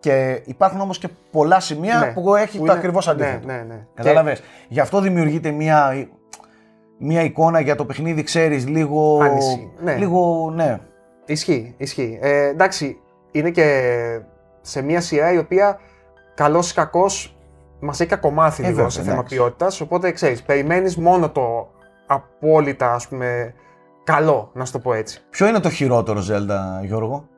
[0.00, 3.46] και υπάρχουν όμως και πολλά σημεία Ναι, που έχει που το είναι- ακριβώς αντίθετο.
[3.46, 3.86] Ναι, ναι, ναι.
[3.94, 4.42] Κατάλαβες.
[4.68, 6.06] Γι' αυτό δημιουργείται μια,
[6.98, 9.18] μια εικόνα για το παιχνίδι, ξέρεις, λίγο...
[9.22, 9.94] Άνηση, ναι.
[9.96, 10.78] Λίγο, ναι.
[11.24, 12.18] Και ισχύει, ισχύει.
[12.22, 13.00] Ε, εντάξει,
[13.30, 13.80] είναι και
[14.60, 15.78] σε μια σειρά η οποία
[16.34, 17.35] καλός ή κακός
[17.80, 19.34] μας έχει κακομάθει Ε, λίγο βέβαια, σε θέμα εντάξει.
[19.34, 19.80] ποιότητας.
[19.80, 21.68] Οπότε ξέρεις, περιμένεις μόνο το
[22.06, 23.54] απόλυτα ας πούμε
[24.04, 25.20] καλό, να σου το πω έτσι.
[25.30, 27.28] Ποιο είναι το χειρότερο Zelda, Γιώργο;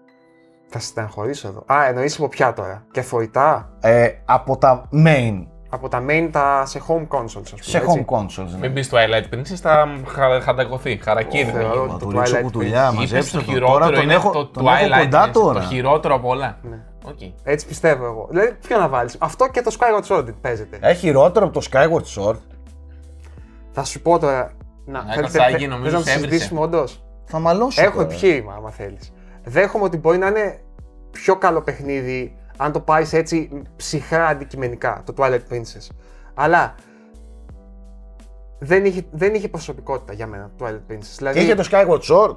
[0.68, 1.64] Θα σε στεναχωρήσω εδώ.
[1.72, 2.84] Α, εννοείς από ποια τώρα.
[2.90, 3.70] Και φορητά.
[3.80, 7.62] Ε, από τα main, Από τα main τα σε home consoles, ας πούμε.
[7.62, 8.04] σε έτσι.
[8.08, 8.48] home consoles.
[8.50, 8.58] Ναι.
[8.58, 10.96] Μην μπει στο Twilight Princess, θα χα- χαντακωθεί.
[11.02, 11.50] Χαρακίνη.
[11.50, 11.86] Ω, Θεό.
[11.86, 13.54] Μα το του ρίξω Twilight κουτουλιά, Είπες μαζέψτε το τον.
[13.54, 15.60] χειρότερο Τώρα τον είναι έχω, το τον έχω Twilight κοντά Princess, τώρα.
[15.60, 16.58] Το χειρότερο από όλα.
[16.62, 16.76] Ναι.
[17.04, 17.18] Οκ.
[17.42, 18.26] Έτσι πιστεύω εγώ.
[18.30, 20.78] Δηλαδή, ποιο να βάλεις; Αυτό και το Skyward Sword παίζεται.
[20.80, 22.36] Ε, χειρότερο από το Skyward Sword.
[23.72, 24.52] Θα σου πω τώρα.
[24.84, 26.28] Να, Να, θέλετε- Κωστάκη, θες νομίζω να το σε έβρισε.
[26.30, 28.06] συζητήσουμε όντως; Θα μαλώσω Έχω τώρα.
[28.06, 29.12] επιχείρημα, άμα θέλεις.
[29.44, 30.60] Δέχομαι ότι μπορεί να είναι
[31.10, 35.88] πιο καλό παιχνίδι αν το πάεις έτσι ψυχρά αντικειμενικά, το Twilight Princess.
[36.34, 36.74] Αλλά
[38.58, 41.14] δεν είχε, δεν είχε προσωπικότητα για μένα το Twilight Princess.
[41.16, 42.36] Δηλαδή, Και είχε το Skyward Sword.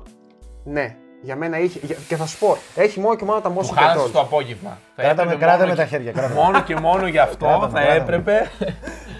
[0.63, 1.79] Ναι, για μένα είχε.
[1.83, 4.11] για- Και θα σου πω, έχει μόνο και μόνο τα Του motion χάλασε controls.
[4.11, 4.77] το απόγευμα.
[4.95, 6.11] Θα Κράτα με, έπρεπε κράτα μόνο με τα και- χέρια.
[6.11, 6.33] Κράτα.
[6.33, 8.01] Μόνο και μόνο γι' αυτό Κράτα με, θα κράτα με.
[8.01, 8.51] έπρεπε.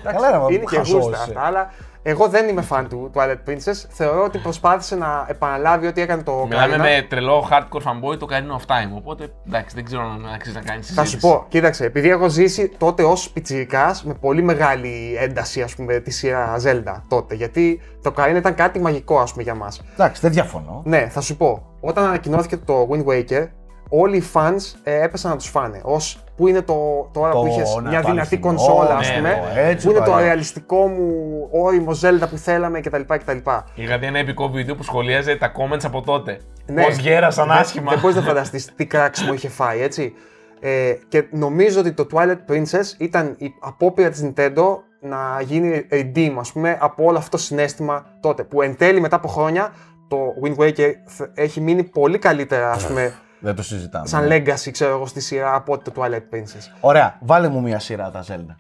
[0.04, 1.24] Καλά, ρε, μα, Είναι που και χαζός γούστα είσαι.
[1.28, 1.74] αυτά, αλλά
[2.04, 3.86] εγώ δεν είμαι fan του Twilight Princess.
[3.90, 6.80] Θεωρώ ότι προσπάθησε να επαναλάβει ό,τι έκανε το Μιλάμε Ocarina.
[6.80, 8.96] με τρελό hardcore fanboy το Ocarina of Time.
[8.96, 10.94] Οπότε εντάξει, δεν ξέρω αν αξίζει να κάνει συζήτηση.
[10.94, 15.76] Θα σου πω, κοίταξε, επειδή έχω ζήσει τότε ως πιτσιρικάς με πολύ μεγάλη ένταση ας
[15.76, 17.36] πούμε, τη σειρά Zelda τότε.
[17.36, 19.82] Γιατί το Ocarina ήταν κάτι μαγικό ας πούμε, για μας.
[19.94, 20.82] Εντάξει, δεν διαφωνώ.
[20.86, 21.66] Ναι, θα σου πω.
[21.80, 23.48] Όταν ανακοινώθηκε το Wind Waker,
[23.90, 25.82] όλοι οι fans ε, έπεσαν να τους φάνε.
[25.84, 25.98] Ω
[26.42, 29.16] που είναι το, τώρα Το- που είχες να, μια το δυνατή αληθινό, κονσόλα, ας ναι,
[29.16, 29.42] πούμε.
[29.54, 30.26] ναι, έτσι που είναι το παλιά.
[30.26, 31.12] ρεαλιστικό μου
[31.52, 33.02] όριμο Zelda που θέλαμε κτλ.
[33.08, 33.38] κτλ.
[33.76, 36.40] Είχα δει ένα επικό βίντεο που σχολίαζε τα comments από τότε.
[36.66, 36.84] Ναι.
[36.84, 37.92] Πώς γέρασαν Δεν- άσχημα.
[37.92, 40.14] Δεν μπορείς να φανταστείς τι κράξιμο είχε φάει, έτσι.
[40.60, 44.64] Ε, και νομίζω ότι το Twilight Princess ήταν η απόπειρα της Nintendo
[45.02, 48.44] να γίνει redeem, ας πούμε, από όλο αυτό το συναίσθημα τότε.
[48.44, 49.74] Που εν τέλει μετά από χρόνια
[50.08, 54.08] το Wind Waker θ- έχει μείνει πολύ καλύτερα, ας πούμε, Δεν το συζητάμε.
[54.08, 54.38] σαν ναι.
[54.38, 56.72] legacy, ξέρω εγώ, στη σειρά από ότι το Twilight Princess.
[56.80, 58.56] Ωραία, βάλε μου μια σειρά τα Zelda.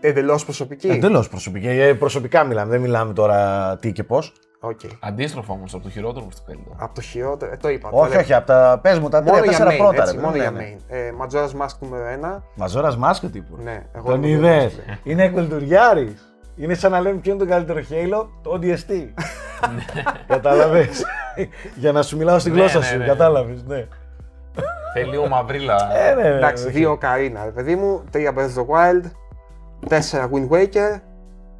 [0.00, 0.88] Εντελώς προσωπική.
[0.88, 1.68] Εντελώς προσωπική.
[1.68, 4.32] Ε, Προσωπικά μιλάμε, δεν μιλάμε τώρα τι και πώς.
[4.60, 4.80] Οκ.
[5.00, 6.76] Αντίστροφο όμως, από το χειρότερο προ το καλύτερο.
[6.78, 7.88] Από το χειρότερο, ε, το είπα.
[7.92, 10.02] Όχι, όχι, από τα πες μου τα Μόνο για τρία-τέσσερα main, πρώτα.
[10.02, 10.76] έτσι, ρε, μόνο ναι, για ναι.
[10.76, 10.82] main.
[10.88, 12.04] Ε, Majora's Mask νούμερο
[12.38, 12.42] 1.
[12.54, 13.56] Μαζόρας Μάσκο τύπου.
[13.62, 14.72] Ναι, εγώ Τον είμαι είδες.
[14.72, 14.98] Majora's Mask.
[15.02, 16.16] Είναι κουλτουριάρη.
[16.56, 18.90] Είναι σαν να λέμε ποιο είναι το καλύτερο Halo, το ODST.
[20.26, 21.04] Κατάλαβες;
[21.74, 23.04] Για να σου μιλάω στη Ναι, γλώσσα ναι, σου, ναι.
[23.04, 23.62] κατάλαβες.
[23.66, 23.86] Ναι.
[24.94, 25.76] Θέλει λίγο μαυρίλα.
[25.96, 26.72] Ε, ναι, ναι, Εντάξει, όχι.
[26.72, 29.10] δύο Ocarina, ρε παιδί μου, τρία Breath of the Wild,
[29.88, 31.00] τέσσερα Wind Waker,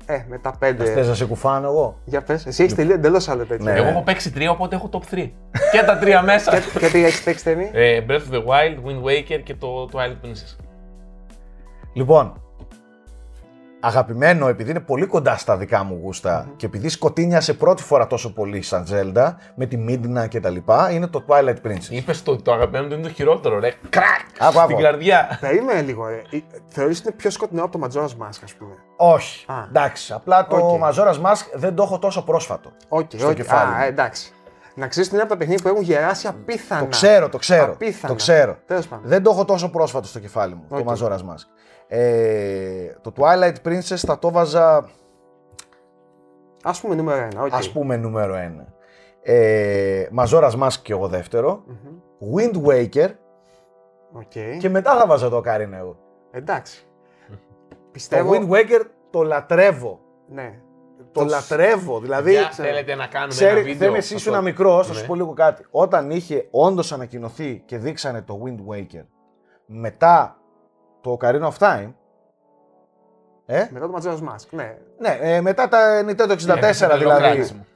[0.07, 0.85] ε, μετά πέντε.
[0.85, 3.65] Θες να σε κουφάνω εγώ; Για πες, εσύ έχεις τελείω εντελώς άλλο τέτοιο.
[3.65, 3.79] Ναι.
[3.79, 5.31] Εγώ έχω παίξει τρία, οπότε έχω top 3.
[5.73, 6.51] και τα τρία μέσα.
[6.59, 7.71] Και, και τι έχεις παίξει Θέμη.
[7.73, 10.57] ε, Breath of the Wild, Wind Waker και το Twilight Princess.
[11.93, 12.42] Λοιπόν,
[13.83, 18.33] αγαπημένο, επειδή είναι πολύ κοντά στα δικά μου γούστα και επειδή σκοτίνιασε πρώτη φορά τόσο
[18.33, 21.91] πολύ σαν Zelda με τη Midna και τα λοιπά, είναι το Twilight Princess.
[21.91, 23.73] Είπες το, το αγαπημένο του είναι το χειρότερο, ρε.
[23.89, 24.07] Κρακ!
[24.39, 24.71] Άκου, άκου.
[24.71, 25.39] Στην καρδιά.
[25.41, 26.17] Περίμενε λίγο, ρε.
[26.31, 29.45] Ε, Θεωρείς ότι είναι πιο σκοτεινό από το Majora's Mask, ας πούμε; Όχι.
[29.51, 29.55] Α.
[29.69, 30.81] Εντάξει, απλά το Οκ.
[30.85, 32.71] Majora's Mask δεν το έχω τόσο πρόσφατο.
[32.89, 33.35] Οκ, Στο οκ.
[33.35, 33.83] κεφάλι Α, μου.
[33.83, 34.33] ε, εντάξει.
[34.75, 36.81] Να ξέρεις ότι είναι από τα παιχνίδια που έχουν γεράσει απίθανα.
[36.81, 37.73] Το ξέρω, το ξέρω.
[37.73, 38.09] Απίθανα.
[38.09, 38.57] Το ξέρω.
[38.67, 39.09] Τέλος πάντων.
[39.09, 40.79] Δεν το έχω τόσο πρόσφατο στο κεφάλι μου, Οκ.
[40.85, 41.47] το Majora's Mask.
[41.95, 44.91] Ε, το Twilight Princess θα το βάζα,
[46.65, 47.55] Ας πούμε νούμερο ένα, οκ.
[47.55, 48.75] ας πούμε, νούμερο ένα.
[49.23, 51.63] Ε, Majora's Mask και εγώ δεύτερο.
[51.67, 52.37] Μμμ.
[52.37, 53.09] Wind Waker
[54.13, 54.59] Οκ.
[54.59, 55.97] και μετά θα βάζα το Ocarina εγώ.
[56.31, 56.87] Εντάξει.
[57.69, 58.31] Το Πιστεύω...
[58.33, 58.81] Wind Waker
[59.11, 60.01] το λατρεύω.
[60.29, 60.61] Ναι.
[61.13, 62.01] Το Το- λατρεύω.
[62.01, 63.77] Δηλαδή, Για θέλετε να κάνουμε ένα ξέρει, βίντεο.
[63.89, 64.31] θέλει εσύ αυτό.
[64.31, 64.99] ήσουν μικρό, θα Ναι.
[64.99, 65.67] σου πω λίγο κάτι.
[65.71, 69.05] Όταν είχε όντως ανακοινωθεί και δείξανε το Wind Waker
[69.67, 70.37] μετά
[71.03, 71.93] το Ocarina of Time.
[73.47, 74.75] Ε, Μετά το Majora's Mask, ναι.
[74.99, 77.23] ναι, ε, μετά τα Nintendo 64 Ναι, τρελό δηλαδή.
[77.35, 77.67] κράξιμο.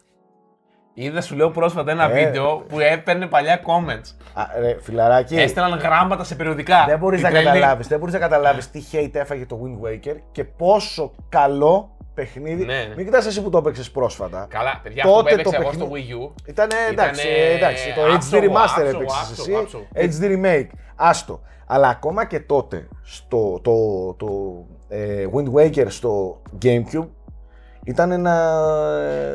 [0.95, 2.25] Είδα σου λέω πρόσφατα ένα Ε.
[2.25, 4.15] βίντεο που έπαιρνε παλιά comments.
[4.35, 6.85] Α, ρε, φιλαράκι, Έστελναν γράμματα σε περιοδικά.
[6.89, 7.45] δεν μπορείς Οι να τρελοί.
[7.45, 12.65] καταλάβεις, δεν μπορείς να καταλάβεις τι hate έφαγε το Wind Waker και πόσο καλό παιχνίδι.
[12.65, 12.95] Ναι, ναι.
[12.97, 14.47] Μην κοιτάς εσύ που το έπαιξες πρόσφατα.
[14.51, 16.33] Καλά, παιδιά, αυτό που Τότε έπαιξα το εγώ στο παιχνίδι- Wii U.
[16.49, 19.87] Ήταν εντάξει, Ήτανε εντάξει, το HD άψογο, Remaster άψογο, έπαιξες άψογο, εσύ, άψογο.
[19.95, 21.41] HD Remake, άστο.
[21.67, 23.73] Αλλά ακόμα και τότε, στο, το,
[24.15, 24.55] το,
[24.89, 27.09] ε, Wind Waker στο Gamecube,
[27.85, 28.33] ήταν ένα...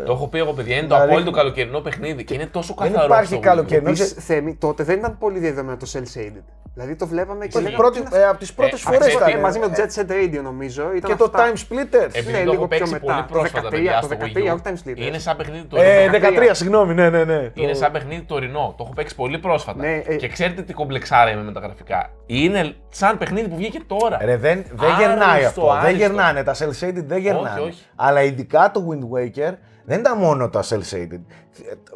[0.06, 2.88] Το έχω πει εγώ, παιδιά, είναι το Δηλαδή- απόλυτο καλοκαιρινό παιχνίδι και είναι τόσο Δεν
[2.92, 3.06] καθαρό.
[3.14, 3.44] υπάρχει στο Wii U.
[3.44, 3.90] καλοκαιρινό.
[3.90, 6.44] Επίσης, Θέμη, τότε δεν ήταν πολύ διαδεδομένο το cel shaded.
[6.74, 9.00] Δηλαδή το βλέπαμε και Όχι, λέγαμε, πρώτη, «Τι είναι ε, από τις πρώτες Ε, φορές
[9.00, 9.28] ξέρετε, ήταν.
[9.28, 10.84] αυτό;» μαζί με το ε, Jet Set Radio νομίζω.
[10.96, 11.52] Ήταν και το αυτά.
[11.52, 12.10] Time Splitters.
[12.12, 13.06] Επειδή Ναι, το λίγο έχω πιο παίξει μετά.
[13.06, 14.54] πολύ Το πρόσφατα, 13, παιδιά, το στο 13, Wii U.
[14.54, 14.98] όχι Time Splitters.
[15.08, 17.52] Είναι σαν παιχνίδι το Ε, 13, 13, συγγνώμη, ναι, ναι, ναι.
[17.54, 18.74] Είναι Το- σαν παιχνίδι τωρινό.
[18.78, 19.82] Το έχω παίξει πολύ πρόσφατα.
[19.82, 22.10] Ναι, ε- Και ξέρετε τι κομπλεξάρα είμαι με τα γραφικά.
[22.26, 24.18] Είναι σαν παιχνίδι που βγήκε τώρα.
[24.22, 25.62] Ρε, δεν, δεν Άριστο, γερνάει αυτό.
[25.66, 25.98] Δεν άριστο.
[25.98, 26.44] γερνάνε.
[26.44, 27.60] Τα cel shaded δεν γερνάνε.
[27.62, 27.84] όχι.
[27.96, 29.54] Αλλά ειδικά το Wind Waker
[29.86, 31.20] δεν ήταν μόνο τα cel shaded.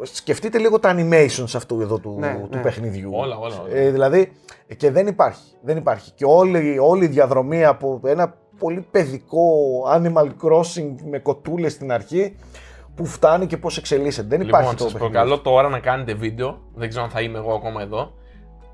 [0.02, 2.62] Σκεφτείτε λίγο τα animations αυτού εδώ του, Ναι, του ναι.
[2.62, 3.10] παιχνιδιού.
[3.14, 3.76] Όλα, όλα, όλα.
[3.76, 4.32] Ε, δηλαδή,
[4.78, 5.44] και δεν υπάρχει.
[5.62, 6.12] Δεν υπάρχει.
[6.12, 9.44] Και όλη, όλη η διαδρομή από ένα πολύ παιδικό
[9.96, 12.36] Animal Crossing με κοτούλες στην αρχή
[12.96, 14.28] που φτάνει και πώς εξελίσσεται.
[14.28, 15.14] Δεν υπάρχει Λοιπόν, το σας παιχνίδι.
[15.14, 16.62] προκαλώ τώρα να κάνετε βίντεο.
[16.76, 18.14] Δεν ξέρω αν θα είμαι εγώ ακόμα εδώ.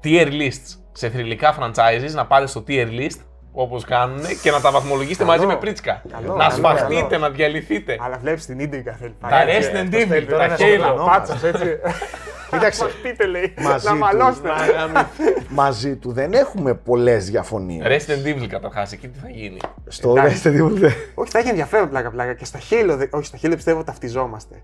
[0.03, 2.11] Tier lists σε θρηλυκά franchises.
[2.13, 3.19] Να πάτε στο tier list
[3.53, 5.35] όπως κάνουν και να τα βαθμολογήσετε Καλό.
[5.35, 6.01] μαζί με πρίτσκα.
[6.11, 7.21] Καλό, να καλό, σφαχτείτε, καλό.
[7.21, 7.97] να διαλυθείτε.
[8.01, 9.15] Αλλά βλέπεις την ίντρικα θέλει.
[9.21, 9.45] Τα πάει.
[9.45, 10.81] Resident το στέλνει Evil, τώρα τα ένα Halo.
[10.81, 11.05] σοβαρό.
[11.05, 11.77] Πάτσος, έτσι.
[12.51, 13.53] Κοίταξε, Πείτε λέει.
[13.61, 13.97] Μαζί Να του.
[13.97, 14.49] μαλώσετε.
[15.49, 17.85] μαζί του δεν έχουμε πολλές διαφωνίες.
[17.87, 20.41] Resident Evil καταρχάς, εκεί τι θα γίνει; Στο Εντάξει.
[20.45, 22.33] Resident Evil δεν- Όχι, θα έχει ενδιαφέρον πλάκα πλάκα.
[22.33, 24.55] Και στα Halo, δε- όχι, στα Halo πιστεύω ταυτιζόμαστε.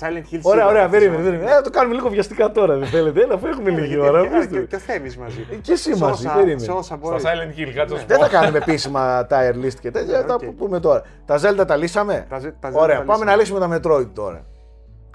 [0.00, 0.40] Silent Hill.
[0.42, 1.16] Ωραία, σίγουρα ωραία, θα περίμενε.
[1.16, 1.30] θυμάμαι.
[1.36, 1.56] περίμενε.
[1.58, 3.20] Ε, το κάνουμε λίγο βιαστικά τώρα, δεν θέλετε.
[3.22, 4.20] Έλα, αφού έχουμε λίγη Γιατί- ώρα.
[4.20, 4.46] α, αφήστε.
[4.60, 5.46] και- Και ο Θέμης μαζί.
[5.50, 6.58] Ε, Και εσύ Σε μαζί, όσα- περίμενε.
[6.58, 7.22] Σε όσα Στα μπορεί.
[7.22, 8.22] Silent Hill, κάτσε να σου Δεν πω.
[8.24, 10.44] θα κάνουμε επίσημα tier list και τέτοια, θα Οκ.
[10.44, 11.02] πούμε τώρα.
[11.26, 13.30] Τα Zelda τα λύσαμε; Τα Ze- τα Zelda Ωραία, τα πάμε λύσαμε.
[13.30, 14.44] να λύσουμε τα Metroid τώρα.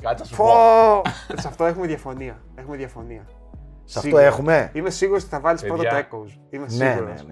[0.01, 0.43] Κάτσε να σου Φω!
[0.43, 1.01] πω.
[1.41, 2.37] Σε αυτό έχουμε διαφωνία.
[2.55, 3.21] Έχουμε διαφωνία.
[3.83, 4.23] Σε αυτό Σίγουρα.
[4.23, 6.07] έχουμε; Είμαι σίγουρος ότι θα βάλεις πρώτο το Παιδιά.
[6.11, 6.31] Echoes.
[6.49, 7.25] Είμαι Ναι, ναι, σίγουρος.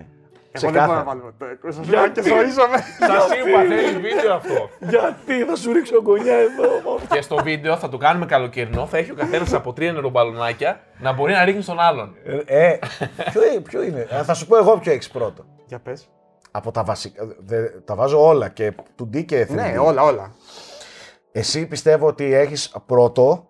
[0.61, 0.67] Ναι.
[0.67, 1.03] Εγώ δεν μπορώ να Ξεκάθαρα.
[1.03, 1.73] βάλω το Echoes.
[1.73, 2.77] Σας λέω και ζορίζομαι.
[2.99, 4.69] Σας είπα, θέλεις βίντεο αυτό.
[4.79, 6.99] Γιατί; Θα σου ρίξω γωνιά εδώ.
[7.11, 8.85] Και στο βίντεο θα το κάνουμε καλοκαιρινό.
[8.87, 12.15] Θα έχει ο καθένας από τρία νερομπαλονάκια να μπορεί να ρίχνει στον άλλον.
[12.45, 12.79] Ε, ε,
[13.31, 15.45] ποιο, είναι- ποιο είναι; Ε, Θα σου πω εγώ ποιο έχεις πρώτο.
[15.65, 16.09] Για πες.
[16.51, 17.27] Από τα βασικά.
[17.39, 19.53] δε- τα βάζω όλα και 2D και 3D.
[19.55, 20.31] Ναι, όλα, όλα.
[21.31, 23.47] Εσύ πιστεύω ότι έχεις πρώτο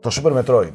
[0.00, 0.72] το Super Metroid.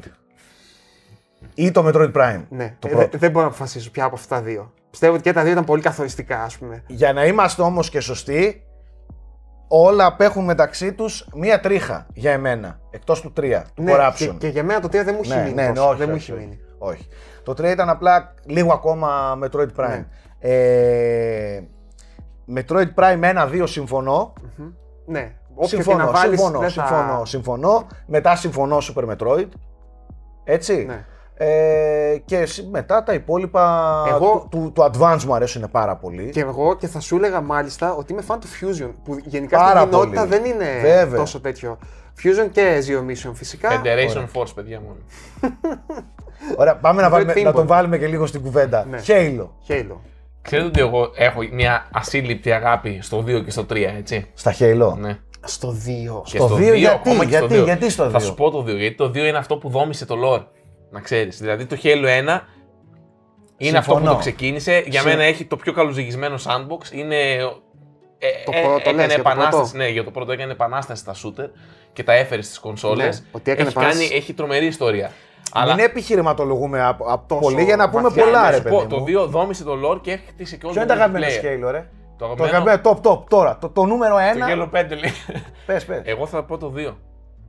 [1.58, 2.42] Ή το Metroid Prime.
[2.48, 3.08] Ναι, Το Ε, πρώτο.
[3.10, 4.72] δε- δεν μπορώ να αποφασίσω πια από αυτά τα δύο.
[4.90, 6.82] Πιστεύω ότι και τα δύο ήταν πολύ καθοριστικά, ας πούμε.
[6.86, 8.62] Για να είμαστε όμως και σωστοί,
[9.68, 12.80] όλα απέχουν μεταξύ τους μία τρίχα για εμένα.
[12.90, 14.12] Εκτός του 3, του Ναι, Corruption.
[14.16, 15.54] και, και για μένα το 3 δεν μου έχει ναι, μείνει.
[15.54, 15.88] ναι, ναι, τόσο.
[15.88, 16.48] όχι, δεν μου όχι, έχει όχι.
[16.48, 16.60] μείνει.
[16.78, 17.08] όχι.
[17.42, 19.88] Το 3 ήταν απλά λίγο ακόμα Metroid Prime.
[19.88, 20.06] Ναι.
[20.38, 21.62] Ε,
[22.54, 24.32] Metroid Prime 1-2 συμφωνώ.
[25.06, 26.40] Ναι, όποιο και συμφωνώ, να βάλεις.
[26.40, 27.86] συμφωνώ, συμφωνώ, συμφωνώ.
[28.06, 29.48] Μετά συμφωνώ Super Metroid.
[30.44, 30.84] Έτσι.
[30.84, 31.04] Ναι.
[31.38, 36.30] Ε, και συ- μετά τα υπόλοιπα Εγώ- του, του, του Advance μου αρέσουν πάρα πολύ.
[36.30, 38.90] Και εγώ και θα σου έλεγα μάλιστα ότι είμαι fan του Fusion.
[39.04, 40.30] Που γενικά Πάρα στην κοινότητα πολύ.
[40.36, 41.18] δεν είναι Βέβαια.
[41.18, 41.78] τόσο τέτοιο.
[42.22, 43.82] Fusion και Zero Mission φυσικά.
[43.82, 44.96] Federation Force, παιδιά μόνο.
[46.56, 47.54] Ωραία, πάμε να, Metroid βάλουμε, να Pinball.
[47.54, 48.86] τον βάλουμε και λίγο στην κουβέντα.
[48.90, 48.98] Ναι.
[49.06, 49.48] Halo.
[49.68, 49.96] Halo.
[50.42, 54.92] Ξέρετε ότι εγώ έχω μια ασύλληπτη αγάπη στο 2 και στο 3, έτσι; Στα Halo.
[54.98, 55.18] Ναι.
[55.44, 56.22] Στο 2.
[56.24, 57.64] Και Στο στο 2 2, γιατί, ακόμα και στο γιατί, 2.
[57.64, 58.10] γιατί στο 2.
[58.10, 60.44] Θα σου πω το 2, γιατί το 2 είναι αυτό που δόμησε το lore.
[60.90, 61.38] Να ξέρεις.
[61.38, 62.40] Δηλαδή το Halo 1
[63.58, 64.10] είναι αυτό που Συμφωνώ.
[64.12, 64.82] το ξεκίνησε.
[64.86, 66.92] Για Συ- μένα έχει το πιο καλοζυγισμένο sandbox.
[66.92, 67.16] Είναι.
[68.18, 69.76] Ε, Το ε, πρώτο, έκανε λες, για το επανάσταση, πρώτο.
[69.76, 71.50] ναι, για το πρώτο έκανε επανάσταση στα shooter
[71.92, 73.20] και τα έφερε στις κονσόλες.
[73.20, 74.14] Ναι, ότι έκανε έχει, κάνει, επανάσταση.
[74.16, 75.10] έχει τρομερή ιστορία.
[75.66, 78.74] Μην επιχειρηματολογούμε από, από Τόσο πολύ για να πούμε βαθιά, πολλά, ναι, ρε σου παιδί
[78.74, 78.88] πω, μου.
[78.88, 81.68] το 2 δόμησε το lore και έχτισε και όλο Ποιο είναι το το αγαπημένο multiplayer.
[81.68, 82.56] Halo, ρε; Το Το αγαπημένο.
[82.56, 83.58] αγαπημένο, top, top, τώρα.
[83.60, 84.70] Το, το νούμερο Το 1.
[84.72, 85.12] Halo 5 λέει.
[85.66, 86.00] Πες, πες.
[86.04, 86.94] Εγώ θα πω το 2.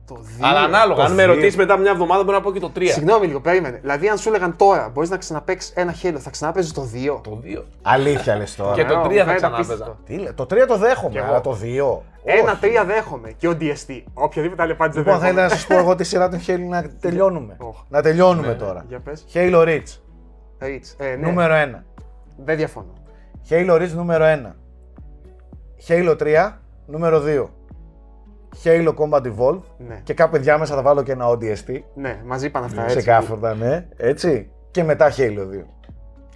[0.08, 0.40] Το 2.
[0.40, 1.32] Αλλά ανάλογα, το αν με δύο.
[1.34, 2.82] ρωτήσεις μετά μια εβδομάδα μπορεί να πω και το 3.
[2.92, 3.78] Συγγνώμη λίγο, περίμενε.
[3.80, 7.20] Δηλαδή, αν σου έλεγαν τώρα μπορείς να ξαναπέξει ένα Halo, θα ξαναπέζει το 2.
[7.22, 7.62] Το 2.
[7.82, 8.74] Αλήθεια λες τώρα.
[8.74, 9.72] Και το Ωραίο, 3 θα φαίνεται ξανάπαιζα.
[9.72, 9.96] απίστευτο.
[10.04, 11.26] Τι λέει, το 3 το δέχομαι, Κι εγώ.
[11.26, 12.02] αλλά το 2.
[12.24, 14.02] Ένα-τρία δέχομαι και ο DST.
[14.14, 15.60] Οποιαδήποτε άλλη απάντηση Λοιπόν, δεν θέλετε να δέχομαι.
[15.60, 17.56] σας πω εγώ τη σειρά των Halo να τελειώνουμε.
[17.58, 17.76] Οχ.
[17.88, 18.84] Να τελειώνουμε Ναι, τώρα.
[18.88, 19.24] Για πες.
[19.34, 19.96] Halo Reach,
[20.62, 20.94] Reach.
[20.96, 21.82] Ε, ναι, νούμερο 1.
[22.44, 22.92] δεν διαφωνώ.
[23.50, 24.54] Halo Reach νούμερο 1.
[25.88, 26.52] Halo 3,
[26.86, 27.44] νούμερο 2.
[28.64, 31.80] Halo Combat Evolved Ναι, και κάπου ενδιάμεσα θα βάλω και ένα ODST.
[31.94, 32.88] ναι μαζί είπαν αυτά.
[32.88, 33.06] Σε Έτσι.
[33.06, 33.86] κάφορτα, ναι.
[33.96, 34.50] Έτσι.
[34.70, 35.64] Και μετά Halo 2.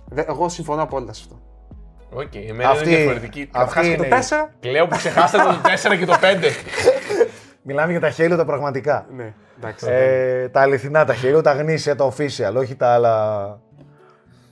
[0.05, 1.41] Δε- Εγώ συμφωνώ απόλυτα σε αυτό.
[2.15, 3.41] Οκ, εμένα Αυτή- είναι διαφορετική.
[3.41, 4.53] αυτή Καταρχάς, είναι Το η- 4.
[4.61, 6.51] Κλαίω που ξεχάσατε το 4 και το 5.
[7.63, 9.07] Μιλάμε για τα Halo τα πραγματικά.
[9.17, 9.87] Ναι, εντάξει.
[9.91, 13.59] Ε, τα αληθινά τα Halo, τα γνήσια, τα official, όχι τα άλλα.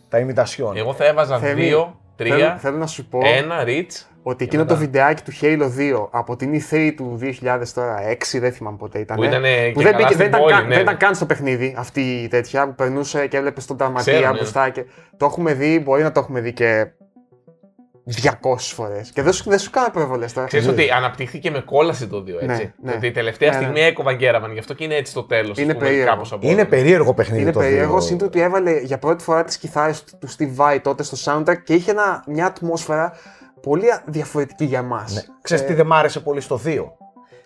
[0.09, 0.77] τα imitation.
[0.77, 4.05] Εγώ θα έβαζα Θέμη, 2, θέλω, 3, θέλω να σου πω 1, Reach.
[4.23, 5.71] Ότι εκείνο το βιντεάκι του Halo
[6.05, 9.17] 2 από την E3 του 2006, δεν θυμάμαι πότε ήταν.
[9.17, 10.75] Που ήτανε και που δεν, καλά μπήκε- στην δεν, ήταν πόλη, καν, ναι.
[10.75, 14.31] δεν ήταν καν στο παιχνίδι αυτή η τέτοια που περνούσε και έβλεπες τον τραυματία Ξέρω,
[14.33, 14.37] ναι.
[14.39, 14.69] μπροστά.
[14.69, 14.85] Και...
[15.17, 16.87] Το έχουμε δει, μπορεί να το έχουμε δει και
[18.23, 19.11] 200 φορές.
[19.11, 20.47] Και δεν σου, δεν σου κάνω προβολές τώρα.
[20.47, 22.73] Ξέρεις ότι αναπτύχθηκε με κόλαση το 2, έτσι.
[22.83, 22.97] Ναι, ναι.
[22.97, 23.63] Ότι τελευταία Ναι, ναι.
[23.63, 25.59] στιγμή έκοβαν κέravαν, γι' αυτό και είναι έτσι το τέλος.
[25.59, 26.23] Είναι περίεργο.
[26.41, 28.01] Είναι περίεργο παιχνίδι Είναι το περίεργο, δύο.
[28.01, 31.75] σύντομα ότι έβαλε για πρώτη φορά τις κιθάρες του Steve Vai τότε στο soundtrack και
[31.75, 33.13] είχε ένα, μια ατμόσφαιρα
[33.63, 35.13] πολύ διαφορετική για μας.
[35.15, 35.21] Ναι.
[35.43, 36.93] Ξέρεις Ε, τι δεν μ' άρεσε πολύ στο 2.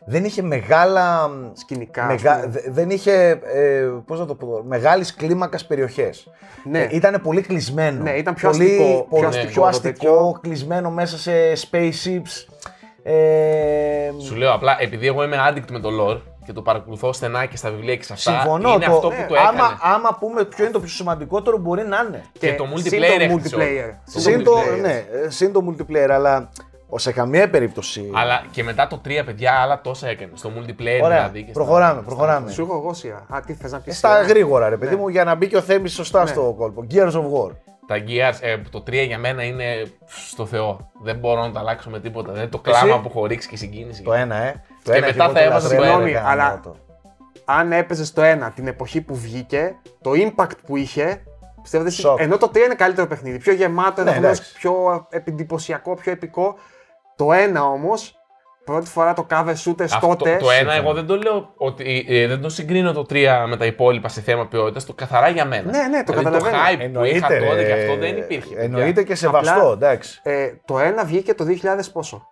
[0.06, 1.30] Δεν είχε μεγάλα.
[1.52, 2.02] σκηνικά.
[2.06, 2.34] ας Μεγα...
[2.40, 2.46] πούμε.
[2.52, 3.12] δε- Δεν είχε,
[3.54, 6.30] ε, πώς να το πω, μεγάλης κλίμακας περιοχές.
[6.64, 6.80] Ναι.
[6.80, 8.02] Ε, ήταν πολύ κλεισμένο.
[8.02, 10.38] Ναι, ήταν πιο πολύ, αστικό, πιο πολύ αστικό πιο το αστικό, τέτοιο.
[10.42, 11.32] κλεισμένο μέσα σε
[11.70, 12.54] spaceships.
[13.02, 17.46] Ε, Σου λέω απλά, επειδή εγώ είμαι addict με το lore και το παρακολουθώ στενά
[17.46, 18.72] και στα βιβλία και σε αυτά, συμφωνώ.
[18.72, 19.48] είναι το, αυτό που ναι, το έκανε.
[19.48, 22.24] άμα, άμα πούμε ποιο είναι το πιο σημαντικότερο, μπορεί να είναι.
[22.38, 23.64] Και, το συν multiplayer το έχτισε όλο.
[23.64, 23.94] multiplayer.
[24.04, 24.80] Συν το, multiplayer.
[24.80, 26.48] ναι, ε, συν το multiplayer, αλλά
[26.96, 28.10] σε καμία περίπτωση.
[28.14, 30.38] Αλλά και μετά το 3, παιδιά, άλλα τόσα έκανες.
[30.38, 31.38] Στο multiplayer Ωραία, δηλαδή.
[31.42, 32.50] και στα- προχωράμε, στα- προχωράμε.
[32.50, 33.26] Σου έχω εγώ σειρά.
[33.34, 33.96] Α, τι θες να πεις.
[33.98, 35.00] Στα σειρά; γρήγορα, ρε παιδί Ναι.
[35.00, 36.26] μου, για να μπει και ο Θέμης σωστά Ναι.
[36.28, 36.86] στο κόλπο.
[36.90, 37.50] Gears of War.
[37.86, 40.90] Τα Gears, ε, το 3 για μένα είναι στο Θεό.
[41.02, 42.32] Δεν μπορώ να το αλλάξω με τίποτα.
[42.32, 44.02] Δεν είναι το κλάμα που έχω ρίξει και η συγκίνηση.
[44.02, 44.62] Το ένα, ε.
[44.82, 46.76] Το Και ένα μετά εγώ θα το έβαζα το λατρεύω, Συγγνώμη, ρε, αλλά- γαμώ το.
[47.44, 51.22] Αν έπαιζες το ένα την εποχή που βγήκε, το impact που είχε.
[51.62, 52.20] Πιστεύω δεν συ- Σοκ.
[52.20, 53.38] Ενώ το 3 είναι καλύτερο παιχνίδι.
[53.38, 54.54] Πιο γεμάτο, Ναι, ενδεχομένως εντάξει.
[54.56, 56.54] πιο εντυπωσιακό, πιο επικό.
[57.16, 58.16] Το ένα όμως,
[58.64, 60.36] πρώτη φορά το cover shooters Αυτό, τότε.
[60.40, 63.66] το ένα, εγώ δεν το λέω ότι ε, δεν το συγκρίνω το 3 με τα
[63.66, 64.84] υπόλοιπα σε θέμα ποιότητας.
[64.84, 65.70] Το καθαρά για μένα.
[65.70, 66.56] Ναι, ναι, το δηλαδή, καταλαβαίνω.
[66.56, 67.66] Το hype που είχα Εννοείται, τότε ρε.
[67.66, 68.48] και αυτό δεν υπήρχε.
[68.48, 68.62] παιδιά.
[68.64, 70.20] Εννοείται και σεβαστό, Απλά- εντάξει.
[70.22, 72.26] Ε, το ένα βγήκε το 2000 πόσο;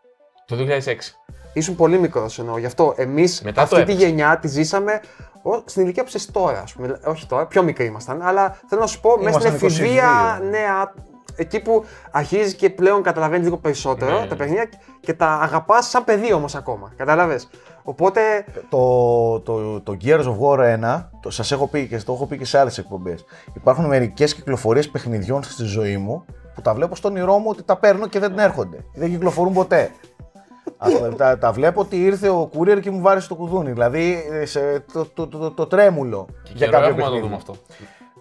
[0.46, 1.16] Το 2006.
[1.52, 2.58] Ήσουν πολύ μικρός εννοώ.
[2.58, 4.06] Γι' αυτό εμείς Μετά αυτή το τη έπαιξα.
[4.06, 5.00] γενιά τη ζήσαμε
[5.42, 6.60] ο- στην ηλικία που είσαι τώρα.
[6.60, 7.00] Ας πούμε.
[7.04, 8.22] Όχι τώρα, πιο μικροί ήμασταν.
[8.22, 10.94] Αλλά θέλω να σου πω, μέσα στην Ήμασταν εφηβεία, 22.
[11.32, 14.26] Ναι, α- εκεί που αρχίζει και πλέον καταλαβαίνεις λίγο περισσότερο Ναι.
[14.26, 14.68] τα παιχνίδια
[15.00, 16.92] και τα αγαπάς σαν παιδί όμως ακόμα.
[16.96, 17.40] Κατάλαβε.
[17.82, 18.20] Οπότε
[18.68, 20.58] το, το, το Gears of War
[20.98, 23.24] 1, το, σας έχω πει και το έχω πει και σε άλλες εκπομπές,
[23.54, 26.24] υπάρχουν μερικές κυκλοφορίες παιχνιδιών στη ζωή μου
[26.54, 28.84] που τα βλέπω στον όνειρό μου ότι τα παίρνω και δεν έρχονται.
[28.94, 29.90] Δεν κυκλοφορούν ποτέ.
[30.84, 33.72] Ας πούμε, τα, τα βλέπω ότι ήρθε ο courier και μου βάρεσε το κουδούνι.
[33.72, 37.08] Δηλαδή ε, σε, το, το, το, το, το τρέμουλο Και για καιρό κάποιο έχουμε να
[37.08, 37.22] το παιχνίδι.
[37.22, 37.54] δούμε αυτό.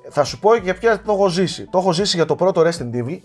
[0.10, 1.68] Θα σου πω για ποια το έχω ζήσει.
[1.70, 3.20] Το έχω ζήσει για το πρώτο Resident Evil,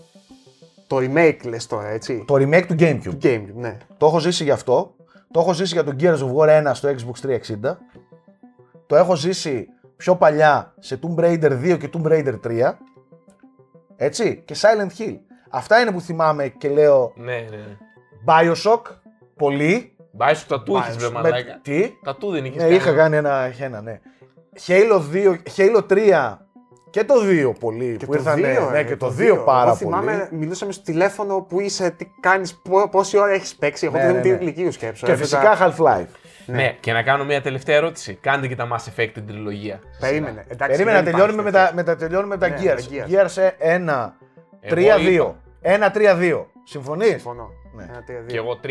[0.87, 2.23] το remake λες τώρα, έτσι.
[2.27, 2.99] το remake του GameCube.
[3.03, 3.77] Του Gamecube, ναι.
[3.97, 4.95] Το έχω ζήσει γι' αυτό.
[5.31, 7.29] Το έχω ζήσει για τον Gears of War 1 στο Xbox
[7.65, 7.77] 360.
[8.87, 9.67] Το έχω ζήσει
[9.97, 12.73] πιο παλιά σε Tomb Raider 2 και Tomb Raider 3.
[13.95, 14.41] Έτσι.
[14.45, 15.15] Και Silent Hill.
[15.49, 17.55] Αυτά είναι που θυμάμαι και λέω Ναι, ναι.
[17.57, 17.77] ναι.
[18.25, 18.81] Bioshock.
[19.35, 19.95] Πολύ.
[20.11, 21.59] Μπάει σου τα του έχεις βρε Με- μαλάκα.
[21.61, 23.99] Τι; Τα του δεν είχες Ναι, είχα κάνει ένα, ένα, ναι.
[24.67, 26.37] Halo 2, Halo 3
[26.97, 28.35] και το δύο πολύ και που το ήρθαν.
[28.35, 29.77] Δύο, ναι, ε, και το, το δύο, δύο πάρα πολύ.
[29.77, 33.85] Θυμάμαι, μιλούσαμε στο τηλέφωνο που είσαι, τι κάνεις, πόση ώρα έχεις παίξει.
[33.85, 34.51] Εγώ ναι, δεν ναι, ναι.
[34.51, 35.05] την σκέψω.
[35.05, 36.05] Και φυσικά Half-Life.
[36.45, 36.55] Ναι.
[36.55, 36.77] ναι.
[36.79, 38.17] και να κάνω μια τελευταία ερώτηση.
[38.21, 39.79] Κάντε και τα Mass Effect την τριλογία.
[39.99, 40.45] Περίμενε.
[40.47, 43.11] Εντάξει, Περίμενε να τελειώνουμε με τα, με τα, τελειώνουμε με τα ναι, Gears.
[43.11, 43.49] Gears
[43.87, 44.09] 1,
[44.69, 44.77] 3,
[45.13, 45.33] 2.
[45.61, 46.45] 1, 3, 2.
[46.63, 47.49] Συμφωνείς; Συμφωνώ.
[47.75, 47.85] Ναι.
[47.93, 48.27] 1, 3, 2.
[48.27, 48.69] Και εγώ 3, 1,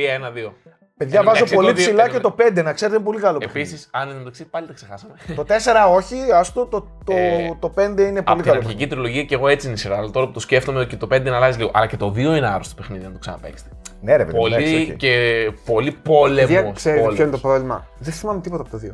[0.49, 0.53] 2.
[0.99, 3.39] Παιδιά, βάζω πολύ ψηλά και το 5, να ξέρετε είναι πολύ καλό.
[3.43, 5.15] Επίσης, αν είναι μεταξύ, πάλι τα ξεχάσαμε.
[5.35, 7.13] Το 4 όχι, άστο, το, το,
[7.59, 8.23] το ε, 5 είναι πολύ καλό.
[8.23, 9.97] Από την αρχική τριλογία και εγώ έτσι είναι η σειρά.
[9.97, 11.71] Αλλά τώρα που το σκέφτομαι και το 5 αλλάζει λίγο.
[11.75, 13.71] Αλλά και το 2 είναι άρρωστο παιχνίδι να το ξαναπέξετε.
[14.01, 14.39] Ναι, ρε παιδί.
[14.39, 16.75] Πολύ και πολύ πόλεμος.
[16.75, 18.91] Ξέρετε ποιο είναι το πρόβλημα; Δεν θυμάμαι τίποτα από το 2.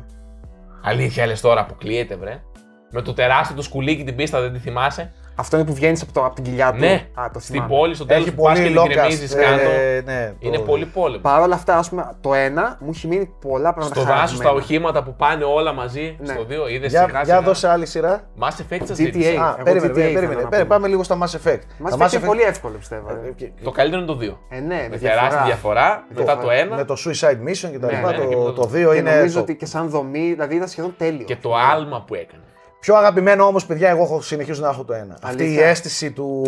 [0.83, 2.41] Αλήθεια, λες τώρα, αποκλείεται, βρε.
[2.91, 5.13] Με το τεράστιο το σκουλίκι την πίστα δεν τη θυμάσαι.
[5.35, 6.79] Αυτό είναι που βγαίνεις από, το- από την κοιλιά του.
[6.79, 7.73] Ναι, Α, το στην θυμάμαι.
[7.75, 8.99] πόλη στο τέλος Έχει που πας και πολύ την λόκαστ.
[8.99, 9.69] γκρεμίζει κάτω.
[9.69, 11.21] ε, ναι, Είναι το- πολύ πόλεμος.
[11.21, 14.43] Παρ' όλα αυτά, ας πούμε, το 1 μου έχει μείνει πολλά πράγματα Στο δάσος τα
[14.43, 14.51] χαραγμένα.
[14.65, 16.15] οχήματα που πάνε όλα μαζί.
[16.19, 16.33] Ναι.
[16.33, 17.41] Στο 2 είδες Για, σιγά για σιγά.
[17.41, 18.21] δώσε άλλη σειρά.
[18.39, 19.03] Mass Effect σας GTA.
[19.03, 19.29] ζήτησα.
[19.43, 20.65] Α, εγώ περίμενε, GTA περίμενε, ήθελα περίμενε, να περίμενε, πούμε.
[20.65, 21.61] πάμε λίγο στα Mass Effect.
[21.77, 23.09] Mass Τα Effect είναι πολύ εύκολο, πιστεύω.
[23.09, 23.27] ε.
[23.27, 24.37] Ε, και- Το καλύτερο είναι το 2.
[24.49, 26.03] Ε, ναι, με Με τεράστια διαφορά.
[26.15, 26.75] Μετά το 1.
[26.75, 28.91] Με το Suicide Mission και τα Ναι, λοιπά, ναι, και το, μετά το το- 2
[28.91, 31.25] Και είναι νομίζω το ότι και σαν δομή, δηλαδή ήταν σχεδόν τέλειο.
[31.25, 32.43] Και το άλμα που έκανε.
[32.83, 34.97] Πιο αγαπημένο όμως, παιδιά, εγώ έχω συνεχίζω να έχω το 1.
[35.21, 35.65] Αυτή η Αλήθεια.
[35.67, 36.41] αίσθηση του...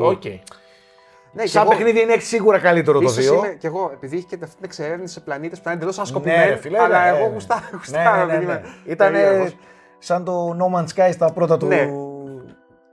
[0.00, 0.24] Οκ.
[0.24, 3.34] Ναι, και Σαν εγώ- παιχνίδι είναι σίγουρα καλύτερο το Ίσως 2.
[3.36, 6.02] είμαι κι εγώ, επειδή έχει και αυτή την εξερεύνηση σε πλανήτες που είναι εντελώς Ναι,
[6.02, 6.48] ανασκοπημένοι.
[6.50, 7.32] ρε φίλε, αλλά ναι, εγώ ναι.
[7.32, 7.60] γουστάρω.
[7.70, 8.52] Ναι, γουστάρω, ναι, ναι, δεν ναι.
[8.52, 9.56] είμαι Ήταν περίεργος.
[9.98, 11.66] σαν το No Man's Sky στα πρώτα του.
[11.66, 11.88] Ναι.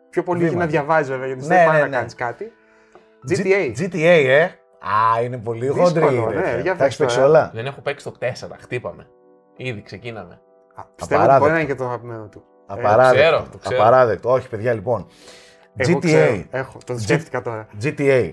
[0.10, 0.66] Πιο πολύ έχει βήματα.
[0.66, 1.96] να διαβάζει βέβαια, γιατί Ναι, δεν πάει ναι, να ναι.
[1.96, 2.52] κάνεις κάτι.
[3.30, 3.80] G- GTA.
[3.80, 4.42] GTA, ε.
[4.44, 6.36] Α, είναι πολύ Δύσκολο, χοντρή.
[6.36, 6.62] ναι, ρε.
[6.62, 7.24] για Τα έχεις πες το, παίξει ε.
[7.24, 8.26] όλα; Δεν έχω παίξει το 4.
[8.62, 9.08] Χτύπαμε.
[9.56, 10.42] Ήδη ξεκίναμε.
[10.76, 11.40] Α, Πιστεύω ότι Απαράδεκτο.
[11.40, 12.44] μπορεί να είναι και το αγαπημένο του.
[12.68, 13.22] Απαράδεκτο.
[13.22, 13.82] ξέρω, το ξέρω.
[13.82, 14.32] Απαράδεκτο.
[14.32, 15.06] Όχι, παιδιά, λοιπόν.
[15.76, 16.44] Εγώ ξέρω, GTA.
[16.52, 17.68] Έχω, το σκέφτηκα τώρα.
[17.84, 18.32] GTA.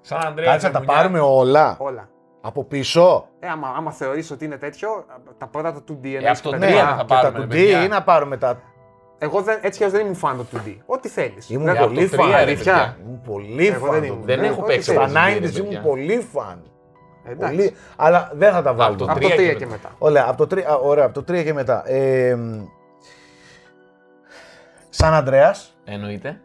[0.00, 0.50] Σαν Ανδρέα.
[0.50, 1.76] Κάτσε να τα πάρουμε όλα.
[1.78, 2.08] Όλα.
[2.40, 3.28] Από πίσω.
[3.40, 5.04] Ε, άμα, άμα θεωρείς ότι είναι τέτοιο,
[5.38, 6.96] τα πρώτα το 2D Ε, εννοείς αυτό και ναι, τα τρία λοιπά.
[6.96, 7.82] θα και τα πάρουμε, 2D παιδιά.
[7.84, 8.60] ή να πάρουμε τα.
[9.18, 10.76] Εγώ δεν, έτσι κι αλλιώς δεν ήμουν φαν το 2D.
[10.86, 11.50] Ό,τι θέλεις.
[11.50, 12.34] Ήμουν Δεν- από πολύ το τρία, φαν.
[12.34, 12.72] ρε, αλήθεια.
[12.72, 12.96] παιδιά.
[13.04, 14.00] Ήμουν πολύ Εγώ φαν.
[14.00, 14.22] δεν ήμουν.
[14.24, 15.10] Δεν Ναι, έχω ό,τι παίξει θέλεις.
[15.10, 15.80] Στα Resident Evil, 90s ήμουν παιδιά.
[15.80, 16.62] πολύ φαν.
[17.26, 17.56] Εντάξει.
[17.56, 18.98] Πολύ, αλλά δεν θα τα Από βάλουμε.
[18.98, 19.66] το Από το 3 3 και και μετά.
[19.66, 19.90] μετά.
[19.98, 21.82] Ωραία, από το 3, α, ωραία, από το 3 και μετά.
[24.94, 26.40] Ε, μ, San Andreas, Εννοείται.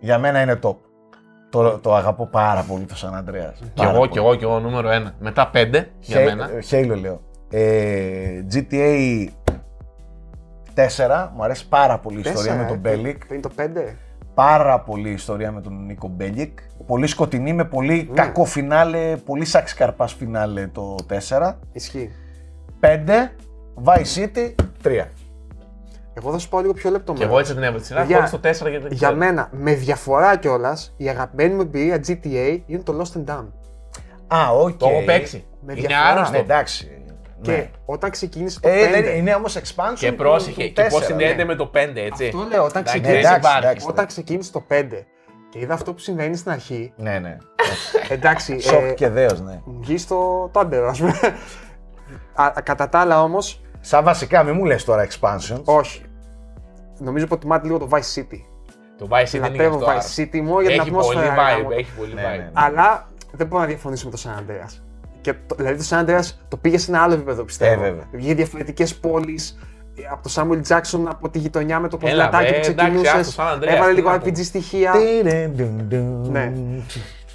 [0.00, 0.76] για μένα είναι top.
[1.50, 3.58] Το, το αγαπώ πάρα πολύ το San Andreas.
[3.74, 5.12] Κι εγώ, κι εγώ, κι εγώ νούμερο 1.
[5.18, 6.48] Μετά 5 για μένα.
[6.70, 7.20] Halo λέω.
[7.50, 9.26] Ε, GTA
[10.74, 13.22] 4, μου αρέσει πάρα πολύ η ιστορία Τέσσερα, με τον ε, Bellic.
[13.30, 13.62] Είναι το 5.
[14.34, 16.58] Πάρα πολύ η ιστορία με τον Niko Bellic.
[16.86, 18.14] Πολύ σκοτεινή με πολύ Ναι.
[18.14, 20.96] κακό φινάλε, πολύ σαξ καρπάς φινάλε το
[21.28, 21.58] 4.
[21.72, 22.10] Ισχύει.
[22.80, 23.32] 5,
[23.84, 25.04] Vice City 3.
[26.18, 27.28] Εγώ θα σου πω λίγο πιο Κι λεπτομέρεια.
[27.28, 28.00] εγώ έτσι την έβαλα τη σειρά.
[28.00, 29.14] Παιδιά, Χωρίς το 4 γιατί δεν Για ξέρω.
[29.16, 33.48] μένα, με διαφορά κιόλας, η αγαπημένη μου εμπειρία GTA είναι το Lost and Damned.
[34.26, 34.70] Α, οκ.
[34.76, 35.44] Το έχω παίξει.
[35.60, 36.10] Με Είναι διαφορά.
[36.10, 36.32] άρρωστο.
[36.32, 36.90] Ναι, εντάξει.
[37.42, 37.70] Και Ναι.
[37.84, 38.90] όταν ξεκίνησε το Ε, 5.
[38.90, 40.64] δεν είναι, είναι όμως expansion Και του- πρόσεχε.
[40.66, 41.44] του Και πώς 4, συνδέεται ναι.
[41.44, 42.26] με το 5, έτσι.
[42.26, 43.66] Αυτό λέω, όταν Εντάξει, ξεκίνησε, δεν εντάξει, υπάρχει.
[43.66, 43.86] εντάξει.
[43.88, 45.06] όταν ξεκίνησε το 5
[45.50, 46.92] και είδα αυτό που συμβαίνει στην αρχή.
[46.96, 47.36] Ναι, ναι.
[48.08, 49.60] Εντάξει, Σοκ ε, και δέος, ναι.
[49.64, 51.14] μου βγήκε το άντερο, ας πούμε.
[52.34, 53.38] Α, κατά τα άλλα όμω,
[53.80, 55.62] Σαν βασικά, μην μου λες τώρα expansions.
[55.64, 56.02] όχι.
[56.98, 58.40] Νομίζω προτιμάτε λίγο το Vice City.
[58.98, 59.86] Το Vice City είναι γι' Λατρεύω αυτό.
[59.86, 60.22] Vice άρρωστο.
[60.22, 61.34] City μόνο για την Έχει πολύ ατμόσφαιρα.
[61.34, 61.56] vibe.
[61.58, 61.68] γάμο.
[61.72, 62.38] Έχει πολύ Ναι, ναι, vibe.
[62.38, 62.50] ναι.
[62.52, 64.80] Αλλά δεν μπορώ να διαφωνήσω με το San Andreas.
[65.20, 67.72] Και το, δηλαδή το San Andreas το πήγε σε ένα άλλο επίπεδο πιστεύω.
[67.84, 68.04] Ε, βέβαια.
[68.12, 69.58] Βγήκε διαφορετικές πόλεις.
[70.12, 73.12] Από το Samuel Jackson από τη γειτονιά με το Έλα, κοσμετάκι βρε, που εντάξει, ξεκινούσες.
[73.28, 74.42] άστο, San Andreas, Έβαλε τι λίγο να RPG πούμε.
[74.42, 74.92] στοιχεία.
[75.22, 75.50] Ναι.
[76.30, 76.52] Ναι.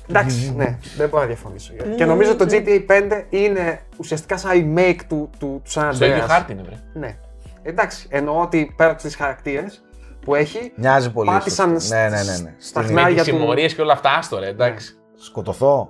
[0.09, 1.73] Εντάξει, ναι, δεν μπορώ να διαφωνήσω.
[1.95, 6.23] Και νομίζω το GTA 5 είναι ουσιαστικά σαν remake του, του, του San Στο ίδιο
[6.23, 6.27] Andreas.
[6.27, 6.75] χάρτη είναι, βρε.
[6.93, 7.17] Ναι.
[7.63, 9.83] Εντάξει, εννοώ ότι πέρα από τις χαρακτήρες
[10.21, 11.29] που έχει, Μοιάζει πολύ.
[11.29, 12.37] πάτησαν στο- Ναι, ναι, ναι.
[12.37, 12.55] ναι.
[12.57, 13.37] στα Στην- χνάρια Με τι του.
[13.37, 14.95] συμμορίε και όλα αυτά, άστο ρε, εντάξει.
[15.15, 15.89] Σκοτωθώ.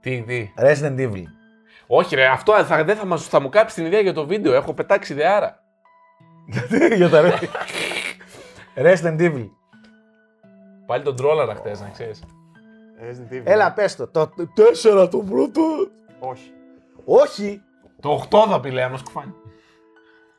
[0.00, 0.52] Τι, τι.
[0.58, 1.22] Resident Evil.
[1.86, 4.54] Όχι, ρε, αυτό θα, δεν θα, μας, θα μου κάψει την ιδέα για το βίντεο.
[4.54, 5.62] Έχω πετάξει ιδεάρα.
[6.46, 7.22] Γιατί για τα
[8.76, 9.48] Resident Evil.
[10.86, 12.22] Πάλι τον τρόλαρα χτε, να ξέρεις.
[13.00, 13.42] Resident Evil.
[13.44, 14.06] Έλα, πες το.
[14.08, 14.30] Το
[15.02, 15.62] 4 το πρώτο.
[16.18, 16.50] Όχι.
[17.04, 17.62] Όχι.
[18.00, 19.32] Το 8 θα πει, λέει, άμα σκουφάνει.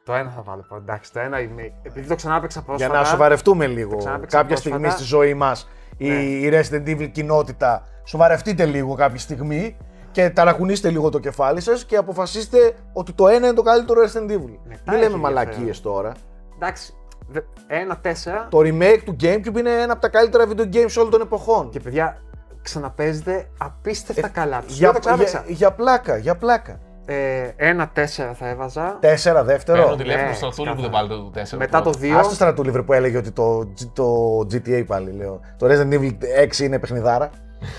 [0.06, 0.82] Το ένα θα βάλω πρώτα.
[0.84, 1.74] Εντάξει, το ένα είναι.
[1.84, 2.92] Επειδή το ξανά έπαιξα πρόσφατα.
[2.94, 3.98] Για να σοβαρευτούμε λίγο.
[3.98, 4.76] ξαναπαίξα Κάποια πρόσφατα.
[4.76, 6.14] στιγμή στη ζωή μας η, Ναι.
[6.22, 7.84] η Resident Evil κοινότητα.
[8.04, 9.78] Σοβαρευτείτε λίγο κάποια στιγμή
[10.12, 14.32] και ταρακουνήστε λίγο το κεφάλι σας και αποφασίστε ότι το ένα είναι το καλύτερο Resident
[14.32, 14.58] Evil.
[14.68, 15.94] Μετά Μην έχει λέμε μαλακίες ενδιαφέρον.
[15.94, 16.12] τώρα.
[16.56, 16.94] Εντάξει.
[17.28, 18.48] δε- Ένα τέσσερα.
[18.50, 21.70] Το remake του GameCube είναι ένα από τα καλύτερα video games όλων των εποχών.
[21.70, 22.22] Και παιδιά,
[22.62, 24.60] ξαναπέζεται απίστευτα καλά.
[24.62, 25.44] Τους Ε, για, λέω, το για, ξαναπαίξα.
[25.54, 26.80] για πλάκα, για πλάκα.
[27.06, 28.98] Ε, ένα τέσσερα θα έβαζα.
[29.02, 29.82] Τέσσερα, δεύτερο.
[29.82, 31.08] Παίρνω τηλέφωνο ναι, στο Στρατούλη που δεν ξεκάθαρα.
[31.32, 31.58] βάλετε το 4.
[31.60, 32.10] Μετά το 2.
[32.20, 35.40] Άστο στρατούλιβρε που έλεγε ότι το, G- το GTA πάλι λέω.
[35.58, 36.12] Το Resident Evil
[36.52, 37.30] 6 είναι παιχνιδάρα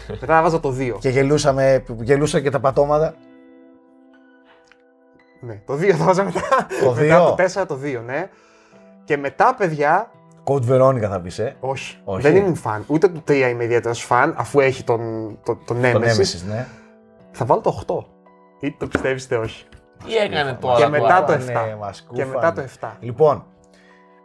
[0.08, 0.94] Μετά θα βάζα το 2.
[0.98, 3.14] και γελούσαμε, γελούσαν και τα πατώματα.
[5.40, 6.40] Ναι, το 2 θα βάζα μετά.
[6.84, 8.28] Το μετά δύο; το 4 το 2, ναι.
[9.04, 10.10] Και μετά, παιδιά,
[10.44, 11.98] Code Veronica θα πεις, ε; όχι.
[12.04, 12.22] Όχι.
[12.22, 12.84] Δεν ήμουν φαν.
[12.86, 15.00] Ούτε του 3 είμαι ιδιαίτερος φαν, αφού έχει τον,
[15.44, 16.18] τον, τον Το Nemesis.
[16.18, 16.66] Nemesis, ναι.
[17.32, 18.13] Θα βάλω το 8.
[18.64, 19.64] Είτε το πιστεύει είτε όχι;
[20.04, 20.74] Τι έκανε τώρα.
[20.74, 21.78] Και τώρα; μετά το Κούφανε, 7.
[21.78, 22.92] μας Και μετά το κούφανε.
[22.94, 22.96] 7.
[23.00, 23.44] Λοιπόν,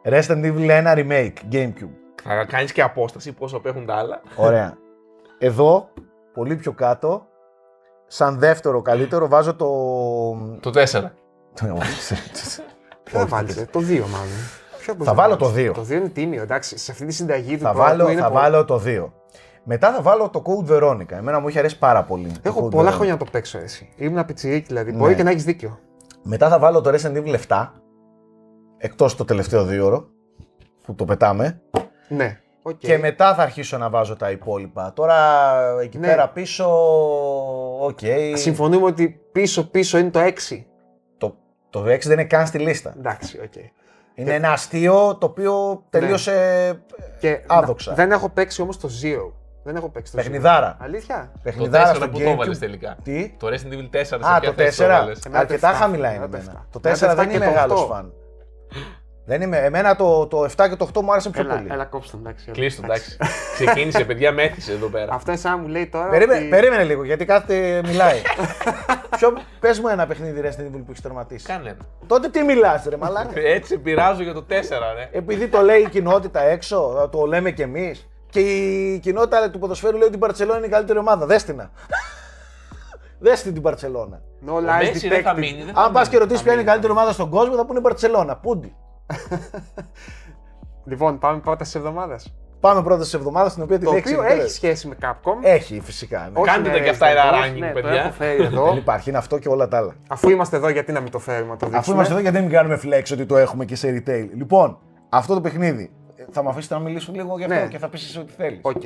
[0.05, 1.89] Resident Evil 1 Remake, Gamecube.
[2.23, 4.21] Θα κάνεις και απόσταση πόσο απέχουν τα άλλα.
[4.35, 4.77] Ωραία.
[5.37, 5.89] Εδώ,
[6.33, 7.25] πολύ πιο κάτω,
[8.07, 9.67] σαν δεύτερο καλύτερο, βάζω το...
[10.59, 11.03] Το 4.
[13.03, 14.27] Ποιο θα βάλεις, το 2 μάλλον.
[14.79, 15.73] Ποιο μπορείς Θα να βάλω βάλεις; το δύο.
[15.73, 16.77] Το 2 είναι τίμιο, εντάξει.
[16.77, 19.11] Σε αυτή τη συνταγή του θα πρώτου βάλω, είναι θα πολύ- βάλω το 2.
[19.63, 21.11] Μετά θα βάλω το Code Veronica.
[21.11, 22.27] Εμένα μου είχε αρέσει πάρα πολύ.
[22.31, 22.93] το Έχω Code πολλά Veronica.
[22.93, 23.89] χρόνια να το παίξω εσύ.
[23.95, 24.91] Ήμουν πιτσιρίκι δηλαδή.
[24.91, 24.97] Ναι.
[24.97, 25.79] Μπορεί και να έχεις δίκιο.
[26.23, 27.67] Μετά θα βάλω το Resident Evil 7.
[28.77, 30.07] Εκτός το τελευταίο δύο ώρο
[30.83, 31.61] που το πετάμε.
[32.07, 32.39] Ναι.
[32.61, 32.77] οκ.
[32.77, 34.93] Και μετά θα αρχίσω να βάζω τα υπόλοιπα.
[34.93, 35.15] Τώρα
[35.81, 36.07] εκεί Ναι.
[36.07, 36.65] πέρα πίσω,
[37.79, 37.99] οκ.
[38.33, 40.65] Συμφωνούμε ότι πίσω-πίσω είναι το 6.
[41.17, 41.35] Το,
[41.69, 42.93] το 6 δεν είναι καν στη λίστα.
[42.97, 43.53] Εντάξει, οκ.
[44.15, 46.33] Είναι ένα αστείο το οποίο τελείωσε
[47.19, 47.89] Και άδοξα.
[47.89, 49.31] να- δεν έχω παίξει όμως το Zero.
[49.71, 50.73] Δεν έχω παίξει το Παιχνιδάρα.
[50.77, 50.83] Zero.
[50.83, 52.59] Αλήθεια; Το παιχνιδάρα 4 στο που το έβαλες Gamecube.
[52.59, 52.97] τελικά.
[53.03, 54.85] Τι; Το Resident Evil 4 σε Α, ποια το θέση 4.
[54.85, 55.75] έβαλες; Εμένα το Αρκετά 7.
[55.75, 56.65] χαμηλά είναι Εμένα το εμένα.
[56.65, 56.67] 7.
[56.71, 57.87] Το Εμένα 4 το δεν 7 είναι και το μεγάλος 8.
[57.87, 58.13] φαν.
[59.25, 59.57] Δεν είμαι.
[59.57, 61.67] Εμένα το, το 7 και το 8 μου άρεσαν πιο Έλα, πολύ.
[61.71, 62.51] έλα κόψτε τον, εντάξει.
[62.51, 63.17] Κλείστο, εντάξει.
[63.53, 65.13] Ξεκίνησε, παιδιά, μέθησε εδώ πέρα.
[65.13, 66.09] Αυτό είναι σαν να μου λέει τώρα.
[66.09, 66.49] Περίμενε, ότι...
[66.49, 68.21] περίμενε λίγο γιατί κάθεται μιλάει.
[69.17, 71.45] Ποιο, πες μου ένα παιχνίδι Resident Evil που έχεις τερματίσει.
[71.45, 71.77] Κάνε ένα.
[72.07, 73.39] Τότε τι μιλάς ρε μαλάκα.
[73.39, 74.51] Έτσι σε πειράζω για το 4,
[74.95, 75.09] ρε.
[75.11, 78.07] Επειδή το λέει η κοινότητα έξω, το λέμε κι εμείς.
[78.29, 81.25] Και η κοινότητα του ποδοσφαίρου λέει ότι η Μπαρσελόνα είναι η καλύτερη ομάδα.
[81.25, 81.55] Δες την.
[81.55, 81.71] να.
[83.19, 84.21] Δες την την Μπαρσελόνα.
[84.47, 85.37] No Ο lies Μέση δεν θα detected.
[85.39, 85.63] μείνει.
[85.63, 86.13] δεν θα Αν πας μείνει.
[86.13, 87.81] και ρωτήσεις θα ποια είναι η μείνει, καλύτερη θα ομάδα στον κόσμο, θα πούνε η
[87.81, 88.35] Μπαρσελόνα.
[88.37, 88.75] Πούντι.
[90.85, 92.19] Λοιπόν, πάμε πρώτα τη εβδομάδα.
[92.59, 94.41] Πάμε πρώτα σε εβδομάδα στην οποία την Το έχεις οποίο επιτέλει.
[94.45, 95.33] έχει σχέση με Capcom.
[95.41, 96.29] Έχει φυσικά.
[96.33, 96.39] Ναι.
[96.39, 97.89] Όχι Κάντε με τα κι αυτά Resident ένα Evil, ranking, ναι, παιδιά.
[97.91, 98.65] Το έχω φέρει εδώ.
[98.65, 99.93] Δεν υπάρχει, είναι αυτό και όλα τα άλλα.
[100.07, 101.77] Αφού είμαστε εδώ, γιατί να μην το φέρουμε να το δείξουμε.
[101.77, 104.27] Αφού είμαστε εδώ, γιατί δεν μην κάνουμε flex ότι το έχουμε και σε retail.
[104.35, 104.77] Λοιπόν,
[105.09, 105.91] αυτό το παιχνίδι.
[106.29, 107.67] Ε, Θα με αφήσετε να μιλήσω λίγο γι' αυτό Ναι.
[107.67, 108.59] και θα πεις εσύ ό,τι θέλεις.
[108.61, 108.81] Οκ.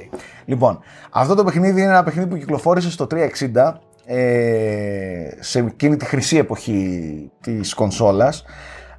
[0.46, 0.80] Λοιπόν,
[1.12, 3.74] αυτό το παιχνίδι είναι ένα παιχνίδι που κυκλοφόρησε στο 360
[4.06, 8.44] ε, σε εκείνη τη χρυσή εποχή της κονσόλας.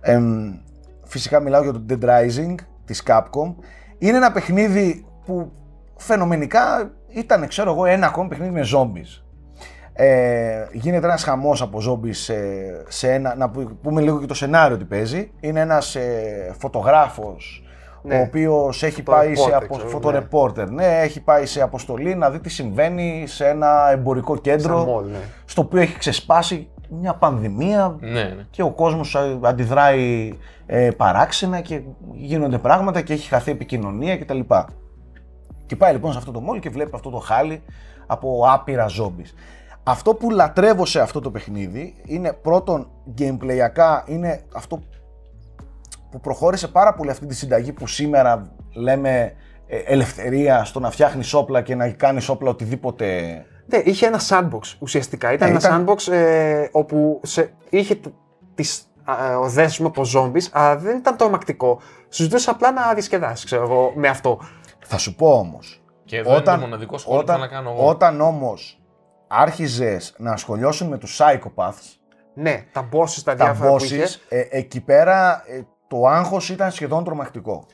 [0.00, 0.52] Εμ,
[1.04, 2.54] φυσικά μιλάω για το Dead Rising
[2.84, 3.54] της Capcom.
[3.98, 5.52] Είναι ένα παιχνίδι που
[5.96, 9.22] φαινομενικά ήταν, ξέρω εγώ, ένα ακόμη παιχνίδι με zombies.
[9.96, 12.34] Ε, γίνεται ένας χαμός από zombies σε,
[12.88, 15.30] σε ένα, να που- πούμε λίγο και το σενάριο τι παίζει.
[15.40, 17.63] Είναι ένας ε, φωτογράφος
[18.06, 18.18] Ναι.
[18.18, 19.74] ο οποίος έχει Photo πάει σε reporter, απο...
[19.74, 20.70] ξέρω, φωτορεπόρτερ.
[20.70, 21.00] Ναι.
[21.00, 25.18] έχει πάει σε αποστολή να δει τι συμβαίνει σε ένα εμπορικό κέντρο Σαν μόλ, ναι.
[25.44, 26.68] στο οποίο έχει ξεσπάσει
[27.00, 28.46] μια πανδημία Ναι, ναι.
[28.50, 30.32] και ο κόσμος α- αντιδράει
[30.66, 31.80] ε, παράξενα και
[32.12, 34.40] γίνονται πράγματα και έχει χαθεί επικοινωνία κτλ.
[35.66, 37.62] Και πάει λοιπόν σε αυτό το μόλ και βλέπει αυτό το χάλι
[38.06, 39.32] από άπειρα zombies.
[39.82, 44.82] Αυτό που λατρεύω σε αυτό το παιχνίδι είναι πρώτον gameplayακά είναι αυτό
[46.14, 49.32] που προχώρησε πάρα πολύ αυτή τη συνταγή που σήμερα λέμε
[49.66, 53.06] ε, ελευθερία στο να φτιάχνεις όπλα και να κάνεις όπλα οτιδήποτε
[53.66, 55.32] Ναι, είχε ένα sandbox ουσιαστικά.
[55.32, 58.12] Ήταν Ε, ένα ήταν- sandbox ε, όπου σε, είχε τ-
[58.54, 61.80] τις α, οδέσεις από zombies, αλλά δεν ήταν τρομακτικό.
[62.08, 64.38] Σου ζητούσε απλά να διασκεδάσεις, ξέρω εγώ, με αυτό.
[64.84, 67.70] Θα σου πω όμως, Και εδώ είναι το μοναδικό σχόλιο που όταν, θέλω να κάνω
[67.78, 67.88] εγώ.
[67.88, 68.82] όταν όμως
[69.28, 71.96] άρχιζες να ασχολιόσουν με τους psychopaths,
[72.34, 74.18] Ναι, τα bosses, τα τα διάφορα που είχες.
[74.18, 77.66] bosses, ε, εκεί πέρα ε, το άγχος ήταν σχεδόν τρομακτικό.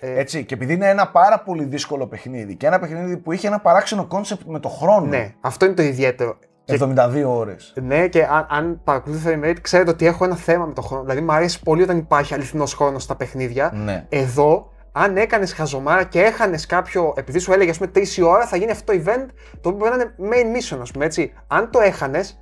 [0.00, 3.46] Ε, Έτσι, και επειδή είναι ένα πάρα πολύ δύσκολο παιχνίδι και ένα παιχνίδι που είχε
[3.46, 5.06] ένα παράξενο κόνσεπτ με το χρόνο.
[5.06, 6.38] ναι, αυτό είναι το ιδιαίτερο.
[6.64, 7.72] Και 72 ώρες.
[7.82, 11.02] Ναι, και αν, αν παρακολουθείτε Frame Rate, ξέρετε ότι έχω ένα θέμα με το χρόνο.
[11.02, 13.70] Δηλαδή, μου αρέσει πολύ όταν υπάρχει αληθινός χρόνος στα παιχνίδια.
[13.74, 14.06] Ναι.
[14.08, 17.12] Εδώ, αν έκανες χαζομάρα και έχανες κάποιο.
[17.16, 19.26] Επειδή σου έλεγε, ας πούμε, 3 η ώρα θα γίνει αυτό το event,
[19.60, 21.32] το οποίο μπορεί να είναι main mission, ας πούμε έτσι.
[21.46, 22.40] Αν το έχανες,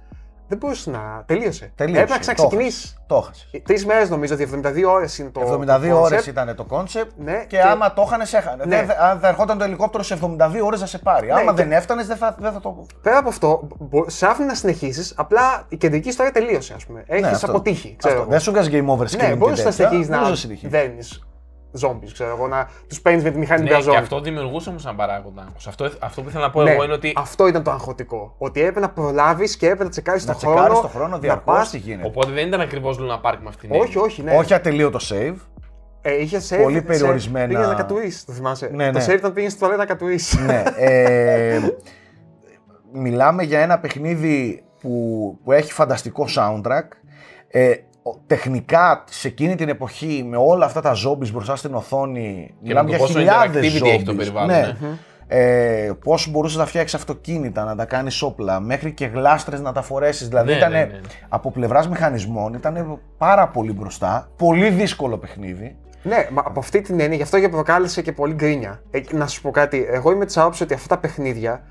[0.53, 1.23] Δεν μπορούσε να.
[1.27, 1.73] Τελείωσε.
[1.75, 2.01] Τελείωσε.
[2.01, 2.95] Έπρεπε να ξαναξεκινήσει.
[3.07, 3.49] Το έχασες.
[3.65, 5.41] Τρεις μέρες νομίζω ότι 72 ώρες είναι το.
[5.41, 6.27] 72 το ώρες concept.
[6.29, 8.65] ήταν το κόνσεπτ Ναι, και, και- άμα το είχαν, σε έχανε.
[8.65, 8.77] Ναι.
[8.85, 11.31] Δεν- αν θα ερχόταν το ελικόπτερο σε 72 ώρες να σε πάρει.
[11.31, 12.87] άμα και- δεν έφτανες, δεν θα, δεν θα το.
[13.03, 17.03] Πέρα από αυτό, μπο- σε άφηνε να συνεχίσεις, απλά η κεντρική ιστορία τελείωσε, ας πούμε.
[17.07, 17.51] Έχεις Ναι, αυτό.
[17.51, 17.95] αποτύχει.
[17.99, 18.23] Ξέρω Αυτό.
[18.23, 18.31] εγώ.
[18.31, 19.17] Δεν σου βγάζει game over screen.
[19.29, 19.73] Ναι, μπορεί και να τέτοια.
[19.89, 20.71] συνεχίσεις Μπορείς να συνεχίσεις.
[20.71, 21.23] δένεις
[21.81, 23.97] zombies, ξέρω εγώ, να τους παίρνει με τη μηχανή Ναι, του και ζόμπι.
[23.97, 25.43] αυτό δημιουργούσε όμως ένα παράγοντα.
[25.43, 25.67] άγχος.
[25.67, 27.13] Αυτό, αυτό που ήθελα να πω Ναι, εγώ είναι ότι.
[27.17, 28.35] Αυτό ήταν το αγχωτικό.
[28.39, 30.81] Ότι έπρεπε να προλάβεις και έπρεπε να τσεκάρεις Να τον τσεκάρεις χρόνο.
[30.81, 32.07] το χρόνο να διαρκώς πας- τι γίνεται.
[32.07, 34.37] Οπότε δεν ήταν ακριβώς Luna Park με αυτήν την Όχι, όχι, ναι.
[34.37, 35.35] Όχι ατελείωτο save.
[36.05, 37.47] Ε, είχε save, Πολύ save, περιορισμένα.
[37.47, 38.71] Πήγε να κατουρίσει, το θυμάσαι.
[38.73, 39.05] Ναι, Το ναι.
[39.09, 40.43] save ήταν πήγε στη τουαλέτα να κατουρίσει.
[40.43, 40.63] ναι.
[40.77, 41.61] Ε,
[42.93, 44.91] μιλάμε για ένα παιχνίδι που,
[45.45, 46.85] που έχει φανταστικό soundtrack.
[47.49, 47.77] Ε, ο-
[48.27, 52.55] τεχνικά σε εκείνη την εποχή με όλα αυτά τα zombies μπροστά στην οθόνη.
[52.63, 54.17] μιλάμε με το για πόσο χιλιάδες interactivity έχει το zombies.
[54.17, 54.77] περιβάλλον, Ναι.
[54.81, 54.89] ναι.
[55.35, 59.83] Ε, πώς μπορούσες να φτιάξεις αυτοκίνητα, να τα κάνεις όπλα, μέχρι και γλάστρες να τα
[59.83, 60.29] φορέσεις.
[60.29, 61.01] Δηλαδή Ναι, ήταν ναι, ναι.
[61.29, 64.29] από πλευράς μηχανισμών ήταν πάρα πολύ μπροστά.
[64.37, 65.77] Πολύ δύσκολο παιχνίδι.
[66.03, 68.83] Ναι, μα από αυτή την έννοια, γι' αυτό και προκάλεσε και πολύ γκρίνια.
[68.91, 71.63] Ε, να σου πω κάτι, εγώ είμαι της άποψης ότι αυτά τα παιχνίδια,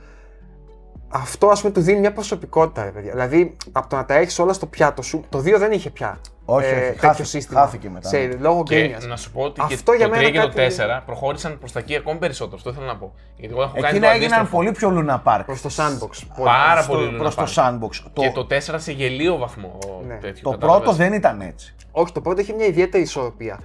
[1.12, 3.12] αυτό ας πούμε του δίνει μια προσωπικότητα, ρε παιδιά.
[3.12, 6.20] Δηλαδή, από το να τα έχεις όλα στο πιάτο σου, το 2 δεν είχε πια.
[6.46, 7.60] Όχι, ε, όχι, τέτοιο χάθηκε- σύστημα.
[7.60, 8.36] χάθηκε μετά, Σε, ναι.
[8.40, 9.06] λόγω Και γκρίνιας.
[9.06, 11.58] να σου πω ότι Αυτό και για το 3 μένα και το κάτι- 4 προχώρησαν
[11.60, 12.56] προς τα εκεί ακόμη περισσότερο.
[12.56, 13.14] Αυτό ήθελα να πω.
[13.36, 14.56] Γιατί εγώ έχω κάνει Εκείνα το έγιναν αντίστροφο.
[14.56, 15.44] πολύ πιο Luna Park.
[15.46, 16.44] Προς το sandbox.
[16.44, 17.54] Πάρα στο- πολύ Luna προς το Park.
[17.56, 17.90] sandbox.
[18.14, 19.78] Το, Και το 4 σε γελίο βαθμό.
[20.08, 20.16] Ναι.
[20.16, 20.82] τέτοιο, το κατάλαβες.
[20.84, 21.76] πρώτο δεν ήταν έτσι.
[21.92, 23.60] Όχι, το πρώτο είχε μια ιδιαίτερη ισορροπία.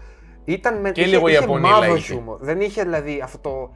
[0.45, 2.13] Ήταν με Και είχε, λίγο είχε Ιαπωνίλα μαύρο είχε.
[2.13, 2.39] χιούμορ.
[2.41, 3.71] Δεν είχε δηλαδή αυτό το.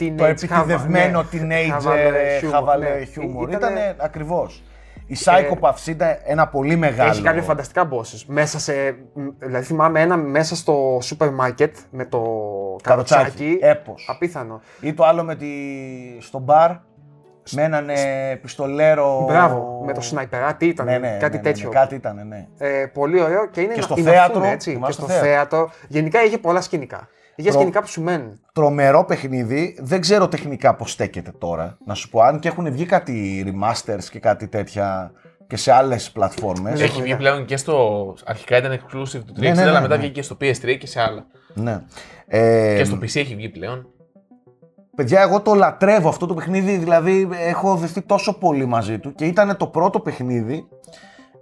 [0.00, 3.04] Teenage Το επιτιδευμένο χαβα- ναι, teenager χαβαλέ χιούμορ, χαβαλέ ναι.
[3.04, 3.48] χιούμορ.
[3.50, 4.62] Ήτανε- Ήταν ακριβώς.
[5.06, 7.10] Η Psychopaths ήταν ένα πολύ μεγάλο.
[7.10, 8.22] Έχει κάποια φανταστικά bosses.
[8.26, 8.72] Μέσα σε.
[9.14, 12.20] μ, Δηλαδή θυμάμαι ένα μέσα στο σούπερ μάρκετ με το
[12.82, 13.22] Καροτσάκι.
[13.22, 13.58] καροτσάκι.
[13.60, 14.06] Έπος.
[14.10, 14.60] Απίθανο.
[14.80, 15.46] Ή το άλλο με τη...
[16.20, 16.70] στο μπαρ
[17.50, 17.94] με έναν ε,
[18.42, 19.24] πιστολέρο.
[19.28, 19.82] Μπράβο.
[19.86, 20.86] Με το σναϊπερά, τι ήταν.
[20.86, 21.68] Ναι, ναι, κάτι ναι, ναι, τέτοιο.
[21.68, 22.46] ναι, κάτι ήταν, ναι.
[22.58, 24.68] Ε, πολύ ωραίο και είναι Και να- στο η θέατρο, Ναφούνε, έτσι.
[24.70, 25.28] Και θυμάσαι στο το θέατρο.
[25.28, 25.70] θέατρο.
[25.88, 27.08] Γενικά είχε πολλά σκηνικά.
[27.36, 28.40] Είχε Προ- σκηνικά που σου μένουν.
[28.52, 29.78] Τρομερό παιχνίδι.
[29.80, 31.78] Δεν ξέρω τεχνικά πώς στέκεται τώρα.
[31.86, 35.12] Να σου πω, αν και έχουν βγει κάτι remasters και κάτι τέτοια
[35.46, 36.78] και σε άλλες πλατφόρμες.
[36.78, 36.84] Ναι.
[36.84, 38.14] Έχει βγει πλέον και στο.
[38.24, 40.00] Αρχικά ήταν exclusive του 360, Ναι, ναι, ναι, αλλά μετά ναι.
[40.00, 41.26] βγήκε και στο PS3 και σε άλλα.
[41.54, 41.80] Ναι.
[42.26, 43.86] Ε, Και στο PC έχει βγει πλέον.
[44.96, 49.24] Παιδιά, εγώ το λατρεύω αυτό το παιχνίδι, δηλαδή έχω δεθεί τόσο πολύ μαζί του και
[49.26, 50.68] ήταν το πρώτο παιχνίδι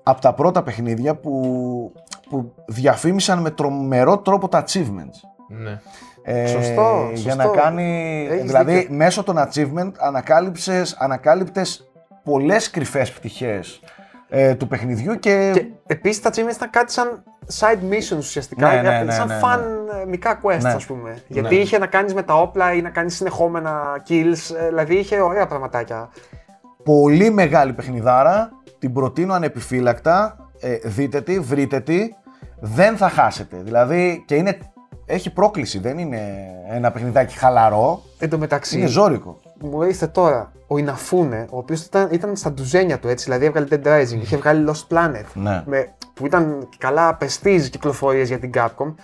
[0.03, 1.93] από τα πρώτα παιχνίδια που,
[2.29, 5.19] που διαφήμισαν με τρομερό τρόπο τα achievements.
[5.59, 5.81] Ναι.
[6.25, 7.37] Ε, Σωστό, Για σωστό.
[7.55, 8.95] να κάνει, Έχεις δηλαδή δίκιο.
[8.95, 11.91] μέσω των achievement ανακάλυψες, ανακάλυπτες
[12.25, 13.81] πολλές κρυφές πτυχές
[14.29, 17.23] ε, του παιχνιδιού και, Και επίσης τα achievements ήταν κάτι σαν
[17.61, 18.69] side missions ουσιαστικά.
[18.75, 19.41] Ναι, ναι, ναι, σαν ναι, ναι.
[19.43, 19.59] fun
[20.03, 20.73] ε, μικρά quests, Ναι.
[20.73, 21.17] ας πούμε.
[21.29, 24.55] Γιατί είχε να κάνεις με τα όπλα ή να κάνεις συνεχόμενα kills.
[24.61, 26.09] ε, Δηλαδή είχε ωραία πραγματάκια.
[26.85, 32.09] πολύ μεγάλη παιχνιδάρα, την προτείνω ανεπιφύλακτα, ε, δείτε τη, βρείτε τη,
[32.61, 33.57] δεν θα χάσετε.
[33.63, 34.59] Δηλαδή και είναι,
[35.07, 36.21] έχει πρόκληση, δεν είναι
[36.71, 39.41] ένα παιχνιδάκι χαλαρό, Εν τω μεταξύ, είναι ζώρικο.
[39.61, 43.67] μου ήρθε τώρα ο Ιναφούνε, ο οποίος ήταν, ήταν στα ντουζένια του έτσι, δηλαδή έβγαλε
[43.71, 45.63] Dead Rising, είχε βγάλει Lost Planet, Ναι.
[45.67, 48.95] με, που ήταν καλά πεστή κυκλοφορίες για την Capcom.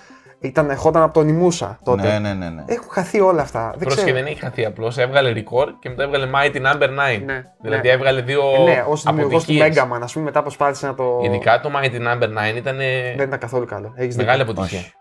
[0.41, 2.03] Ήταν, ερχόταν από τον Ιμούσα τότε.
[2.03, 2.49] Ναι, ναι, ναι.
[2.49, 2.65] ναι.
[2.67, 3.71] Έχουν χαθεί όλα αυτά.
[3.71, 4.17] Δεν Πρόσεχε, ξέρω.
[4.19, 4.99] δεν έχει χαθεί απλώς.
[4.99, 7.23] Έβγαλε record και μετά έβγαλε Mighty Number 9.
[7.25, 7.93] Ναι, δηλαδή ναι.
[7.95, 9.85] έβγαλε δύο Ε, ναι, ως δημιουργός του αποτυχίες.
[9.91, 11.21] Mega Man, ας πούμε, μετά προσπάθησε να το.
[11.25, 12.77] Ειδικά το Mighty Number 9 ήταν
[13.17, 13.93] Δεν ήταν καθόλου καλό.
[13.97, 14.53] Έχεις μεγάλη δίκιο.
[14.53, 14.79] αποτυχία.
[14.79, 14.93] Όχι.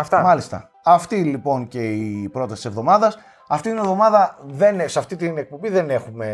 [0.00, 0.22] Αυτά.
[0.22, 0.70] Μάλιστα.
[0.84, 3.18] Αυτή λοιπόν και η πρόταση της εβδομάδας.
[3.48, 6.28] Αυτή την εβδομάδα, δεν, σε αυτή την εκπομπή δεν έχουμε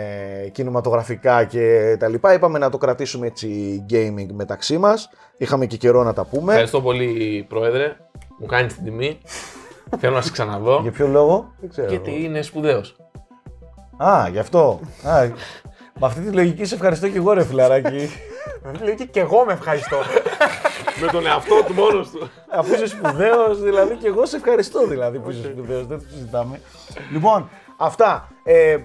[0.52, 2.32] κινηματογραφικά και τα λοιπά.
[2.32, 5.10] Είπαμε να το κρατήσουμε έτσι gaming μεταξύ μας.
[5.36, 6.50] Είχαμε και καιρό να τα πούμε.
[6.52, 7.96] Ευχαριστώ πολύ, Πρόεδρε.
[8.38, 9.18] Μου κάνει την τιμή.
[10.00, 10.78] Θέλω να σε ξαναδώ.
[10.82, 11.88] Για ποιο λόγο; Δεν ξέρω.
[11.88, 12.96] Γιατί είναι σπουδαίος.
[13.96, 14.80] Α, γι' αυτό.
[15.02, 15.28] Α,
[15.98, 18.08] με αυτή τη λογική σε ευχαριστώ και εγώ ρε φιλαράκι.
[18.82, 19.96] Λέει και εγώ με ευχαριστώ.
[21.00, 22.30] Με τον εαυτό του μόνος του.
[22.50, 25.86] Αφού είσαι σπουδαίος, δηλαδή και εγώ σε ευχαριστώ δηλαδή που είσαι σπουδαίος.
[25.86, 26.60] Δεν το συζητάμε.
[27.12, 28.28] Λοιπόν, αυτά.
[28.44, 28.76] Ε,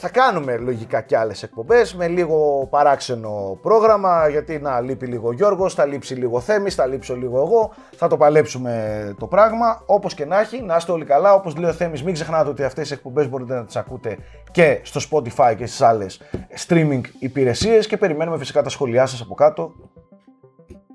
[0.00, 5.32] θα κάνουμε λογικά και άλλες εκπομπές με λίγο παράξενο πρόγραμμα γιατί να λείπει λίγο ο
[5.32, 9.82] Γιώργος, θα λείψει λίγο ο Θέμης, θα λείψω λίγο εγώ, θα το παλέψουμε το πράγμα
[9.86, 12.62] όπως και να έχει, να είστε όλοι καλά, όπως λέει ο Θέμης μην ξεχνάτε ότι
[12.62, 14.18] αυτές τις εκπομπές μπορείτε να τις ακούτε
[14.50, 16.20] και στο Spotify και στις άλλες
[16.66, 19.74] streaming υπηρεσίες και περιμένουμε φυσικά τα σχόλιά σας από κάτω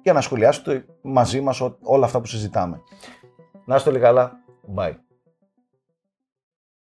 [0.04, 2.82] για να σχολιάσετε μαζί μας ό- όλα αυτά που συζητάμε.
[3.66, 4.32] Να είστε όλοι καλά.
[4.76, 4.94] Bye.